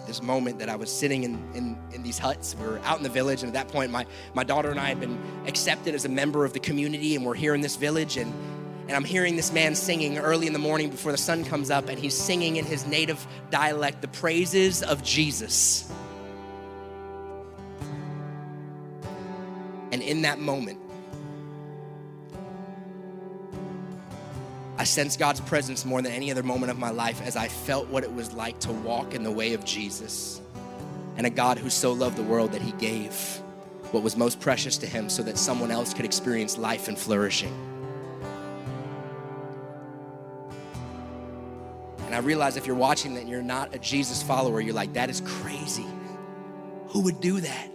this 0.07 0.21
moment 0.21 0.59
that 0.59 0.69
I 0.69 0.75
was 0.75 0.89
sitting 0.89 1.23
in, 1.23 1.43
in, 1.53 1.77
in, 1.91 2.03
these 2.03 2.19
huts. 2.19 2.55
We 2.59 2.67
were 2.67 2.79
out 2.85 2.97
in 2.97 3.03
the 3.03 3.09
village, 3.09 3.43
and 3.43 3.53
at 3.53 3.65
that 3.65 3.73
point, 3.73 3.91
my, 3.91 4.05
my 4.33 4.43
daughter 4.43 4.69
and 4.69 4.79
I 4.79 4.85
had 4.85 4.99
been 4.99 5.19
accepted 5.47 5.95
as 5.95 6.05
a 6.05 6.09
member 6.09 6.45
of 6.45 6.53
the 6.53 6.59
community, 6.59 7.15
and 7.15 7.25
we're 7.25 7.33
here 7.33 7.55
in 7.55 7.61
this 7.61 7.75
village. 7.75 8.17
And 8.17 8.31
and 8.87 8.95
I'm 8.95 9.03
hearing 9.03 9.35
this 9.35 9.51
man 9.51 9.75
singing 9.75 10.17
early 10.17 10.47
in 10.47 10.53
the 10.53 10.59
morning 10.59 10.89
before 10.89 11.11
the 11.11 11.17
sun 11.17 11.43
comes 11.43 11.71
up, 11.71 11.89
and 11.89 11.97
he's 11.97 12.15
singing 12.15 12.57
in 12.57 12.65
his 12.65 12.85
native 12.85 13.25
dialect 13.49 14.01
the 14.01 14.07
praises 14.07 14.83
of 14.83 15.03
Jesus. 15.03 15.91
And 19.91 20.01
in 20.01 20.23
that 20.23 20.39
moment, 20.39 20.79
I 24.77 24.83
sensed 24.83 25.19
God's 25.19 25.39
presence 25.39 25.85
more 25.85 26.01
than 26.01 26.11
any 26.11 26.31
other 26.31 26.43
moment 26.43 26.69
of 26.69 26.77
my 26.77 26.91
life 26.91 27.21
as 27.25 27.35
I 27.35 27.47
felt 27.47 27.87
what 27.87 28.03
it 28.03 28.13
was 28.13 28.33
like 28.33 28.59
to 28.59 28.71
walk 28.71 29.13
in 29.15 29.23
the 29.23 29.31
way 29.31 29.53
of 29.53 29.63
Jesus 29.63 30.41
and 31.17 31.25
a 31.25 31.29
God 31.29 31.57
who 31.57 31.69
so 31.69 31.93
loved 31.93 32.17
the 32.17 32.23
world 32.23 32.51
that 32.51 32.61
he 32.61 32.73
gave 32.73 33.13
what 33.91 34.03
was 34.03 34.17
most 34.17 34.41
precious 34.41 34.77
to 34.79 34.85
him 34.85 35.09
so 35.09 35.23
that 35.23 35.37
someone 35.37 35.71
else 35.71 35.93
could 35.93 36.03
experience 36.03 36.57
life 36.57 36.89
and 36.89 36.99
flourishing. 36.99 37.74
And 42.15 42.23
I 42.23 42.25
realize 42.25 42.55
if 42.55 42.65
you're 42.65 42.77
watching 42.77 43.15
that 43.15 43.27
you're 43.27 43.43
not 43.43 43.75
a 43.75 43.77
Jesus 43.77 44.23
follower, 44.23 44.61
you're 44.61 44.73
like, 44.73 44.93
that 44.93 45.09
is 45.09 45.19
crazy. 45.19 45.85
Who 46.87 47.01
would 47.01 47.19
do 47.19 47.41
that? 47.41 47.69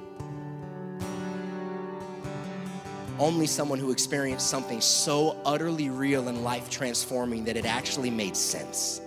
Only 3.19 3.47
someone 3.47 3.79
who 3.79 3.91
experienced 3.91 4.49
something 4.49 4.81
so 4.81 5.37
utterly 5.45 5.91
real 5.91 6.29
and 6.29 6.43
life 6.43 6.71
transforming 6.71 7.45
that 7.45 7.59
it 7.59 7.67
actually 7.67 8.09
made 8.09 8.35
sense. 8.35 9.03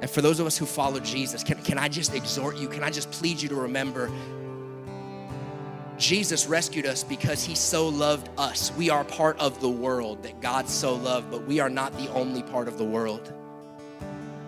And 0.00 0.10
for 0.10 0.20
those 0.20 0.40
of 0.40 0.48
us 0.48 0.58
who 0.58 0.66
follow 0.66 0.98
Jesus, 0.98 1.44
can, 1.44 1.62
can 1.62 1.78
I 1.78 1.88
just 1.88 2.16
exhort 2.16 2.56
you? 2.56 2.66
Can 2.66 2.82
I 2.82 2.90
just 2.90 3.12
plead 3.12 3.40
you 3.40 3.48
to 3.50 3.54
remember 3.54 4.10
Jesus 5.98 6.46
rescued 6.46 6.86
us 6.86 7.04
because 7.04 7.44
he 7.44 7.54
so 7.54 7.88
loved 7.88 8.28
us. 8.36 8.72
We 8.76 8.90
are 8.90 9.04
part 9.04 9.38
of 9.38 9.60
the 9.60 9.68
world 9.68 10.22
that 10.24 10.40
God 10.40 10.68
so 10.68 10.94
loved, 10.94 11.30
but 11.30 11.46
we 11.46 11.60
are 11.60 11.70
not 11.70 11.96
the 11.96 12.10
only 12.12 12.42
part 12.42 12.68
of 12.68 12.78
the 12.78 12.84
world. 12.84 13.32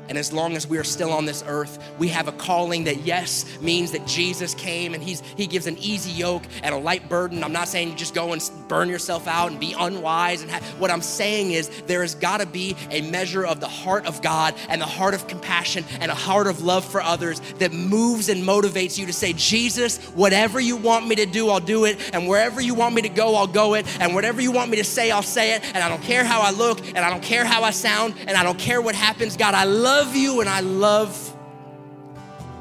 And 0.09 0.19
as 0.19 0.33
long 0.33 0.57
as 0.57 0.67
we 0.67 0.79
are 0.79 0.85
still 0.85 1.13
on 1.13 1.25
this 1.25 1.45
earth, 1.47 1.79
we 1.99 2.09
have 2.09 2.29
a 2.29 2.33
calling 2.33 2.85
that, 2.85 2.99
yes, 2.99 3.45
means 3.61 3.93
that 3.93 4.07
Jesus 4.07 4.55
came 4.55 4.95
and 4.95 5.03
he's, 5.03 5.21
He 5.21 5.47
gives 5.47 5.67
an 5.67 5.77
easy 5.79 6.11
yoke 6.11 6.45
and 6.63 6.75
a 6.75 6.79
light 6.79 7.09
burden. 7.09 7.43
I'm 7.43 7.53
not 7.53 7.69
saying 7.69 7.91
you 7.91 7.95
just 7.97 8.15
go 8.15 8.33
and 8.33 8.51
burn 8.69 8.89
yourself 8.89 9.27
out 9.27 9.51
and 9.51 9.61
be 9.61 9.75
unwise. 9.79 10.43
And 10.43 10.51
ha- 10.51 10.61
what 10.79 10.91
I'm 10.91 11.03
saying 11.03 11.53
is 11.53 11.69
there 11.87 12.03
has 12.03 12.15
got 12.15 12.41
to 12.41 12.47
be 12.47 12.77
a 12.91 13.03
measure 13.03 13.45
of 13.45 13.61
the 13.61 13.69
heart 13.69 14.07
of 14.07 14.23
God 14.23 14.55
and 14.69 14.81
the 14.81 14.87
heart 14.87 15.15
of 15.15 15.27
compassion 15.29 15.85
and 16.01 16.11
a 16.11 16.15
heart 16.15 16.47
of 16.47 16.63
love 16.63 16.85
for 16.85 17.01
others 17.01 17.41
that 17.59 17.73
moves 17.73 18.29
and 18.29 18.43
motivates 18.43 18.99
you 18.99 19.07
to 19.07 19.13
say, 19.13 19.33
Jesus, 19.33 19.99
whatever 20.09 20.61
you 20.61 20.77
want 20.77 21.07
me 21.07 21.17
to 21.17 21.27
do, 21.27 21.49
I'll 21.49 21.61
do 21.61 21.85
it. 21.85 21.99
And 22.13 22.29
wherever 22.29 22.61
you 22.61 22.75
want 22.75 22.95
me 22.95 23.03
to 23.03 23.09
go, 23.09 23.35
I'll 23.35 23.47
go 23.47 23.75
it. 23.75 23.87
And 24.01 24.15
whatever 24.15 24.41
you 24.41 24.53
want 24.53 24.71
me 24.71 24.77
to 24.79 24.85
say, 24.85 25.11
I'll 25.11 25.23
say 25.23 25.55
it. 25.55 25.65
And 25.75 25.79
I 25.79 25.89
don't 25.89 26.03
care 26.03 26.25
how 26.25 26.41
I 26.41 26.51
look 26.51 26.87
and 26.87 26.99
I 26.99 27.11
don't 27.11 27.23
care 27.23 27.45
how 27.45 27.63
I 27.63 27.71
sound 27.71 28.15
and 28.27 28.37
I 28.37 28.43
don't 28.43 28.59
care 28.59 28.81
what 28.81 28.95
happens. 28.95 29.37
God, 29.37 29.55
I 29.55 29.65
love 29.65 29.95
love 29.97 30.14
you 30.14 30.40
and 30.40 30.49
I 30.49 30.61
love 30.61 31.34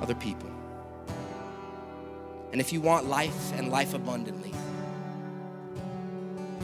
other 0.02 0.16
people. 0.16 0.50
And 2.54 2.62
if 2.62 2.72
you 2.72 2.80
want 2.80 3.08
life 3.08 3.52
and 3.58 3.70
life 3.70 3.94
abundantly, 3.94 4.54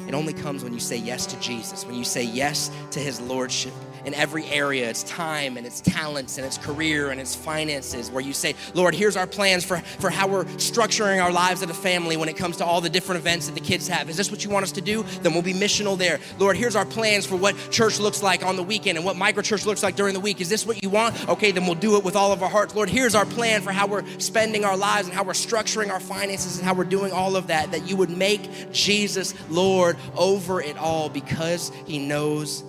it 0.08 0.14
only 0.14 0.32
comes 0.32 0.64
when 0.64 0.74
you 0.74 0.80
say 0.80 0.96
yes 0.96 1.26
to 1.26 1.40
Jesus, 1.42 1.86
when 1.86 1.96
you 1.96 2.06
say 2.06 2.24
yes 2.24 2.72
to 2.92 3.02
his 3.02 3.20
lordship 3.20 3.74
in 4.06 4.14
every 4.14 4.46
area. 4.46 4.90
Its 4.90 5.04
time 5.04 5.58
and 5.58 5.66
its 5.66 5.82
talents 5.82 6.38
and 6.38 6.46
its 6.46 6.58
career 6.58 7.12
and 7.12 7.20
its 7.20 7.36
finances 7.36 8.10
where 8.12 8.22
you 8.22 8.34
say 8.34 8.56
lord 8.74 8.94
here's 8.96 9.16
our 9.16 9.28
plans 9.28 9.64
for, 9.64 9.78
for 10.00 10.10
how 10.10 10.28
we're 10.28 10.46
structuring 10.46 11.22
our 11.22 11.32
lives 11.32 11.62
as 11.64 11.70
a 11.70 11.74
family 11.74 12.18
when 12.18 12.30
it 12.30 12.38
comes 12.38 12.58
to 12.58 12.66
all 12.66 12.82
the 12.82 12.90
different 12.90 13.20
events 13.20 13.48
that 13.48 13.54
the 13.54 13.62
kids 13.62 13.88
have. 13.88 14.10
Is 14.10 14.18
this 14.18 14.32
what 14.32 14.44
you 14.44 14.50
want 14.50 14.64
us 14.64 14.72
to 14.74 14.82
do? 14.82 15.04
Then 15.22 15.34
we'll 15.34 15.42
be 15.42 15.54
missional 15.54 15.98
there. 15.98 16.20
Lord 16.40 16.58
here's 16.58 16.76
our 16.76 16.86
plans 16.86 17.26
for 17.26 17.36
what 17.36 17.56
church 17.72 18.00
looks 18.00 18.24
like 18.24 18.46
on 18.46 18.56
the 18.56 18.64
weekend 18.64 18.98
and 18.98 19.06
what 19.06 19.16
micro 19.16 19.42
church 19.42 19.66
looks 19.66 19.84
like 19.84 19.96
during 19.96 20.14
the 20.14 20.20
week. 20.20 20.42
Is 20.42 20.50
this 20.50 20.66
what 20.66 20.82
you 20.82 20.90
want? 20.90 21.30
Okay 21.30 21.52
then 21.52 21.66
we'll 21.66 21.76
do 21.76 21.98
it 21.98 22.04
with 22.04 22.16
all 22.16 22.32
of 22.32 22.44
our 22.44 22.50
hearts. 22.50 22.76
Lord 22.76 22.90
here's 22.90 23.16
our 23.16 23.26
plan 23.26 23.62
for 23.62 23.72
how 23.72 23.88
we're 23.88 24.06
spending 24.20 24.66
our 24.66 24.78
lives 24.78 25.08
and 25.08 25.16
how 25.16 25.24
we're 25.24 25.34
structuring 25.34 25.90
our 25.90 26.00
finances 26.00 26.58
and 26.58 26.66
how 26.66 26.74
we're 26.74 26.84
doing 26.84 27.12
all 27.12 27.36
of 27.36 27.48
that 27.48 27.72
that 27.72 27.88
you 27.88 27.96
would 27.96 28.10
make 28.10 28.72
jesus 28.72 29.34
lord 29.50 29.98
over 30.16 30.62
it 30.62 30.78
all 30.78 31.10
because 31.10 31.72
he 31.86 32.00
knows 32.00 32.64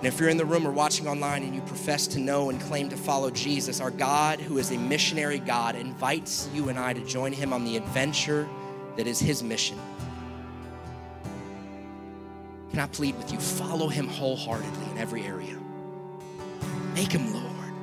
And 0.00 0.06
if 0.06 0.18
you're 0.18 0.30
in 0.30 0.38
the 0.38 0.46
room 0.46 0.66
or 0.66 0.70
watching 0.70 1.06
online 1.06 1.42
and 1.42 1.54
you 1.54 1.60
profess 1.60 2.06
to 2.06 2.18
know 2.18 2.48
and 2.48 2.58
claim 2.58 2.88
to 2.88 2.96
follow 2.96 3.28
Jesus, 3.28 3.82
our 3.82 3.90
God, 3.90 4.40
who 4.40 4.56
is 4.56 4.70
a 4.70 4.78
missionary 4.78 5.38
God, 5.38 5.76
invites 5.76 6.48
you 6.54 6.70
and 6.70 6.78
I 6.78 6.94
to 6.94 7.04
join 7.04 7.34
him 7.34 7.52
on 7.52 7.66
the 7.66 7.76
adventure 7.76 8.48
that 8.96 9.06
is 9.06 9.20
his 9.20 9.42
mission. 9.42 9.78
Can 12.70 12.78
I 12.78 12.86
plead 12.86 13.14
with 13.18 13.30
you? 13.30 13.38
Follow 13.38 13.88
him 13.88 14.08
wholeheartedly 14.08 14.90
in 14.90 14.96
every 14.96 15.22
area. 15.24 15.58
Make 16.94 17.12
him 17.12 17.34
Lord. 17.34 17.74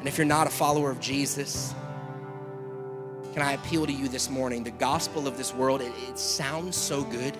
And 0.00 0.08
if 0.08 0.18
you're 0.18 0.26
not 0.26 0.48
a 0.48 0.50
follower 0.50 0.90
of 0.90 0.98
Jesus, 0.98 1.72
can 3.34 3.42
I 3.42 3.52
appeal 3.52 3.86
to 3.86 3.92
you 3.92 4.08
this 4.08 4.28
morning? 4.28 4.64
The 4.64 4.72
gospel 4.72 5.28
of 5.28 5.36
this 5.36 5.54
world, 5.54 5.80
it, 5.80 5.92
it 6.08 6.18
sounds 6.18 6.76
so 6.76 7.04
good, 7.04 7.36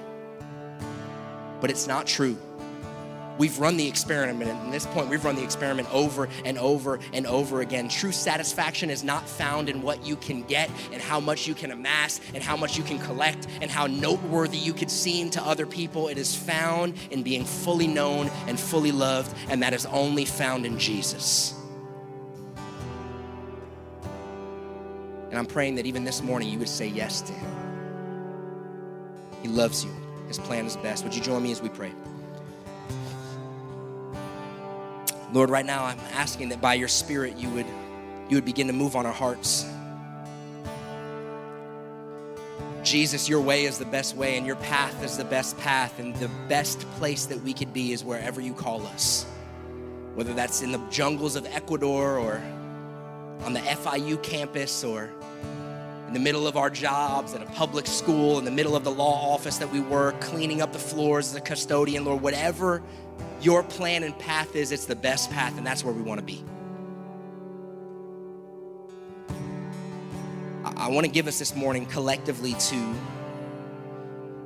but 1.61 1.71
it's 1.71 1.89
not 1.89 2.07
true. 2.07 2.39
We've 3.37 3.59
run 3.59 3.77
the 3.77 3.89
experiment, 3.89 4.49
and 4.49 4.67
at 4.67 4.73
this 4.73 4.87
point, 4.87 5.09
we've 5.09 5.25
run 5.25 5.35
the 5.35 5.43
experiment 5.43 5.93
over 5.93 6.29
and 6.45 6.57
over 6.57 7.01
and 7.13 7.27
over 7.27 7.63
again. 7.63 7.89
True 7.89 8.13
satisfaction 8.13 8.91
is 8.91 9.03
not 9.03 9.29
found 9.29 9.69
in 9.69 9.83
what 9.83 10.07
you 10.07 10.15
can 10.17 10.43
get 10.45 10.71
and 10.93 11.03
how 11.03 11.19
much 11.19 11.49
you 11.49 11.55
can 11.55 11.73
amass 11.73 12.21
and 12.33 12.43
how 12.45 12.57
much 12.57 12.79
you 12.79 12.85
can 12.85 12.99
collect 13.01 13.49
and 13.61 13.71
how 13.71 13.89
noteworthy 13.89 14.57
you 14.57 14.73
could 14.73 14.91
seem 14.91 15.31
to 15.31 15.43
other 15.43 15.67
people. 15.67 16.07
It 16.07 16.17
is 16.17 16.35
found 16.37 16.95
in 17.11 17.25
being 17.25 17.45
fully 17.45 17.89
known 17.89 18.29
and 18.47 18.59
fully 18.59 18.93
loved, 18.93 19.37
and 19.49 19.63
that 19.63 19.73
is 19.73 19.85
only 19.87 20.25
found 20.25 20.65
in 20.65 20.79
Jesus. 20.79 21.55
And 25.31 25.41
I'm 25.41 25.47
praying 25.47 25.75
that 25.75 25.87
even 25.87 26.05
this 26.05 26.23
morning 26.23 26.49
you 26.49 26.61
would 26.61 26.69
say 26.69 26.87
yes 26.87 27.21
to 27.23 27.33
Him. 27.33 27.51
He 29.43 29.49
loves 29.49 29.85
you, 29.85 29.93
His 30.29 30.39
plan 30.39 30.67
is 30.67 30.77
best. 30.77 31.03
Would 31.03 31.17
you 31.17 31.21
join 31.21 31.43
me 31.43 31.51
as 31.51 31.61
we 31.61 31.69
pray? 31.69 31.91
Lord, 35.35 35.51
right 35.51 35.67
now 35.67 35.85
I'm 35.85 35.99
asking 36.13 36.51
that 36.51 36.61
by 36.61 36.75
your 36.75 36.87
Spirit 36.87 37.37
you 37.37 37.51
would, 37.51 37.67
you 38.29 38.37
would 38.37 38.45
begin 38.45 38.69
to 38.69 38.73
move 38.73 38.95
on 38.95 39.05
our 39.05 39.13
hearts. 39.13 39.67
Jesus, 42.85 43.29
your 43.29 43.41
way 43.41 43.65
is 43.65 43.77
the 43.77 43.85
best 43.85 44.15
way, 44.15 44.37
and 44.37 44.47
your 44.47 44.55
path 44.55 45.03
is 45.03 45.17
the 45.17 45.25
best 45.25 45.59
path, 45.59 45.99
and 45.99 46.15
the 46.17 46.31
best 46.49 46.79
place 46.99 47.27
that 47.27 47.41
we 47.43 47.53
could 47.53 47.73
be 47.73 47.93
is 47.93 48.05
wherever 48.05 48.41
you 48.41 48.55
call 48.55 48.87
us. 48.87 49.25
Whether 50.15 50.35
that's 50.35 50.63
in 50.63 50.71
the 50.71 50.79
jungles 50.89 51.35
of 51.35 51.47
Ecuador 51.47 52.17
or 52.17 52.41
on 53.43 53.55
the 53.55 53.61
FIU 53.61 54.23
campus 54.23 54.85
or 54.85 55.11
in 56.07 56.13
the 56.13 56.21
middle 56.21 56.47
of 56.47 56.57
our 56.57 56.71
jobs 56.71 57.35
at 57.35 57.43
a 57.43 57.47
public 57.47 57.87
school, 57.87 58.39
in 58.39 58.45
the 58.45 58.51
middle 58.51 58.77
of 58.77 58.85
the 58.85 58.91
law 58.91 59.33
office 59.33 59.59
that 59.59 59.71
we 59.71 59.81
work, 59.81 60.21
cleaning 60.21 60.61
up 60.61 60.73
the 60.73 60.79
floors 60.79 61.31
as 61.31 61.37
a 61.37 61.41
custodian, 61.41 62.05
Lord, 62.05 62.23
whatever 62.23 62.83
your 63.41 63.63
plan 63.63 64.03
and 64.03 64.19
path 64.19 64.55
is, 64.55 64.73
it's 64.73 64.87
the 64.87 64.97
best 64.97 65.31
path, 65.31 65.57
and 65.59 65.67
that's 65.67 65.85
where 65.85 65.95
we 65.95 66.03
want 66.03 66.21
to 66.21 66.25
be. 66.25 66.45
I, 70.65 70.87
I 70.87 70.89
want 70.89 71.07
to 71.07 71.13
give 71.13 71.27
us 71.27 71.39
this 71.39 71.55
morning 71.55 71.87
collectively 71.87 72.55
to 72.55 72.95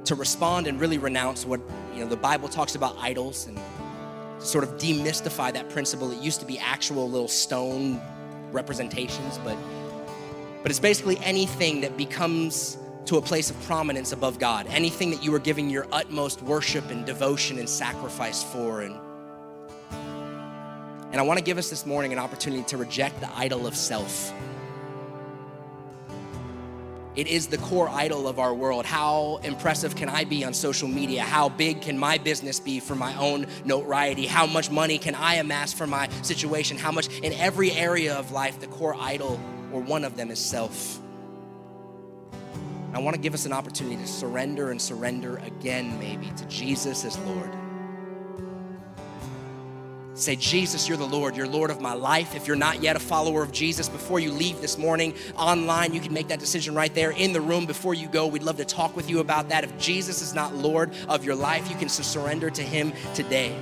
to 0.05 0.15
respond 0.15 0.67
and 0.67 0.81
really 0.81 0.97
renounce 0.97 1.45
what 1.45 1.61
you 1.93 2.01
know 2.01 2.09
the 2.09 2.17
Bible 2.17 2.49
talks 2.49 2.75
about 2.75 2.97
idols 2.99 3.47
and 3.47 3.59
sort 4.39 4.65
of 4.65 4.71
demystify 4.79 5.53
that 5.53 5.69
principle. 5.69 6.11
It 6.11 6.23
used 6.23 6.41
to 6.41 6.47
be 6.47 6.59
actual 6.59 7.11
little 7.11 7.29
stone 7.29 8.01
representations, 8.51 9.39
but 9.45 9.57
but 10.63 10.71
it's 10.71 10.81
basically 10.81 11.19
anything 11.19 11.81
that 11.83 11.97
becomes 11.97 12.79
to 13.07 13.17
a 13.17 13.23
place 13.23 13.51
of 13.51 13.61
prominence 13.63 14.13
above 14.13 14.39
God, 14.39 14.67
anything 14.69 15.11
that 15.13 15.25
you 15.25 15.35
are 15.35 15.39
giving 15.39 15.71
your 15.71 15.87
utmost 15.93 16.43
worship 16.43 16.91
and 16.91 17.07
devotion 17.07 17.59
and 17.59 17.69
sacrifice 17.69 18.43
for. 18.43 18.83
And, 18.83 18.95
and 21.11 21.17
I 21.17 21.23
want 21.23 21.39
to 21.39 21.45
give 21.45 21.57
us 21.57 21.71
this 21.71 21.87
morning 21.87 22.13
an 22.13 22.19
opportunity 22.19 22.65
to 22.65 22.77
reject 22.77 23.19
the 23.21 23.31
idol 23.35 23.67
of 23.67 23.75
self. 23.75 24.33
It 27.17 27.27
is 27.27 27.47
the 27.47 27.59
core 27.59 27.89
idol 27.89 28.29
of 28.29 28.39
our 28.39 28.55
world. 28.55 28.85
How 28.85 29.41
impressive 29.43 29.97
can 29.97 30.09
I 30.09 30.25
be 30.25 30.45
on 30.45 30.53
social 30.53 30.87
media? 30.87 31.23
How 31.23 31.49
big 31.49 31.81
can 31.81 31.99
my 31.99 32.19
business 32.19 32.61
be 32.61 32.79
for 32.79 32.95
my 32.95 33.17
own 33.17 33.47
notoriety? 33.65 34.27
How 34.27 34.47
much 34.47 34.71
money 34.71 34.99
can 34.99 35.15
I 35.15 35.37
amass 35.37 35.73
for 35.73 35.87
my 35.87 36.09
situation? 36.23 36.77
How 36.77 36.93
much 36.93 37.09
in 37.21 37.33
every 37.33 37.73
area 37.73 38.15
of 38.15 38.31
life, 38.33 38.61
the 38.61 38.69
core 38.69 38.95
idol 39.01 39.41
or 39.73 39.81
one 39.81 40.05
of 40.05 40.16
them 40.16 40.31
is 40.31 40.39
self. 40.39 41.01
I 42.95 43.01
want 43.01 43.14
to 43.14 43.21
give 43.21 43.35
us 43.35 43.45
an 43.45 43.53
opportunity 43.53 43.97
to 43.97 44.07
surrender 44.07 44.71
and 44.71 44.81
surrender 44.81 45.37
again, 45.39 45.99
maybe, 45.99 46.31
to 46.37 46.45
Jesus 46.47 47.05
as 47.05 47.19
Lord. 47.19 47.51
Say, 50.14 50.35
Jesus, 50.35 50.89
you're 50.89 50.99
the 50.99 51.07
Lord. 51.07 51.37
You're 51.37 51.47
Lord 51.47 51.71
of 51.71 51.81
my 51.81 51.93
life. 51.93 52.35
If 52.35 52.49
you're 52.49 52.57
not 52.57 52.83
yet 52.83 52.97
a 52.97 52.99
follower 52.99 53.41
of 53.41 53.53
Jesus, 53.53 53.89
before 53.89 54.19
you 54.19 54.33
leave 54.33 54.61
this 54.61 54.77
morning 54.77 55.14
online, 55.37 55.95
you 55.95 56.01
can 56.01 56.12
make 56.12 56.27
that 56.29 56.41
decision 56.41 56.75
right 56.75 56.93
there 56.93 57.12
in 57.12 57.33
the 57.33 57.41
room 57.41 57.66
before 57.66 57.95
you 57.95 58.09
go. 58.09 58.27
We'd 58.27 58.43
love 58.43 58.57
to 58.57 58.64
talk 58.64 58.97
with 58.97 59.09
you 59.09 59.21
about 59.21 59.51
that. 59.51 59.62
If 59.62 59.79
Jesus 59.79 60.21
is 60.21 60.35
not 60.35 60.57
Lord 60.57 60.93
of 61.09 61.25
your 61.25 61.37
life, 61.37 61.71
you 61.71 61.77
can 61.77 61.89
surrender 61.89 62.51
to 62.51 62.62
Him 62.62 62.93
today. 63.14 63.55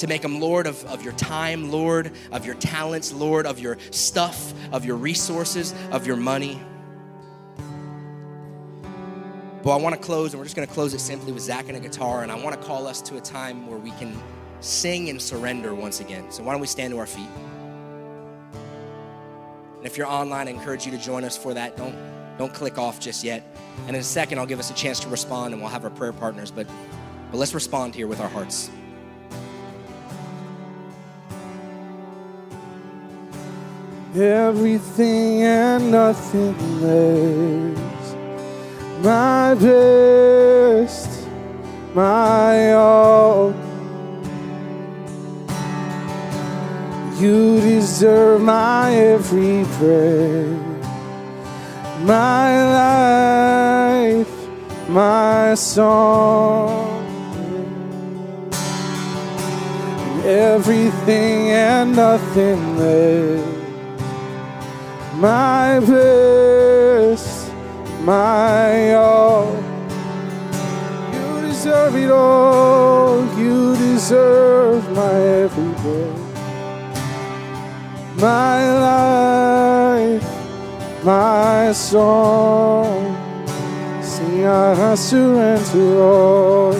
To 0.00 0.06
make 0.06 0.24
Him 0.24 0.40
Lord 0.40 0.66
of, 0.66 0.82
of 0.86 1.02
your 1.02 1.12
time, 1.12 1.70
Lord 1.70 2.12
of 2.32 2.46
your 2.46 2.54
talents, 2.54 3.12
Lord 3.12 3.44
of 3.44 3.60
your 3.60 3.76
stuff, 3.90 4.54
of 4.72 4.86
your 4.86 4.96
resources, 4.96 5.74
of 5.90 6.06
your 6.06 6.16
money. 6.16 6.58
But 9.62 9.72
I 9.72 9.76
want 9.76 9.94
to 9.94 10.00
close, 10.00 10.32
and 10.32 10.40
we're 10.40 10.46
just 10.46 10.56
going 10.56 10.66
to 10.66 10.72
close 10.72 10.94
it 10.94 11.00
simply 11.00 11.32
with 11.32 11.42
Zach 11.42 11.68
and 11.68 11.76
a 11.76 11.80
guitar. 11.80 12.22
And 12.22 12.32
I 12.32 12.42
want 12.42 12.58
to 12.58 12.66
call 12.66 12.86
us 12.86 13.02
to 13.02 13.18
a 13.18 13.20
time 13.20 13.66
where 13.66 13.78
we 13.78 13.90
can 13.90 14.18
sing 14.60 15.10
and 15.10 15.20
surrender 15.20 15.74
once 15.74 16.00
again. 16.00 16.30
So 16.30 16.42
why 16.44 16.52
don't 16.52 16.62
we 16.62 16.66
stand 16.66 16.94
to 16.94 16.98
our 16.98 17.06
feet? 17.06 17.28
And 19.76 19.86
if 19.86 19.98
you're 19.98 20.06
online, 20.06 20.48
I 20.48 20.50
encourage 20.50 20.86
you 20.86 20.92
to 20.92 20.98
join 20.98 21.24
us 21.24 21.36
for 21.36 21.52
that. 21.52 21.76
Don't 21.76 21.94
don't 22.38 22.54
click 22.54 22.78
off 22.78 23.00
just 23.00 23.22
yet. 23.22 23.54
And 23.86 23.94
in 23.94 24.00
a 24.00 24.02
second, 24.02 24.38
I'll 24.38 24.46
give 24.46 24.60
us 24.60 24.70
a 24.70 24.74
chance 24.74 24.98
to 25.00 25.10
respond, 25.10 25.52
and 25.52 25.60
we'll 25.60 25.70
have 25.70 25.84
our 25.84 25.90
prayer 25.90 26.14
partners. 26.14 26.50
But 26.50 26.66
but 27.30 27.36
let's 27.36 27.52
respond 27.52 27.94
here 27.94 28.06
with 28.06 28.20
our 28.20 28.30
hearts. 28.30 28.70
Everything 34.16 35.42
and 35.44 35.92
nothing 35.92 36.56
less 36.80 37.80
my 39.02 39.54
best, 39.54 41.26
my 41.94 42.72
all. 42.72 43.54
You 47.18 47.60
deserve 47.60 48.40
my 48.42 48.94
every 48.94 49.64
breath, 49.78 50.58
my 52.02 52.50
life, 54.18 54.32
my 54.88 55.54
song. 55.54 56.88
Everything 60.24 61.50
and 61.50 61.96
nothing 61.96 62.76
less, 62.78 63.49
my 65.20 65.78
best 65.80 67.50
my 68.02 68.94
all. 68.94 69.54
You 71.12 71.42
deserve 71.42 71.94
it 71.96 72.10
all. 72.10 73.24
You 73.38 73.76
deserve 73.76 74.90
my 74.92 75.12
every 75.44 75.72
breath. 75.82 76.20
My 78.16 78.58
life, 78.88 80.24
my 81.04 81.72
song. 81.72 83.16
Sing, 84.02 84.46
I 84.46 84.94
surrender 84.94 86.02
all. 86.02 86.74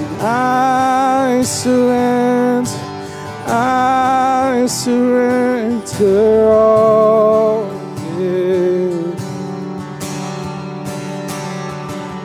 And 0.00 0.22
I 0.22 1.42
surrender. 1.42 2.70
I 3.46 4.66
surrender 4.66 5.83
all. 6.02 7.70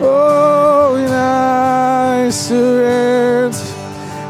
Oh, 0.01 0.95
and 0.95 1.13
I 1.13 2.30
surrender, 2.30 3.57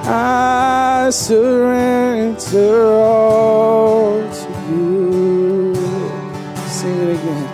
I 0.03 1.09
surrender 1.11 2.85
all 2.91 4.29
to 4.29 4.47
you. 4.71 5.75
Sing 6.67 6.97
it 6.97 7.09
again. 7.17 7.47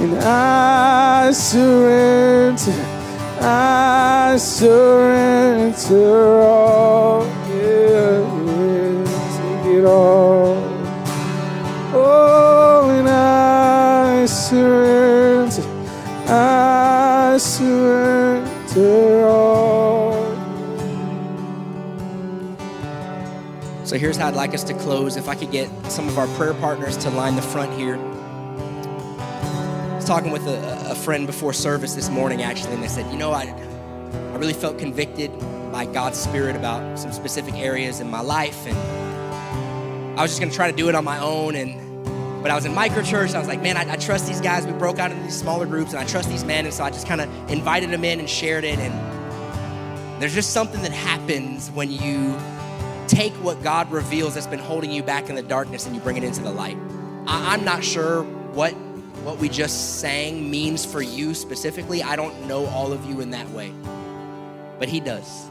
And 0.00 0.14
I 0.22 1.32
surrender, 1.32 2.72
I 3.40 4.36
surrender 4.38 6.42
all. 6.42 7.23
Surrender 17.38 19.26
all. 19.26 20.12
So 23.84 23.98
here's 23.98 24.16
how 24.16 24.28
I'd 24.28 24.34
like 24.34 24.54
us 24.54 24.62
to 24.64 24.74
close. 24.74 25.16
If 25.16 25.28
I 25.28 25.34
could 25.34 25.50
get 25.50 25.68
some 25.90 26.08
of 26.08 26.16
our 26.16 26.28
prayer 26.36 26.54
partners 26.54 26.96
to 26.98 27.10
line 27.10 27.34
the 27.34 27.42
front 27.42 27.76
here. 27.76 27.96
I 27.96 29.96
was 29.96 30.04
talking 30.04 30.30
with 30.30 30.46
a, 30.46 30.90
a 30.90 30.94
friend 30.94 31.26
before 31.26 31.52
service 31.52 31.94
this 31.94 32.08
morning, 32.08 32.42
actually, 32.42 32.74
and 32.74 32.82
they 32.82 32.88
said, 32.88 33.10
you 33.10 33.18
know, 33.18 33.32
I, 33.32 33.44
I 33.44 34.36
really 34.36 34.52
felt 34.52 34.78
convicted 34.78 35.32
by 35.72 35.86
God's 35.86 36.18
Spirit 36.18 36.54
about 36.54 36.98
some 36.98 37.12
specific 37.12 37.54
areas 37.54 37.98
in 37.98 38.08
my 38.08 38.20
life, 38.20 38.66
and 38.66 38.76
I 40.18 40.22
was 40.22 40.30
just 40.30 40.40
gonna 40.40 40.52
try 40.52 40.70
to 40.70 40.76
do 40.76 40.88
it 40.88 40.94
on 40.94 41.04
my 41.04 41.18
own. 41.18 41.56
And 41.56 41.83
but 42.44 42.50
I 42.50 42.56
was 42.56 42.66
in 42.66 42.74
micro 42.74 43.02
church, 43.02 43.32
I 43.32 43.38
was 43.38 43.48
like, 43.48 43.62
man, 43.62 43.78
I, 43.78 43.90
I 43.90 43.96
trust 43.96 44.26
these 44.26 44.42
guys. 44.42 44.66
We 44.66 44.74
broke 44.74 44.98
out 44.98 45.10
into 45.10 45.22
these 45.22 45.34
smaller 45.34 45.64
groups, 45.64 45.92
and 45.92 45.98
I 45.98 46.04
trust 46.04 46.28
these 46.28 46.44
men, 46.44 46.66
and 46.66 46.74
so 46.74 46.84
I 46.84 46.90
just 46.90 47.08
kind 47.08 47.22
of 47.22 47.50
invited 47.50 47.88
them 47.88 48.04
in 48.04 48.20
and 48.20 48.28
shared 48.28 48.64
it. 48.64 48.78
And 48.78 50.20
there's 50.20 50.34
just 50.34 50.50
something 50.50 50.82
that 50.82 50.92
happens 50.92 51.70
when 51.70 51.90
you 51.90 52.38
take 53.08 53.32
what 53.36 53.62
God 53.62 53.90
reveals 53.90 54.34
that's 54.34 54.46
been 54.46 54.58
holding 54.58 54.92
you 54.92 55.02
back 55.02 55.30
in 55.30 55.36
the 55.36 55.42
darkness 55.42 55.86
and 55.86 55.94
you 55.94 56.02
bring 56.02 56.18
it 56.18 56.22
into 56.22 56.42
the 56.42 56.50
light. 56.50 56.76
I, 57.26 57.54
I'm 57.54 57.64
not 57.64 57.82
sure 57.82 58.24
what 58.52 58.72
what 59.24 59.38
we 59.38 59.48
just 59.48 60.00
sang 60.00 60.50
means 60.50 60.84
for 60.84 61.00
you 61.00 61.32
specifically. 61.32 62.02
I 62.02 62.14
don't 62.14 62.46
know 62.46 62.66
all 62.66 62.92
of 62.92 63.06
you 63.06 63.22
in 63.22 63.30
that 63.30 63.48
way, 63.52 63.72
but 64.78 64.90
He 64.90 65.00
does. 65.00 65.46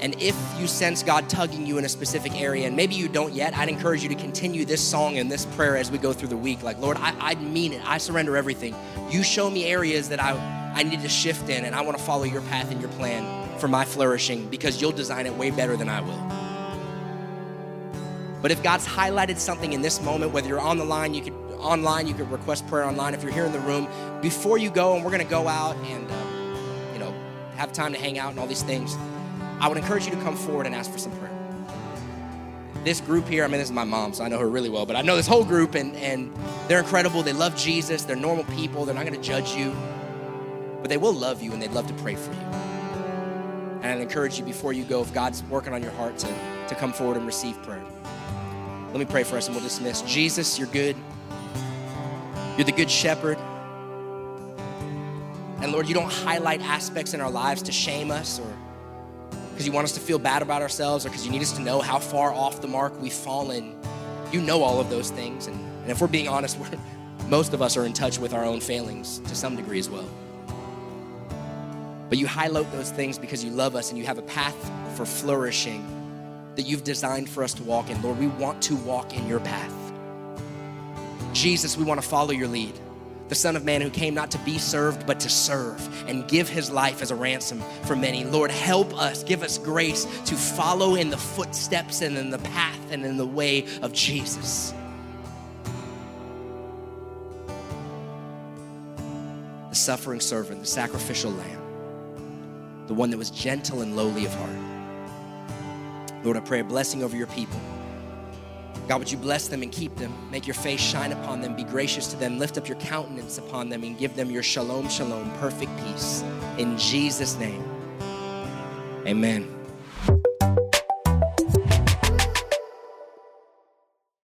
And 0.00 0.14
if 0.20 0.34
you 0.58 0.66
sense 0.66 1.02
God 1.02 1.28
tugging 1.28 1.66
you 1.66 1.76
in 1.76 1.84
a 1.84 1.88
specific 1.88 2.40
area, 2.40 2.66
and 2.66 2.74
maybe 2.74 2.94
you 2.94 3.06
don't 3.06 3.34
yet, 3.34 3.56
I'd 3.56 3.68
encourage 3.68 4.02
you 4.02 4.08
to 4.08 4.14
continue 4.14 4.64
this 4.64 4.80
song 4.80 5.18
and 5.18 5.30
this 5.30 5.44
prayer 5.44 5.76
as 5.76 5.90
we 5.90 5.98
go 5.98 6.14
through 6.14 6.28
the 6.28 6.36
week. 6.36 6.62
Like, 6.62 6.78
Lord, 6.78 6.96
I, 6.98 7.14
I 7.20 7.34
mean 7.34 7.74
it. 7.74 7.82
I 7.86 7.98
surrender 7.98 8.36
everything. 8.36 8.74
You 9.10 9.22
show 9.22 9.50
me 9.50 9.66
areas 9.66 10.08
that 10.08 10.22
I, 10.22 10.32
I 10.74 10.84
need 10.84 11.02
to 11.02 11.08
shift 11.08 11.50
in, 11.50 11.66
and 11.66 11.74
I 11.74 11.82
want 11.82 11.98
to 11.98 12.02
follow 12.02 12.24
your 12.24 12.40
path 12.42 12.70
and 12.70 12.80
your 12.80 12.90
plan 12.92 13.58
for 13.58 13.68
my 13.68 13.84
flourishing 13.84 14.48
because 14.48 14.80
you'll 14.80 14.92
design 14.92 15.26
it 15.26 15.34
way 15.34 15.50
better 15.50 15.76
than 15.76 15.90
I 15.90 16.00
will. 16.00 16.40
But 18.40 18.50
if 18.50 18.62
God's 18.62 18.86
highlighted 18.86 19.36
something 19.36 19.74
in 19.74 19.82
this 19.82 20.00
moment, 20.00 20.32
whether 20.32 20.48
you're 20.48 20.60
on 20.60 20.78
the 20.78 20.84
line, 20.84 21.12
you 21.12 21.20
could 21.20 21.34
online, 21.58 22.06
you 22.06 22.14
could 22.14 22.30
request 22.30 22.66
prayer 22.68 22.84
online. 22.84 23.12
If 23.12 23.22
you're 23.22 23.32
here 23.32 23.44
in 23.44 23.52
the 23.52 23.60
room, 23.60 23.86
before 24.22 24.56
you 24.56 24.70
go, 24.70 24.94
and 24.94 25.04
we're 25.04 25.16
to 25.18 25.24
go 25.24 25.46
out 25.46 25.76
and 25.76 26.10
uh, 26.10 26.92
you 26.94 26.98
know 26.98 27.14
have 27.56 27.70
time 27.72 27.92
to 27.92 27.98
hang 27.98 28.18
out 28.18 28.30
and 28.30 28.40
all 28.40 28.46
these 28.46 28.62
things, 28.62 28.96
I 29.60 29.68
would 29.68 29.76
encourage 29.76 30.06
you 30.06 30.10
to 30.12 30.20
come 30.22 30.36
forward 30.36 30.66
and 30.66 30.74
ask 30.74 30.90
for 30.90 30.98
some 30.98 31.12
prayer. 31.12 31.36
This 32.82 33.00
group 33.00 33.28
here, 33.28 33.44
I 33.44 33.46
mean, 33.46 33.58
this 33.58 33.68
is 33.68 33.74
my 33.74 33.84
mom, 33.84 34.14
so 34.14 34.24
I 34.24 34.28
know 34.28 34.38
her 34.38 34.48
really 34.48 34.70
well, 34.70 34.86
but 34.86 34.96
I 34.96 35.02
know 35.02 35.16
this 35.16 35.26
whole 35.26 35.44
group, 35.44 35.74
and 35.74 35.94
and 35.96 36.34
they're 36.66 36.78
incredible. 36.78 37.22
They 37.22 37.34
love 37.34 37.54
Jesus. 37.54 38.04
They're 38.04 38.16
normal 38.16 38.44
people. 38.44 38.86
They're 38.86 38.94
not 38.94 39.04
going 39.06 39.20
to 39.20 39.26
judge 39.26 39.54
you, 39.54 39.76
but 40.80 40.88
they 40.88 40.96
will 40.96 41.12
love 41.12 41.42
you, 41.42 41.52
and 41.52 41.60
they'd 41.60 41.72
love 41.72 41.86
to 41.88 41.94
pray 41.94 42.14
for 42.14 42.32
you. 42.32 42.38
And 43.82 43.86
I'd 43.86 44.00
encourage 44.00 44.38
you 44.38 44.44
before 44.44 44.72
you 44.72 44.84
go, 44.84 45.02
if 45.02 45.12
God's 45.12 45.42
working 45.44 45.74
on 45.74 45.82
your 45.82 45.92
heart, 45.92 46.16
to, 46.18 46.34
to 46.68 46.74
come 46.74 46.92
forward 46.92 47.16
and 47.16 47.26
receive 47.26 47.62
prayer. 47.62 47.84
Let 48.88 48.98
me 48.98 49.04
pray 49.04 49.24
for 49.24 49.36
us 49.36 49.46
and 49.46 49.54
we'll 49.54 49.64
dismiss. 49.64 50.02
Jesus, 50.02 50.58
you're 50.58 50.68
good. 50.68 50.96
You're 52.56 52.64
the 52.64 52.72
good 52.72 52.90
shepherd. 52.90 53.38
And 55.62 55.72
Lord, 55.72 55.86
you 55.86 55.94
don't 55.94 56.10
highlight 56.10 56.60
aspects 56.62 57.14
in 57.14 57.20
our 57.20 57.30
lives 57.30 57.62
to 57.62 57.72
shame 57.72 58.10
us 58.10 58.38
or 58.38 58.52
because 59.60 59.66
you 59.66 59.74
want 59.74 59.84
us 59.84 59.92
to 59.92 60.00
feel 60.00 60.18
bad 60.18 60.40
about 60.40 60.62
ourselves 60.62 61.04
or 61.04 61.10
because 61.10 61.26
you 61.26 61.30
need 61.30 61.42
us 61.42 61.52
to 61.52 61.60
know 61.60 61.82
how 61.82 61.98
far 61.98 62.32
off 62.32 62.62
the 62.62 62.66
mark 62.66 62.98
we've 62.98 63.12
fallen. 63.12 63.76
You 64.32 64.40
know 64.40 64.62
all 64.62 64.80
of 64.80 64.88
those 64.88 65.10
things. 65.10 65.48
And, 65.48 65.60
and 65.82 65.90
if 65.90 66.00
we're 66.00 66.06
being 66.06 66.28
honest, 66.28 66.58
we're, 66.58 66.70
most 67.28 67.52
of 67.52 67.60
us 67.60 67.76
are 67.76 67.84
in 67.84 67.92
touch 67.92 68.18
with 68.18 68.32
our 68.32 68.42
own 68.42 68.60
failings 68.60 69.18
to 69.18 69.34
some 69.34 69.56
degree 69.56 69.78
as 69.78 69.90
well. 69.90 70.08
But 72.08 72.16
you 72.16 72.26
highlight 72.26 72.72
those 72.72 72.90
things 72.90 73.18
because 73.18 73.44
you 73.44 73.50
love 73.50 73.76
us 73.76 73.90
and 73.90 73.98
you 73.98 74.06
have 74.06 74.16
a 74.16 74.22
path 74.22 74.56
for 74.96 75.04
flourishing 75.04 75.84
that 76.56 76.62
you've 76.62 76.82
designed 76.82 77.28
for 77.28 77.44
us 77.44 77.52
to 77.52 77.62
walk 77.62 77.90
in. 77.90 78.00
Lord, 78.00 78.18
we 78.18 78.28
want 78.28 78.62
to 78.62 78.76
walk 78.76 79.14
in 79.14 79.28
your 79.28 79.40
path. 79.40 79.92
Jesus, 81.34 81.76
we 81.76 81.84
want 81.84 82.00
to 82.00 82.08
follow 82.08 82.30
your 82.30 82.48
lead. 82.48 82.72
The 83.30 83.36
Son 83.36 83.54
of 83.54 83.64
Man 83.64 83.80
who 83.80 83.90
came 83.90 84.12
not 84.12 84.32
to 84.32 84.38
be 84.38 84.58
served, 84.58 85.06
but 85.06 85.20
to 85.20 85.28
serve 85.28 86.08
and 86.08 86.26
give 86.26 86.48
his 86.48 86.68
life 86.68 87.00
as 87.00 87.12
a 87.12 87.14
ransom 87.14 87.60
for 87.84 87.94
many. 87.94 88.24
Lord, 88.24 88.50
help 88.50 88.92
us, 88.98 89.22
give 89.22 89.44
us 89.44 89.56
grace 89.56 90.04
to 90.24 90.34
follow 90.34 90.96
in 90.96 91.10
the 91.10 91.16
footsteps 91.16 92.02
and 92.02 92.18
in 92.18 92.30
the 92.30 92.40
path 92.40 92.90
and 92.90 93.04
in 93.04 93.16
the 93.16 93.24
way 93.24 93.66
of 93.82 93.92
Jesus. 93.92 94.74
The 99.68 99.76
suffering 99.76 100.18
servant, 100.18 100.62
the 100.62 100.66
sacrificial 100.66 101.30
lamb, 101.30 101.62
the 102.88 102.94
one 102.94 103.10
that 103.10 103.16
was 103.16 103.30
gentle 103.30 103.82
and 103.82 103.94
lowly 103.94 104.26
of 104.26 104.34
heart. 104.34 106.24
Lord, 106.24 106.36
I 106.36 106.40
pray 106.40 106.58
a 106.58 106.64
blessing 106.64 107.04
over 107.04 107.16
your 107.16 107.28
people. 107.28 107.60
God, 108.90 108.98
would 108.98 109.12
you 109.12 109.18
bless 109.18 109.46
them 109.46 109.62
and 109.62 109.70
keep 109.70 109.94
them? 109.94 110.12
Make 110.32 110.48
your 110.48 110.54
face 110.54 110.80
shine 110.80 111.12
upon 111.12 111.40
them, 111.42 111.54
be 111.54 111.62
gracious 111.62 112.08
to 112.08 112.16
them, 112.16 112.40
lift 112.40 112.58
up 112.58 112.66
your 112.66 112.76
countenance 112.78 113.38
upon 113.38 113.68
them, 113.68 113.84
and 113.84 113.96
give 113.96 114.16
them 114.16 114.32
your 114.32 114.42
shalom, 114.42 114.88
shalom, 114.88 115.30
perfect 115.38 115.70
peace. 115.84 116.24
In 116.58 116.76
Jesus' 116.76 117.38
name, 117.38 117.62
amen. 119.06 119.59